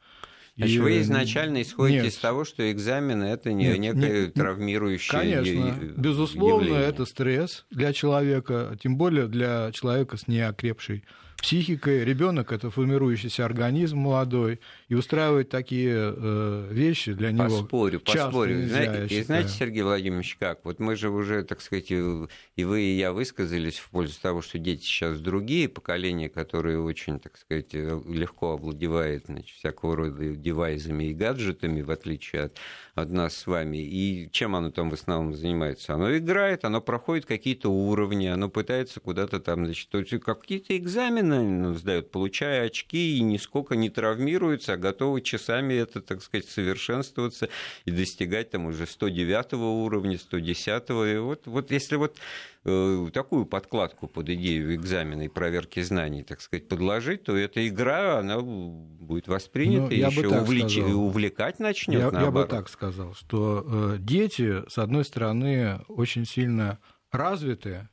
Значит, 0.58 0.76
и... 0.76 0.80
вы 0.80 1.00
изначально 1.02 1.62
исходите 1.62 2.04
нет. 2.04 2.14
из 2.14 2.18
того, 2.18 2.44
что 2.44 2.70
экзамены 2.72 3.24
это 3.24 3.54
не 3.54 3.78
нет, 3.78 3.96
некое 3.96 4.26
нет, 4.26 4.34
травмирующее 4.34 5.20
Конечно, 5.20 5.76
безусловно, 5.98 6.66
явление. 6.66 6.90
это 6.90 7.06
стресс 7.06 7.66
для 7.72 7.94
человека, 7.94 8.78
тем 8.82 8.98
более 8.98 9.28
для 9.28 9.72
человека 9.72 10.18
с 10.18 10.28
неокрепшей 10.28 11.04
психикой. 11.42 12.06
Ребенок 12.06 12.52
это 12.52 12.70
формирующийся 12.70 13.46
организм 13.46 13.98
молодой, 13.98 14.60
и 14.92 14.94
устраивать 14.94 15.48
такие 15.48 15.96
э, 15.96 16.68
вещи 16.70 17.14
для 17.14 17.32
него 17.32 17.62
поспорю, 17.62 18.02
поспорю. 18.02 18.58
Нельзя, 18.58 19.06
и 19.06 19.24
знаете, 19.24 19.48
Сергей 19.48 19.84
Владимирович, 19.84 20.36
как? 20.38 20.66
Вот 20.66 20.80
мы 20.80 20.98
же 20.98 21.10
уже, 21.10 21.44
так 21.44 21.62
сказать, 21.62 21.92
и 21.92 21.96
вы, 22.66 22.82
и 22.82 22.98
я 22.98 23.14
высказались 23.14 23.78
в 23.78 23.90
пользу 23.90 24.20
того, 24.22 24.42
что 24.42 24.60
дети 24.60 24.84
сейчас 24.84 25.22
другие 25.22 25.70
поколения, 25.70 26.28
которые 26.28 26.82
очень, 26.82 27.22
так 27.22 27.38
сказать, 27.38 27.74
легко 27.74 28.56
овладевают 28.56 29.28
значит, 29.28 29.56
всякого 29.56 29.96
рода 29.96 30.36
девайсами 30.36 31.06
и 31.06 31.14
гаджетами, 31.14 31.82
в 31.82 31.90
отличие 31.90 32.42
от, 32.42 32.58
от 32.94 33.12
нас 33.12 33.38
с 33.38 33.48
вами. 33.48 33.78
И 33.78 34.30
чем 34.34 34.58
оно 34.58 34.72
там 34.72 34.90
в 34.90 34.96
основном 34.96 35.34
занимается? 35.36 35.94
Оно 35.94 36.18
играет, 36.18 36.66
оно 36.66 36.82
проходит 36.82 37.26
какие-то 37.26 37.70
уровни, 37.70 38.26
оно 38.26 38.50
пытается 38.50 39.00
куда-то 39.00 39.40
там, 39.40 39.66
значит, 39.66 39.90
какие-то 39.90 40.76
экзамены 40.76 41.76
сдает, 41.76 42.12
получая 42.12 42.66
очки 42.66 43.18
и 43.18 43.22
нисколько 43.22 43.78
не 43.78 43.90
травмируется, 43.90 44.74
а 44.74 44.81
готовы 44.82 45.22
часами 45.22 45.76
это, 45.76 46.02
так 46.02 46.22
сказать, 46.22 46.50
совершенствоваться 46.50 47.48
и 47.86 47.92
достигать 47.92 48.50
там 48.50 48.66
уже 48.66 48.86
109 48.86 49.54
уровня, 49.54 50.18
110. 50.18 50.90
И 50.90 51.18
вот, 51.20 51.48
вот 51.48 51.72
если 51.72 51.96
вот 51.96 52.18
э, 52.66 53.08
такую 53.14 53.46
подкладку 53.46 54.08
под 54.08 54.30
идею 54.30 54.76
экзамена 54.76 55.24
и 55.24 55.28
проверки 55.30 55.82
знаний, 55.82 56.24
так 56.24 56.42
сказать, 56.42 56.68
подложить, 56.68 57.24
то 57.24 57.38
эта 57.38 57.66
игра, 57.68 58.20
она 58.20 58.42
будет 58.42 59.28
воспринята, 59.28 59.96
ну, 59.96 60.10
еще 60.10 60.28
увлеч... 60.28 60.78
увлекать 60.78 61.60
начнет. 61.60 62.12
Я, 62.14 62.22
я 62.22 62.32
бы 62.32 62.46
так 62.46 62.68
сказал, 62.68 63.14
что 63.14 63.66
э, 63.66 63.98
дети, 64.00 64.68
с 64.68 64.78
одной 64.78 65.06
стороны, 65.06 65.80
очень 65.88 66.26
сильно 66.26 66.80
развитые, 67.12 67.90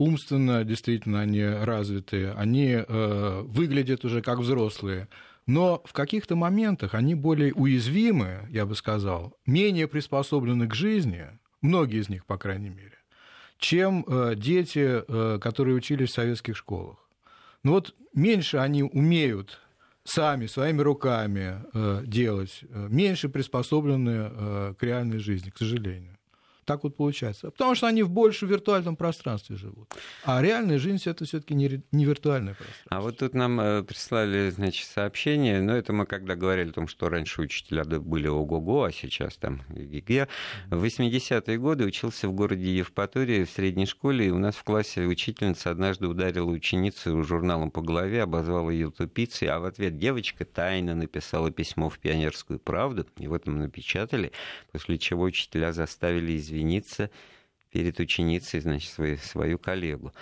умственно 0.00 0.64
действительно 0.64 1.20
они 1.20 1.44
развитые, 1.44 2.32
они 2.32 2.70
э, 2.72 3.42
выглядят 3.44 4.04
уже 4.04 4.22
как 4.22 4.38
взрослые, 4.38 5.08
но 5.50 5.82
в 5.84 5.92
каких-то 5.92 6.36
моментах 6.36 6.94
они 6.94 7.16
более 7.16 7.52
уязвимы, 7.52 8.46
я 8.50 8.66
бы 8.66 8.76
сказал, 8.76 9.36
менее 9.46 9.88
приспособлены 9.88 10.68
к 10.68 10.74
жизни, 10.74 11.26
многие 11.60 12.00
из 12.00 12.08
них, 12.08 12.24
по 12.24 12.38
крайней 12.38 12.68
мере, 12.68 12.98
чем 13.58 14.04
э, 14.06 14.34
дети, 14.36 15.02
э, 15.06 15.40
которые 15.40 15.74
учились 15.74 16.10
в 16.10 16.14
советских 16.14 16.56
школах. 16.56 16.98
Но 17.64 17.72
вот 17.72 17.96
меньше 18.14 18.58
они 18.58 18.84
умеют 18.84 19.58
сами, 20.04 20.46
своими 20.46 20.82
руками 20.82 21.64
э, 21.74 22.02
делать, 22.06 22.60
меньше 22.70 23.28
приспособлены 23.28 24.74
к 24.76 24.82
реальной 24.82 25.18
жизни, 25.18 25.50
к 25.50 25.58
сожалению. 25.58 26.16
Так 26.70 26.84
вот 26.84 26.96
получается. 26.96 27.50
Потому 27.50 27.74
что 27.74 27.88
они 27.88 28.04
в 28.04 28.10
больше 28.10 28.46
виртуальном 28.46 28.94
пространстве 28.94 29.56
живут. 29.56 29.92
А 30.22 30.40
реальная 30.40 30.78
жизнь 30.78 31.02
это 31.04 31.24
все-таки 31.24 31.52
не, 31.54 31.82
не 31.90 32.04
виртуальное 32.04 32.54
пространство. 32.54 32.86
А 32.90 33.00
вот 33.00 33.18
тут 33.18 33.34
нам 33.34 33.60
э, 33.60 33.82
прислали, 33.82 34.50
значит, 34.50 34.86
сообщение. 34.86 35.62
Но 35.62 35.76
это 35.76 35.92
мы 35.92 36.06
когда 36.06 36.36
говорили 36.36 36.70
о 36.70 36.72
том, 36.72 36.86
что 36.86 37.08
раньше 37.08 37.42
учителя 37.42 37.82
были 37.82 38.28
ого-го, 38.28 38.84
а 38.84 38.92
сейчас 38.92 39.34
там 39.34 39.62
ГИГ. 39.68 40.28
В 40.70 40.84
80-е 40.84 41.58
годы 41.58 41.86
учился 41.86 42.28
в 42.28 42.34
городе 42.34 42.72
Евпатории 42.72 43.42
в 43.42 43.50
средней 43.50 43.86
школе, 43.86 44.28
и 44.28 44.30
у 44.30 44.38
нас 44.38 44.54
в 44.54 44.62
классе 44.62 45.06
учительница 45.06 45.70
однажды 45.70 46.06
ударила 46.06 46.48
ученицу 46.48 47.24
журналом 47.24 47.72
по 47.72 47.82
голове, 47.82 48.22
обозвала 48.22 48.70
ее 48.70 48.92
тупицей, 48.92 49.48
а 49.48 49.58
в 49.58 49.64
ответ 49.64 49.98
девочка 49.98 50.44
тайно 50.44 50.94
написала 50.94 51.50
письмо 51.50 51.88
в 51.88 51.98
пионерскую 51.98 52.60
правду, 52.60 53.08
и 53.18 53.26
вот 53.26 53.48
мы 53.48 53.54
напечатали, 53.54 54.30
после 54.70 54.98
чего 54.98 55.24
учителя 55.24 55.72
заставили 55.72 56.36
извиниться 56.36 56.59
извиниться 56.60 57.10
перед 57.70 57.98
ученицей, 58.00 58.60
значит, 58.60 58.92
свою, 58.92 59.16
свою 59.18 59.58
коллегу. 59.58 60.12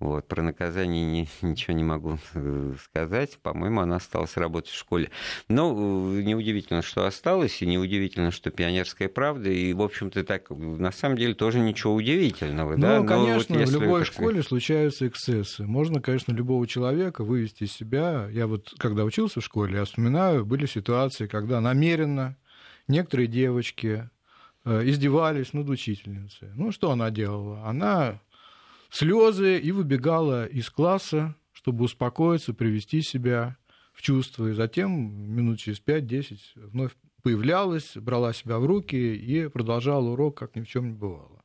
Вот. 0.00 0.26
Про 0.26 0.42
наказание 0.42 1.04
не, 1.04 1.28
ничего 1.42 1.74
не 1.74 1.84
могу 1.84 2.18
э, 2.34 2.74
сказать. 2.82 3.38
По-моему, 3.42 3.80
она 3.80 3.96
осталась 3.96 4.36
работать 4.36 4.70
в 4.70 4.76
школе. 4.76 5.10
Но 5.48 5.72
э, 5.72 6.22
неудивительно, 6.22 6.82
что 6.82 7.06
осталось, 7.06 7.62
и 7.62 7.66
неудивительно, 7.66 8.30
что 8.30 8.50
пионерская 8.50 9.08
правда. 9.08 9.50
И, 9.50 9.72
в 9.72 9.80
общем-то, 9.80 10.24
так, 10.24 10.50
на 10.50 10.90
самом 10.90 11.16
деле, 11.16 11.34
тоже 11.34 11.60
ничего 11.60 11.94
удивительного. 11.94 12.76
Ну, 12.76 12.82
да? 12.82 13.02
конечно, 13.02 13.54
вот 13.54 13.60
если, 13.60 13.78
в 13.78 13.82
любой 13.82 14.04
школе 14.04 14.42
случаются 14.42 15.06
эксцессы. 15.06 15.64
Можно, 15.64 16.02
конечно, 16.02 16.32
любого 16.32 16.66
человека 16.66 17.22
вывести 17.22 17.64
из 17.64 17.72
себя. 17.72 18.28
Я 18.30 18.46
вот, 18.46 18.74
когда 18.78 19.04
учился 19.04 19.40
в 19.40 19.44
школе, 19.44 19.76
я 19.76 19.84
вспоминаю, 19.84 20.44
были 20.44 20.66
ситуации, 20.66 21.28
когда 21.28 21.60
намеренно 21.60 22.36
некоторые 22.88 23.28
девочки 23.28 24.10
издевались 24.64 25.52
над 25.52 25.68
учительницей. 25.68 26.48
Ну, 26.54 26.72
что 26.72 26.90
она 26.90 27.10
делала? 27.10 27.64
Она 27.66 28.20
слезы 28.90 29.58
и 29.58 29.72
выбегала 29.72 30.46
из 30.46 30.70
класса, 30.70 31.36
чтобы 31.52 31.84
успокоиться, 31.84 32.54
привести 32.54 33.02
себя 33.02 33.56
в 33.92 34.02
чувство. 34.02 34.48
И 34.48 34.52
затем 34.52 34.90
минут 34.90 35.58
через 35.58 35.80
5-10 35.80 36.38
вновь 36.56 36.92
появлялась, 37.22 37.92
брала 37.96 38.32
себя 38.32 38.58
в 38.58 38.66
руки 38.66 38.96
и 38.96 39.48
продолжала 39.48 40.10
урок, 40.10 40.38
как 40.38 40.56
ни 40.56 40.62
в 40.62 40.68
чем 40.68 40.88
не 40.88 40.94
бывало. 40.94 41.43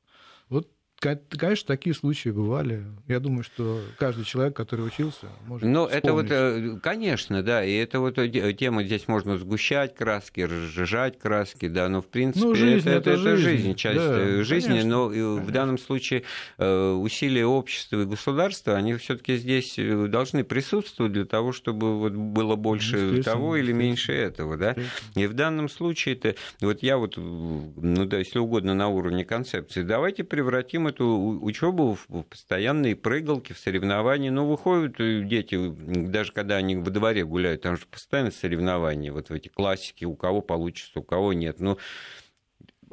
Конечно, 1.00 1.66
такие 1.66 1.96
случаи 1.96 2.30
бывали. 2.30 2.84
Я 3.08 3.22
думаю, 3.22 3.44
что 3.44 3.82
каждый 3.98 4.26
человек, 4.26 4.56
который 4.56 4.86
учился, 4.86 5.28
может 5.46 5.68
Ну, 5.68 5.86
это 5.86 6.12
вот, 6.12 6.26
э, 6.30 6.78
конечно, 6.84 7.42
да, 7.42 7.64
и 7.64 7.74
это 7.74 8.02
вот 8.02 8.18
э, 8.18 8.54
тема, 8.54 8.84
здесь 8.84 9.08
можно 9.08 9.38
сгущать 9.38 9.96
краски, 9.96 10.42
разжижать 10.42 11.18
краски, 11.18 11.70
да, 11.70 11.88
но 11.88 12.02
в 12.02 12.08
принципе 12.08 12.46
ну, 12.46 12.54
жизнь, 12.56 12.90
это, 12.90 13.12
это, 13.12 13.12
это 13.12 13.38
жизнь, 13.38 13.64
жизнь 13.64 13.76
часть 13.76 13.98
да, 13.98 14.20
э, 14.20 14.44
жизни, 14.44 14.68
конечно, 14.70 14.90
но 14.90 15.10
конечно. 15.10 15.36
в 15.36 15.52
данном 15.52 15.78
случае 15.78 16.24
усилия 16.58 17.46
общества 17.46 18.02
и 18.02 18.06
государства, 18.06 18.76
они 18.76 18.96
все-таки 18.96 19.38
здесь 19.38 19.76
должны 19.78 20.44
присутствовать 20.44 21.14
для 21.14 21.26
того, 21.26 21.54
чтобы 21.54 21.98
вот 21.98 22.12
было 22.12 22.58
больше 22.58 23.24
того 23.24 23.56
или 23.56 23.72
меньше 23.72 24.12
этого, 24.12 24.58
да. 24.58 24.76
И 25.16 25.28
в 25.28 25.34
данном 25.34 25.70
случае 25.70 26.16
это, 26.16 26.36
вот 26.60 26.84
я 26.84 26.98
вот, 26.98 27.16
ну 27.16 28.06
да, 28.06 28.18
если 28.18 28.40
угодно, 28.40 28.74
на 28.74 28.90
уровне 28.90 29.24
концепции, 29.24 29.84
давайте 29.84 30.26
превратим 30.26 30.89
эту 30.90 31.40
учебу 31.42 31.98
в 32.08 32.24
постоянные 32.24 32.96
прыгалки, 32.96 33.54
в 33.54 33.58
соревнования. 33.58 34.32
Ну, 34.32 34.46
выходят 34.46 34.98
дети, 35.28 35.58
даже 35.58 36.32
когда 36.34 36.58
они 36.58 36.76
во 36.76 36.90
дворе 36.90 37.24
гуляют, 37.24 37.62
там 37.62 37.78
же 37.78 37.86
постоянно 37.86 38.32
соревнования, 38.32 39.12
вот 39.14 39.30
в 39.30 39.34
эти 39.34 39.48
классики, 39.48 40.06
у 40.06 40.16
кого 40.16 40.42
получится, 40.42 41.00
у 41.00 41.04
кого 41.04 41.34
нет. 41.34 41.60
Ну, 41.60 41.78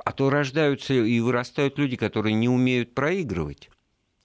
а 0.05 0.13
то 0.13 0.31
рождаются 0.31 0.95
и 0.95 1.21
вырастают 1.21 1.79
люди, 1.79 1.97
которые 1.97 2.35
не 2.35 2.49
умеют 2.49 2.95
проигрывать 2.95 3.71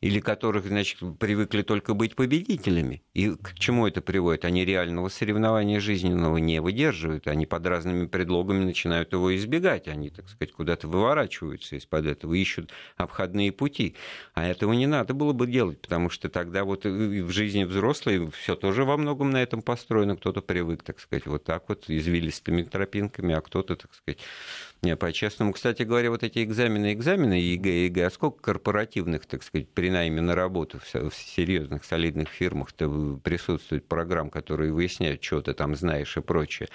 или 0.01 0.19
которых, 0.19 0.65
значит, 0.65 0.97
привыкли 1.19 1.61
только 1.61 1.93
быть 1.93 2.15
победителями. 2.15 3.03
И 3.13 3.29
к 3.35 3.53
чему 3.53 3.85
это 3.85 4.01
приводит? 4.01 4.45
Они 4.45 4.65
реального 4.65 5.09
соревнования 5.09 5.79
жизненного 5.79 6.37
не 6.37 6.59
выдерживают, 6.59 7.27
они 7.27 7.45
под 7.45 7.67
разными 7.67 8.07
предлогами 8.07 8.63
начинают 8.63 9.13
его 9.13 9.35
избегать, 9.35 9.87
они, 9.87 10.09
так 10.09 10.27
сказать, 10.27 10.53
куда-то 10.53 10.87
выворачиваются 10.87 11.75
из-под 11.75 12.07
этого, 12.07 12.33
ищут 12.33 12.71
обходные 12.97 13.51
пути. 13.51 13.95
А 14.33 14.47
этого 14.47 14.73
не 14.73 14.87
надо 14.87 15.13
было 15.13 15.33
бы 15.33 15.45
делать, 15.45 15.79
потому 15.79 16.09
что 16.09 16.29
тогда 16.29 16.63
вот 16.63 16.85
в 16.85 17.29
жизни 17.29 17.63
взрослой 17.63 18.31
все 18.31 18.55
тоже 18.55 18.85
во 18.85 18.97
многом 18.97 19.29
на 19.29 19.41
этом 19.43 19.61
построено. 19.61 20.15
Кто-то 20.15 20.41
привык, 20.41 20.81
так 20.81 20.99
сказать, 20.99 21.27
вот 21.27 21.43
так 21.43 21.69
вот 21.69 21.85
извилистыми 21.87 22.63
тропинками, 22.63 23.35
а 23.35 23.41
кто-то, 23.41 23.75
так 23.75 23.93
сказать, 23.93 24.19
не, 24.81 24.95
по-честному. 24.95 25.53
Кстати 25.53 25.83
говоря, 25.83 26.09
вот 26.09 26.23
эти 26.23 26.43
экзамены, 26.43 26.93
экзамены 26.93 27.35
ЕГЭ, 27.35 27.85
ЕГЭ, 27.85 28.07
а 28.07 28.09
сколько 28.09 28.41
корпоративных, 28.41 29.27
так 29.27 29.43
сказать, 29.43 29.69
при 29.69 29.90
найме 29.91 30.21
на 30.21 30.35
работу 30.35 30.79
в 30.79 31.13
серьезных, 31.13 31.83
солидных 31.83 32.29
фирмах-то 32.29 33.19
присутствует 33.23 33.87
программ, 33.87 34.29
которые 34.29 34.73
выясняют, 34.73 35.23
что 35.23 35.41
ты 35.41 35.53
там 35.53 35.75
знаешь 35.75 36.17
и 36.17 36.21
прочее. 36.21 36.69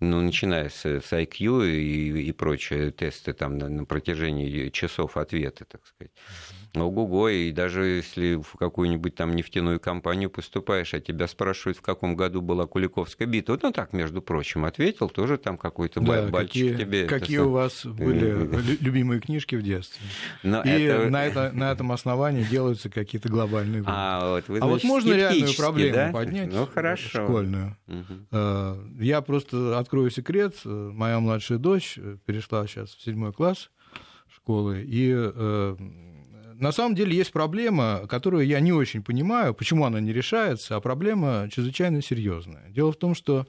Ну, 0.00 0.20
начиная 0.20 0.68
с, 0.68 0.84
с 0.84 1.12
IQ 1.12 1.68
и, 1.68 2.28
и 2.28 2.32
прочие 2.32 2.90
тесты 2.90 3.32
там 3.32 3.58
на, 3.58 3.68
на 3.68 3.84
протяжении 3.84 4.68
часов 4.70 5.16
ответы, 5.16 5.64
так 5.64 5.82
сказать. 5.86 6.12
Ого-го, 6.74 7.28
и 7.28 7.50
даже 7.52 7.84
если 7.84 8.36
в 8.36 8.56
какую-нибудь 8.58 9.14
там 9.14 9.34
нефтяную 9.34 9.80
компанию 9.80 10.30
поступаешь, 10.30 10.94
а 10.94 11.00
тебя 11.00 11.26
спрашивают, 11.26 11.78
в 11.78 11.82
каком 11.82 12.14
году 12.16 12.40
была 12.40 12.66
Куликовская 12.66 13.26
битва, 13.26 13.58
ну 13.62 13.72
так, 13.72 13.92
между 13.92 14.22
прочим, 14.22 14.64
ответил, 14.64 15.08
тоже 15.08 15.36
там 15.36 15.58
какой-то 15.58 16.00
да, 16.00 16.28
бальчик 16.28 16.48
какие, 16.48 16.76
тебе. 16.76 17.06
Какие 17.06 17.38
это... 17.38 17.46
у 17.46 17.50
вас 17.50 17.84
были 17.84 18.76
любимые 18.80 19.20
книжки 19.20 19.56
в 19.56 19.62
детстве? 19.62 20.06
Но 20.42 20.62
и 20.62 20.68
это... 20.68 21.10
На, 21.10 21.26
это, 21.26 21.50
на 21.52 21.72
этом 21.72 21.92
основании 21.92 22.44
делаются 22.44 22.88
какие-то 22.88 23.28
глобальные 23.28 23.82
выводы. 23.82 23.92
А 23.96 24.30
вот, 24.30 24.48
вы, 24.48 24.58
а 24.58 24.66
вот 24.66 24.84
можно 24.84 25.12
реальную 25.12 25.54
проблему 25.56 25.94
да? 25.94 26.10
поднять? 26.12 26.52
Ну, 26.52 26.66
хорошо. 26.66 27.24
Школьную. 27.24 27.76
Угу. 27.88 29.02
Я 29.02 29.20
просто 29.22 29.78
открою 29.78 30.10
секрет. 30.10 30.54
Моя 30.64 31.18
младшая 31.20 31.58
дочь 31.58 31.98
перешла 32.26 32.66
сейчас 32.66 32.90
в 32.90 33.02
седьмой 33.02 33.32
класс 33.32 33.70
школы, 34.50 34.82
и 34.82 35.12
э, 35.12 35.76
на 36.60 36.72
самом 36.72 36.94
деле 36.94 37.16
есть 37.16 37.32
проблема, 37.32 38.06
которую 38.06 38.46
я 38.46 38.60
не 38.60 38.72
очень 38.72 39.02
понимаю, 39.02 39.54
почему 39.54 39.86
она 39.86 39.98
не 39.98 40.12
решается, 40.12 40.76
а 40.76 40.80
проблема 40.80 41.48
чрезвычайно 41.50 42.02
серьезная. 42.02 42.68
Дело 42.68 42.92
в 42.92 42.96
том, 42.96 43.14
что 43.14 43.46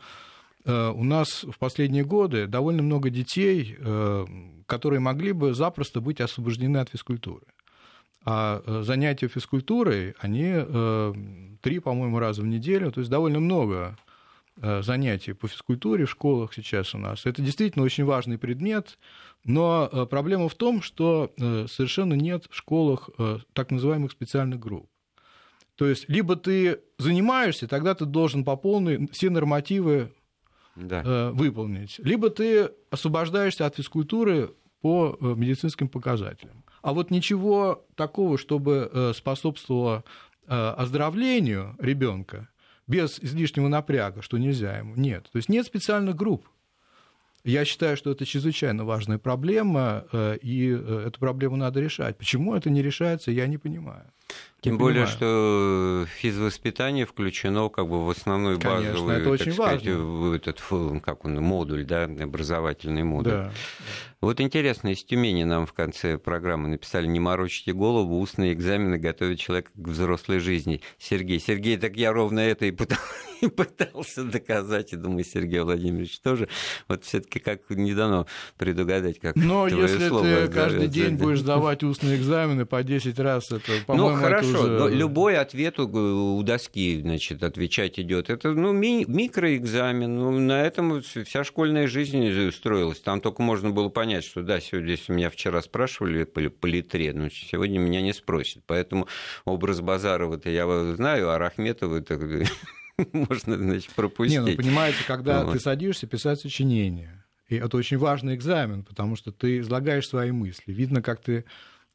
э, 0.63 0.89
у 0.89 1.03
нас 1.03 1.43
в 1.43 1.57
последние 1.59 2.05
годы 2.05 2.47
довольно 2.47 2.83
много 2.83 3.09
детей, 3.09 3.75
э, 3.77 4.25
которые 4.65 5.01
могли 5.01 5.33
бы 5.33 5.53
запросто 5.53 5.99
быть 5.99 6.21
освобождены 6.21 6.77
от 6.77 6.89
физкультуры. 6.89 7.45
А 8.23 8.63
э, 8.65 8.83
занятия 8.83 9.27
физкультурой, 9.27 10.15
они 10.19 11.57
три, 11.61 11.79
по-моему, 11.79 12.17
раза 12.17 12.41
в 12.41 12.47
неделю, 12.47 12.91
то 12.91 13.01
есть 13.01 13.11
довольно 13.11 13.39
много 13.39 13.97
занятий 14.57 15.33
по 15.33 15.47
физкультуре 15.47 16.05
в 16.05 16.11
школах 16.11 16.53
сейчас 16.53 16.93
у 16.93 16.97
нас. 16.97 17.25
Это 17.25 17.41
действительно 17.41 17.83
очень 17.83 18.03
важный 18.03 18.37
предмет, 18.37 18.97
но 19.43 20.07
проблема 20.09 20.49
в 20.49 20.55
том, 20.55 20.81
что 20.81 21.31
совершенно 21.37 22.13
нет 22.13 22.45
в 22.49 22.55
школах 22.55 23.09
так 23.53 23.71
называемых 23.71 24.11
специальных 24.11 24.59
групп. 24.59 24.89
То 25.75 25.87
есть 25.87 26.07
либо 26.09 26.35
ты 26.35 26.81
занимаешься, 26.97 27.67
тогда 27.67 27.95
ты 27.95 28.05
должен 28.05 28.43
по 28.43 28.55
полной 28.55 29.07
все 29.11 29.29
нормативы 29.29 30.13
да. 30.75 31.31
выполнить, 31.31 31.99
либо 31.99 32.29
ты 32.29 32.69
освобождаешься 32.89 33.65
от 33.65 33.75
физкультуры 33.75 34.53
по 34.81 35.17
медицинским 35.21 35.87
показателям. 35.87 36.63
А 36.81 36.93
вот 36.93 37.11
ничего 37.11 37.85
такого, 37.95 38.39
чтобы 38.39 38.89
э, 38.91 39.13
способствовало 39.15 40.03
э, 40.47 40.55
оздоровлению 40.55 41.75
ребенка 41.77 42.49
без 42.87 43.19
излишнего 43.19 43.67
напряга, 43.67 44.23
что 44.23 44.39
нельзя 44.39 44.79
ему, 44.79 44.95
нет. 44.95 45.29
То 45.31 45.37
есть 45.37 45.47
нет 45.47 45.67
специальных 45.67 46.15
групп. 46.15 46.49
Я 47.43 47.65
считаю, 47.65 47.97
что 47.97 48.11
это 48.11 48.25
чрезвычайно 48.25 48.85
важная 48.85 49.17
проблема, 49.17 50.05
э, 50.11 50.37
и 50.41 50.67
эту 50.67 51.19
проблему 51.19 51.55
надо 51.55 51.79
решать. 51.79 52.17
Почему 52.17 52.55
это 52.55 52.69
не 52.69 52.81
решается, 52.81 53.31
я 53.31 53.47
не 53.47 53.57
понимаю. 53.57 54.05
Тем 54.61 54.73
не 54.73 54.79
более, 54.79 55.05
понимаю. 55.05 55.17
что 55.17 56.05
физвоспитание 56.17 57.05
включено 57.05 57.69
как 57.69 57.87
бы 57.87 58.05
в 58.05 58.09
основной 58.09 58.59
Конечно, 58.59 58.91
базовый, 58.91 59.17
это 59.17 59.29
очень 59.29 59.53
сказать, 59.53 59.85
важно. 59.85 60.35
этот 60.35 60.61
как 61.03 61.25
он, 61.25 61.35
модуль, 61.37 61.83
да, 61.83 62.03
образовательный 62.03 63.03
модуль. 63.03 63.31
Да. 63.31 63.51
Вот 64.21 64.39
интересно, 64.39 64.89
из 64.89 65.03
Тюмени 65.03 65.43
нам 65.45 65.65
в 65.65 65.73
конце 65.73 66.19
программы 66.19 66.69
написали 66.69 67.07
«Не 67.07 67.19
морочите 67.19 67.73
голову, 67.73 68.19
устные 68.19 68.53
экзамены 68.53 68.99
готовят 68.99 69.39
человека 69.39 69.71
к 69.73 69.87
взрослой 69.87 70.37
жизни». 70.37 70.81
Сергей, 70.99 71.39
Сергей, 71.39 71.75
так 71.77 71.97
я 71.97 72.13
ровно 72.13 72.39
это 72.39 72.67
и 72.67 72.71
пытался 73.49 74.23
доказать, 74.23 74.93
и 74.93 74.95
думаю, 74.95 75.23
Сергей 75.23 75.61
Владимирович 75.61 76.19
тоже. 76.19 76.47
Вот 76.87 77.03
все 77.03 77.21
таки 77.21 77.39
как 77.39 77.61
не 77.71 77.95
дано 77.95 78.27
предугадать, 78.59 79.19
как 79.19 79.35
Но 79.35 79.67
если 79.67 80.09
ты 80.09 80.47
каждый 80.53 80.87
день 80.87 81.15
будешь 81.15 81.39
сдавать 81.39 81.81
устные 81.81 82.17
экзамены 82.17 82.67
по 82.67 82.83
10 82.83 83.17
раз, 83.17 83.51
это, 83.51 83.71
Ну, 83.71 83.85
по-моему, 83.87 84.09
это 84.17 84.19
хорошо, 84.19 84.49
уже- 84.49 84.67
но 84.67 84.87
любой 84.87 85.37
ответ 85.37 85.79
у, 85.79 86.37
у 86.37 86.43
доски, 86.43 87.01
значит, 87.01 87.41
отвечать 87.41 87.97
идет. 87.99 88.29
Это, 88.29 88.51
ну, 88.51 88.71
ми- 88.71 89.05
микроэкзамен. 89.07 90.15
Ну, 90.15 90.39
на 90.39 90.61
этом 90.61 91.01
вся 91.01 91.43
школьная 91.43 91.87
жизнь 91.87 92.51
строилась. 92.51 92.99
Там 92.99 93.19
только 93.19 93.41
можно 93.41 93.71
было 93.71 93.89
понять, 93.89 94.10
что 94.19 94.43
да, 94.43 94.59
сегодня 94.59 94.95
здесь 94.95 95.07
меня 95.07 95.29
вчера 95.29 95.61
спрашивали 95.61 96.25
по, 96.25 96.41
по 96.49 96.65
литре, 96.65 97.13
но 97.13 97.29
сегодня 97.29 97.79
меня 97.79 98.01
не 98.01 98.11
спросят. 98.11 98.63
Поэтому 98.67 99.07
образ 99.45 99.79
Базарова-то 99.79 100.49
я 100.49 100.65
знаю, 100.95 101.29
а 101.29 101.37
Рахметова 101.37 102.01
так, 102.01 102.19
можно, 103.13 103.57
значит, 103.57 103.93
пропустить. 103.93 104.39
Не, 104.39 104.51
ну 104.51 104.57
понимаете, 104.57 104.99
когда 105.07 105.45
Вот. 105.45 105.53
ты 105.53 105.59
садишься 105.59 106.07
писать 106.07 106.41
сочинение, 106.41 107.23
и 107.47 107.55
это 107.55 107.77
очень 107.77 107.97
важный 107.97 108.35
экзамен, 108.35 108.83
потому 108.83 109.15
что 109.15 109.31
ты 109.31 109.59
излагаешь 109.59 110.07
свои 110.07 110.31
мысли. 110.31 110.71
Видно, 110.73 111.01
как 111.01 111.21
ты 111.21 111.45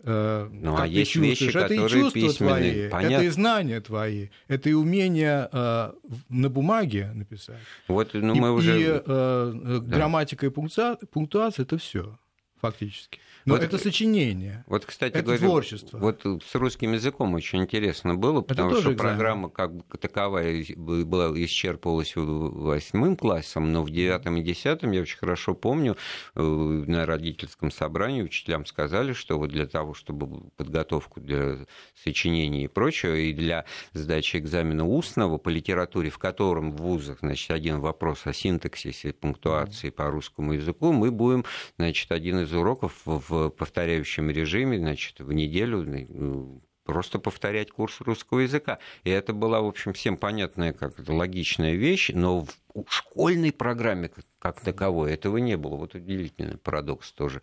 Ну, 0.05 0.77
как 0.77 0.85
а 0.85 0.89
ты 0.89 0.93
есть 0.93 1.17
вещи, 1.17 1.45
чувствуешь. 1.45 1.65
это 1.65 1.75
и 1.75 1.79
чувства 1.89 2.21
письменные, 2.21 2.73
твои, 2.73 2.89
понятно. 2.91 3.15
это 3.15 3.25
и 3.25 3.29
знания 3.29 3.81
твои, 3.81 4.29
это 4.47 4.69
и 4.71 4.73
умение 4.73 5.49
э, 5.51 5.93
на 6.29 6.49
бумаге 6.51 7.11
написать. 7.15 7.57
Вот, 7.89 8.11
ну, 8.13 8.35
и 8.35 8.41
мы 8.41 8.53
уже... 8.53 8.81
и, 8.81 8.85
э, 8.85 9.03
э, 9.07 9.81
грамматика 9.81 10.47
и 10.47 10.51
пункца- 10.51 10.99
пунктуация 11.11 11.65
это 11.65 11.79
все 11.79 12.19
фактически. 12.61 13.21
Но 13.45 13.55
Вот- 13.55 13.63
это 13.63 13.79
сочинение. 13.79 14.65
Вот, 14.67 14.85
кстати 14.85 15.13
Это 15.15 15.23
говоря, 15.23 15.39
творчество. 15.41 15.99
вот 15.99 16.23
с 16.25 16.55
русским 16.57 16.95
языком 16.95 17.33
очень 17.35 17.61
интересно 17.63 18.15
было, 18.17 18.41
потому 18.41 18.71
что 18.73 18.81
экзамен. 18.93 18.97
программа 18.99 19.49
как 19.51 19.71
таковая 20.01 20.65
была 20.77 21.29
исчерпывалась 21.45 22.17
в- 22.17 22.63
восьмым 22.65 23.17
классом, 23.17 23.71
но 23.73 23.85
в 23.85 23.91
девятом 23.91 24.37
и 24.37 24.43
десятом, 24.43 24.91
я 24.91 25.03
очень 25.03 25.19
хорошо 25.19 25.55
помню, 25.55 25.97
э, 26.35 26.41
на 26.43 27.07
родительском 27.07 27.71
собрании 27.71 28.23
учителям 28.23 28.67
сказали, 28.67 29.13
что 29.13 29.39
вот 29.39 29.51
для 29.51 29.67
того, 29.67 29.95
чтобы 29.95 30.51
подготовку 30.57 31.21
для 31.21 31.59
сочинений 31.95 32.65
и 32.65 32.69
прочего, 32.69 33.15
и 33.15 33.33
для 33.33 33.65
сдачи 33.93 34.39
экзамена 34.39 34.87
устного 34.87 35.39
по 35.39 35.49
литературе, 35.51 36.11
в 36.11 36.19
котором 36.19 36.73
в 36.73 36.79
вузах, 36.83 37.19
значит, 37.21 37.51
один 37.53 37.81
вопрос 37.81 38.27
о 38.27 38.33
синтаксисе, 38.33 39.13
пунктуации 39.13 39.91
по 39.91 40.11
русскому 40.11 40.55
языку, 40.55 40.93
мы 40.93 41.11
будем, 41.13 41.45
значит, 41.79 42.11
один 42.11 42.41
из 42.41 42.46
уроков 42.53 43.03
в 43.05 43.51
повторяющем 43.51 44.31
режиме, 44.31 44.79
значит, 44.79 45.21
в 45.21 45.33
неделю 45.33 45.85
ну, 46.09 46.63
просто 46.87 47.19
повторять 47.19 47.71
курс 47.71 48.01
русского 48.01 48.41
языка. 48.41 48.79
И 49.05 49.11
это 49.11 49.33
была, 49.33 49.61
в 49.61 49.67
общем, 49.67 49.93
всем 49.93 50.17
понятная, 50.17 50.73
как 50.73 50.99
это, 50.99 51.13
логичная 51.13 51.75
вещь, 51.75 52.11
но 52.15 52.47
в 52.75 52.87
школьной 52.89 53.53
программе 53.53 54.11
как, 54.39 54.61
таковой 54.61 55.13
этого 55.13 55.39
не 55.39 55.57
было. 55.57 55.77
Вот 55.77 55.95
удивительный 55.95 56.59
парадокс 56.59 57.13
тоже. 57.13 57.43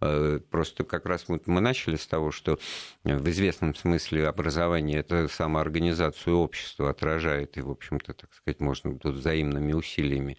Э, 0.00 0.40
Просто 0.50 0.84
как 0.84 1.06
раз 1.06 1.26
мы 1.28 1.60
начали 1.60 1.96
с 1.96 2.06
того, 2.06 2.30
что 2.30 2.58
в 3.04 3.28
известном 3.30 3.74
смысле 3.74 4.28
образование 4.28 4.98
это 5.00 5.28
самоорганизацию 5.28 6.36
общества 6.36 6.90
отражает, 6.90 7.56
и, 7.56 7.62
в 7.62 7.70
общем-то, 7.70 8.12
так 8.12 8.32
сказать, 8.34 8.60
можно 8.60 8.98
тут 8.98 9.14
взаимными 9.14 9.72
усилиями 9.72 10.36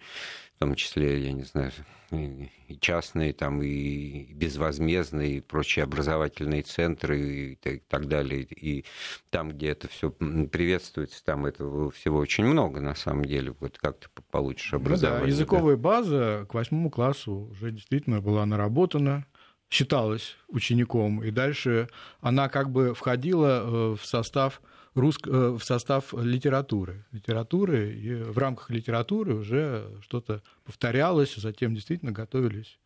в 0.56 0.58
том 0.60 0.74
числе, 0.74 1.20
я 1.24 1.32
не 1.32 1.42
знаю, 1.42 1.72
и 2.10 2.48
частные, 2.80 3.32
там, 3.32 3.60
и 3.62 4.32
безвозмездные, 4.34 5.38
и 5.38 5.40
прочие 5.40 5.82
образовательные 5.82 6.62
центры 6.62 7.20
и 7.20 7.56
так- 7.88 8.06
далее. 8.06 8.42
И 8.42 8.84
там, 9.30 9.50
где 9.50 9.68
это 9.68 9.88
все 9.88 10.10
приветствуется, 10.10 11.24
там 11.24 11.46
этого 11.46 11.90
всего 11.90 12.18
очень 12.18 12.44
много, 12.44 12.80
на 12.80 12.94
самом 12.94 13.24
деле. 13.24 13.54
Вот 13.58 13.78
как 13.78 13.98
ты 13.98 14.08
получишь 14.30 14.72
Ну 14.72 14.78
да, 14.78 14.84
образование. 14.84 15.22
да. 15.22 15.28
языковая 15.28 15.76
база 15.76 16.46
к 16.48 16.54
восьмому 16.54 16.90
классу 16.90 17.48
уже 17.50 17.72
действительно 17.72 18.20
была 18.20 18.46
наработана, 18.46 19.26
считалась 19.70 20.36
учеником, 20.48 21.24
и 21.24 21.30
дальше 21.32 21.88
она 22.20 22.48
как 22.48 22.70
бы 22.70 22.94
входила 22.94 23.62
э, 23.64 23.96
в 24.00 24.04
состав 24.06 24.62
русск... 24.94 25.26
э, 25.26 25.56
в 25.58 25.62
состав 25.62 26.12
литературы. 26.14 27.04
Литературы, 27.12 27.92
и 27.94 28.14
в 28.14 28.38
рамках 28.38 28.70
литературы 28.70 29.34
уже 29.34 29.90
что-то 30.00 30.42
повторялось, 30.64 31.34
затем 31.36 31.74
действительно 31.74 32.12
готовились. 32.12 32.78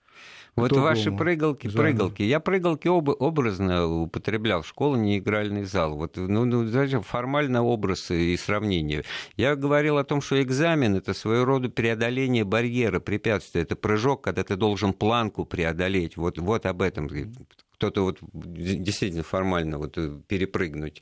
Вот 0.56 0.72
ваши 0.72 1.12
прыгалки, 1.12 1.68
экзамену. 1.68 1.90
прыгалки. 1.90 2.22
Я 2.22 2.40
прыгалки 2.40 2.88
об- 2.88 3.22
образно 3.22 3.86
употреблял. 3.86 4.64
Школа 4.64 4.96
не 4.96 5.18
игральный 5.18 5.64
зал. 5.64 5.94
Вот, 5.94 6.16
ну, 6.16 6.44
ну, 6.44 6.66
знаете, 6.66 7.00
формально 7.00 7.62
образ 7.62 8.10
и 8.10 8.36
сравнение. 8.36 9.04
Я 9.36 9.54
говорил 9.54 9.98
о 9.98 10.04
том, 10.04 10.20
что 10.20 10.42
экзамен 10.42 10.96
это 10.96 11.14
своего 11.14 11.44
рода 11.44 11.68
преодоление 11.68 12.42
барьера, 12.44 12.98
препятствия. 12.98 13.62
Это 13.62 13.76
прыжок, 13.76 14.22
когда 14.24 14.42
ты 14.42 14.56
должен 14.56 14.92
планку 14.92 15.44
преодолеть. 15.44 16.16
Вот, 16.16 16.38
вот 16.38 16.66
об 16.66 16.82
этом. 16.82 17.08
Кто-то 17.74 18.02
вот 18.02 18.18
действительно 18.32 19.22
формально 19.22 19.78
вот 19.78 19.96
э, 19.96 20.18
перепрыгнуть. 20.26 21.00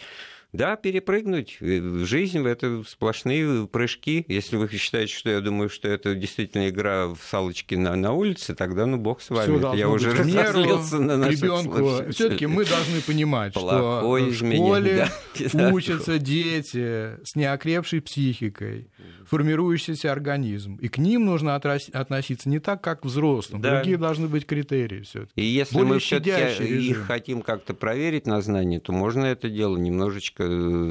Да, 0.56 0.76
перепрыгнуть. 0.76 1.58
Э, 1.60 1.80
Жизнь— 2.04 2.46
это 2.46 2.82
сплошные 2.86 3.66
прыжки. 3.66 4.24
Если 4.28 4.56
вы 4.56 4.68
считаете, 4.68 5.14
что 5.14 5.30
я 5.30 5.40
думаю, 5.40 5.68
что 5.68 5.88
это 5.88 6.14
действительно 6.14 6.68
игра 6.68 7.08
в 7.08 7.18
салочки 7.22 7.74
на, 7.74 7.94
на 7.94 8.12
улице, 8.12 8.54
тогда 8.54 8.86
ну 8.86 8.96
бог 8.96 9.20
с 9.20 9.30
вами. 9.30 9.58
Всё 9.58 9.74
я 9.74 9.88
уже 9.88 10.12
разозлился 10.12 10.98
на 10.98 11.16
наших 11.16 11.42
ребенку. 11.42 11.78
слушателей. 11.78 12.12
Все-таки 12.12 12.46
мы 12.46 12.64
должны 12.64 13.00
понимать, 13.00 13.52
Плохой 13.52 14.32
что 14.32 14.44
в 14.44 14.48
меня, 14.48 14.56
школе 14.56 15.08
да. 15.52 15.72
учатся 15.72 16.18
дети 16.18 17.24
с 17.24 17.36
неокрепшей 17.36 18.00
психикой, 18.00 18.88
формирующийся 19.26 20.12
организм. 20.12 20.76
И 20.76 20.88
к 20.88 20.98
ним 20.98 21.26
нужно 21.26 21.54
относиться 21.56 22.48
не 22.48 22.60
так, 22.60 22.82
как 22.82 23.02
к 23.02 23.04
взрослым. 23.04 23.60
Да. 23.60 23.76
Другие 23.76 23.98
должны 23.98 24.28
быть 24.28 24.46
критерии 24.46 25.02
все-таки. 25.02 25.32
И 25.36 25.44
если 25.44 25.74
Более 25.74 25.94
мы 25.94 25.98
все-таки 25.98 26.30
щадящий 26.30 26.88
их 26.90 27.06
хотим 27.06 27.42
как-то 27.42 27.74
проверить 27.74 28.26
на 28.26 28.40
знание, 28.40 28.80
то 28.80 28.92
можно 28.92 29.26
это 29.26 29.50
дело 29.50 29.76
немножечко 29.76 30.45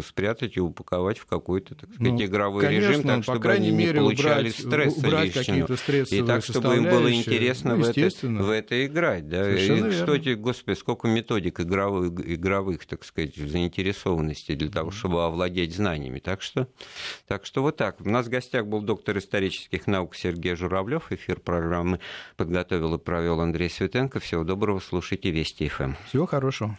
спрятать 0.06 0.58
и 0.58 0.60
упаковать 0.60 1.18
в 1.18 1.26
какой-то, 1.26 1.76
так 1.76 1.94
сказать, 1.94 2.14
Ну, 2.14 2.24
игровой 2.24 2.64
конечно, 2.64 2.90
режим, 2.90 3.04
так 3.04 3.18
по 3.18 3.24
чтобы 3.24 3.40
крайней 3.40 3.68
они 3.68 3.78
не 3.78 3.86
мере, 3.86 4.00
получали 4.00 4.50
убрать, 4.50 4.56
стресса 4.56 4.98
убрать 5.00 5.36
лишнего. 5.36 6.06
И 6.16 6.22
так, 6.22 6.44
чтобы 6.44 6.76
им 6.78 6.84
было 6.84 7.14
интересно 7.14 7.76
Ну, 7.76 7.84
в, 7.84 7.90
это, 7.90 8.28
в 8.28 8.50
это 8.50 8.86
играть. 8.86 9.30
Да? 9.30 9.44
Совершенно 9.44 9.78
и, 9.88 9.90
верно. 9.90 10.06
кстати, 10.06 10.34
господи, 10.34 10.78
сколько 10.78 11.08
методик 11.08 11.60
игровых, 11.60 12.12
игровых, 12.26 12.86
так 12.86 13.04
сказать, 13.04 13.36
заинтересованности 13.36 14.56
для 14.56 14.70
того, 14.70 14.92
чтобы 14.92 15.24
овладеть 15.24 15.76
знаниями. 15.76 16.20
Так 16.20 16.42
что, 16.42 16.68
так 17.28 17.46
что 17.46 17.62
вот 17.62 17.78
так. 17.78 18.02
У 18.02 18.10
нас 18.10 18.28
в 18.28 18.30
гостях 18.30 18.66
был 18.66 18.82
доктор 18.82 19.18
исторических 19.18 19.88
наук 19.88 20.16
Сергей 20.16 20.56
Журавлев. 20.56 21.12
Эфир 21.12 21.40
программы 21.40 22.00
подготовил 22.38 22.96
и 22.96 22.98
провел 22.98 23.40
Андрей 23.42 23.70
Светенко. 23.70 24.20
Всего 24.20 24.44
доброго, 24.44 24.80
слушайте 24.80 25.32
Вести 25.32 25.68
ФМ. 25.68 25.94
Всего 26.08 26.26
хорошего. 26.26 26.78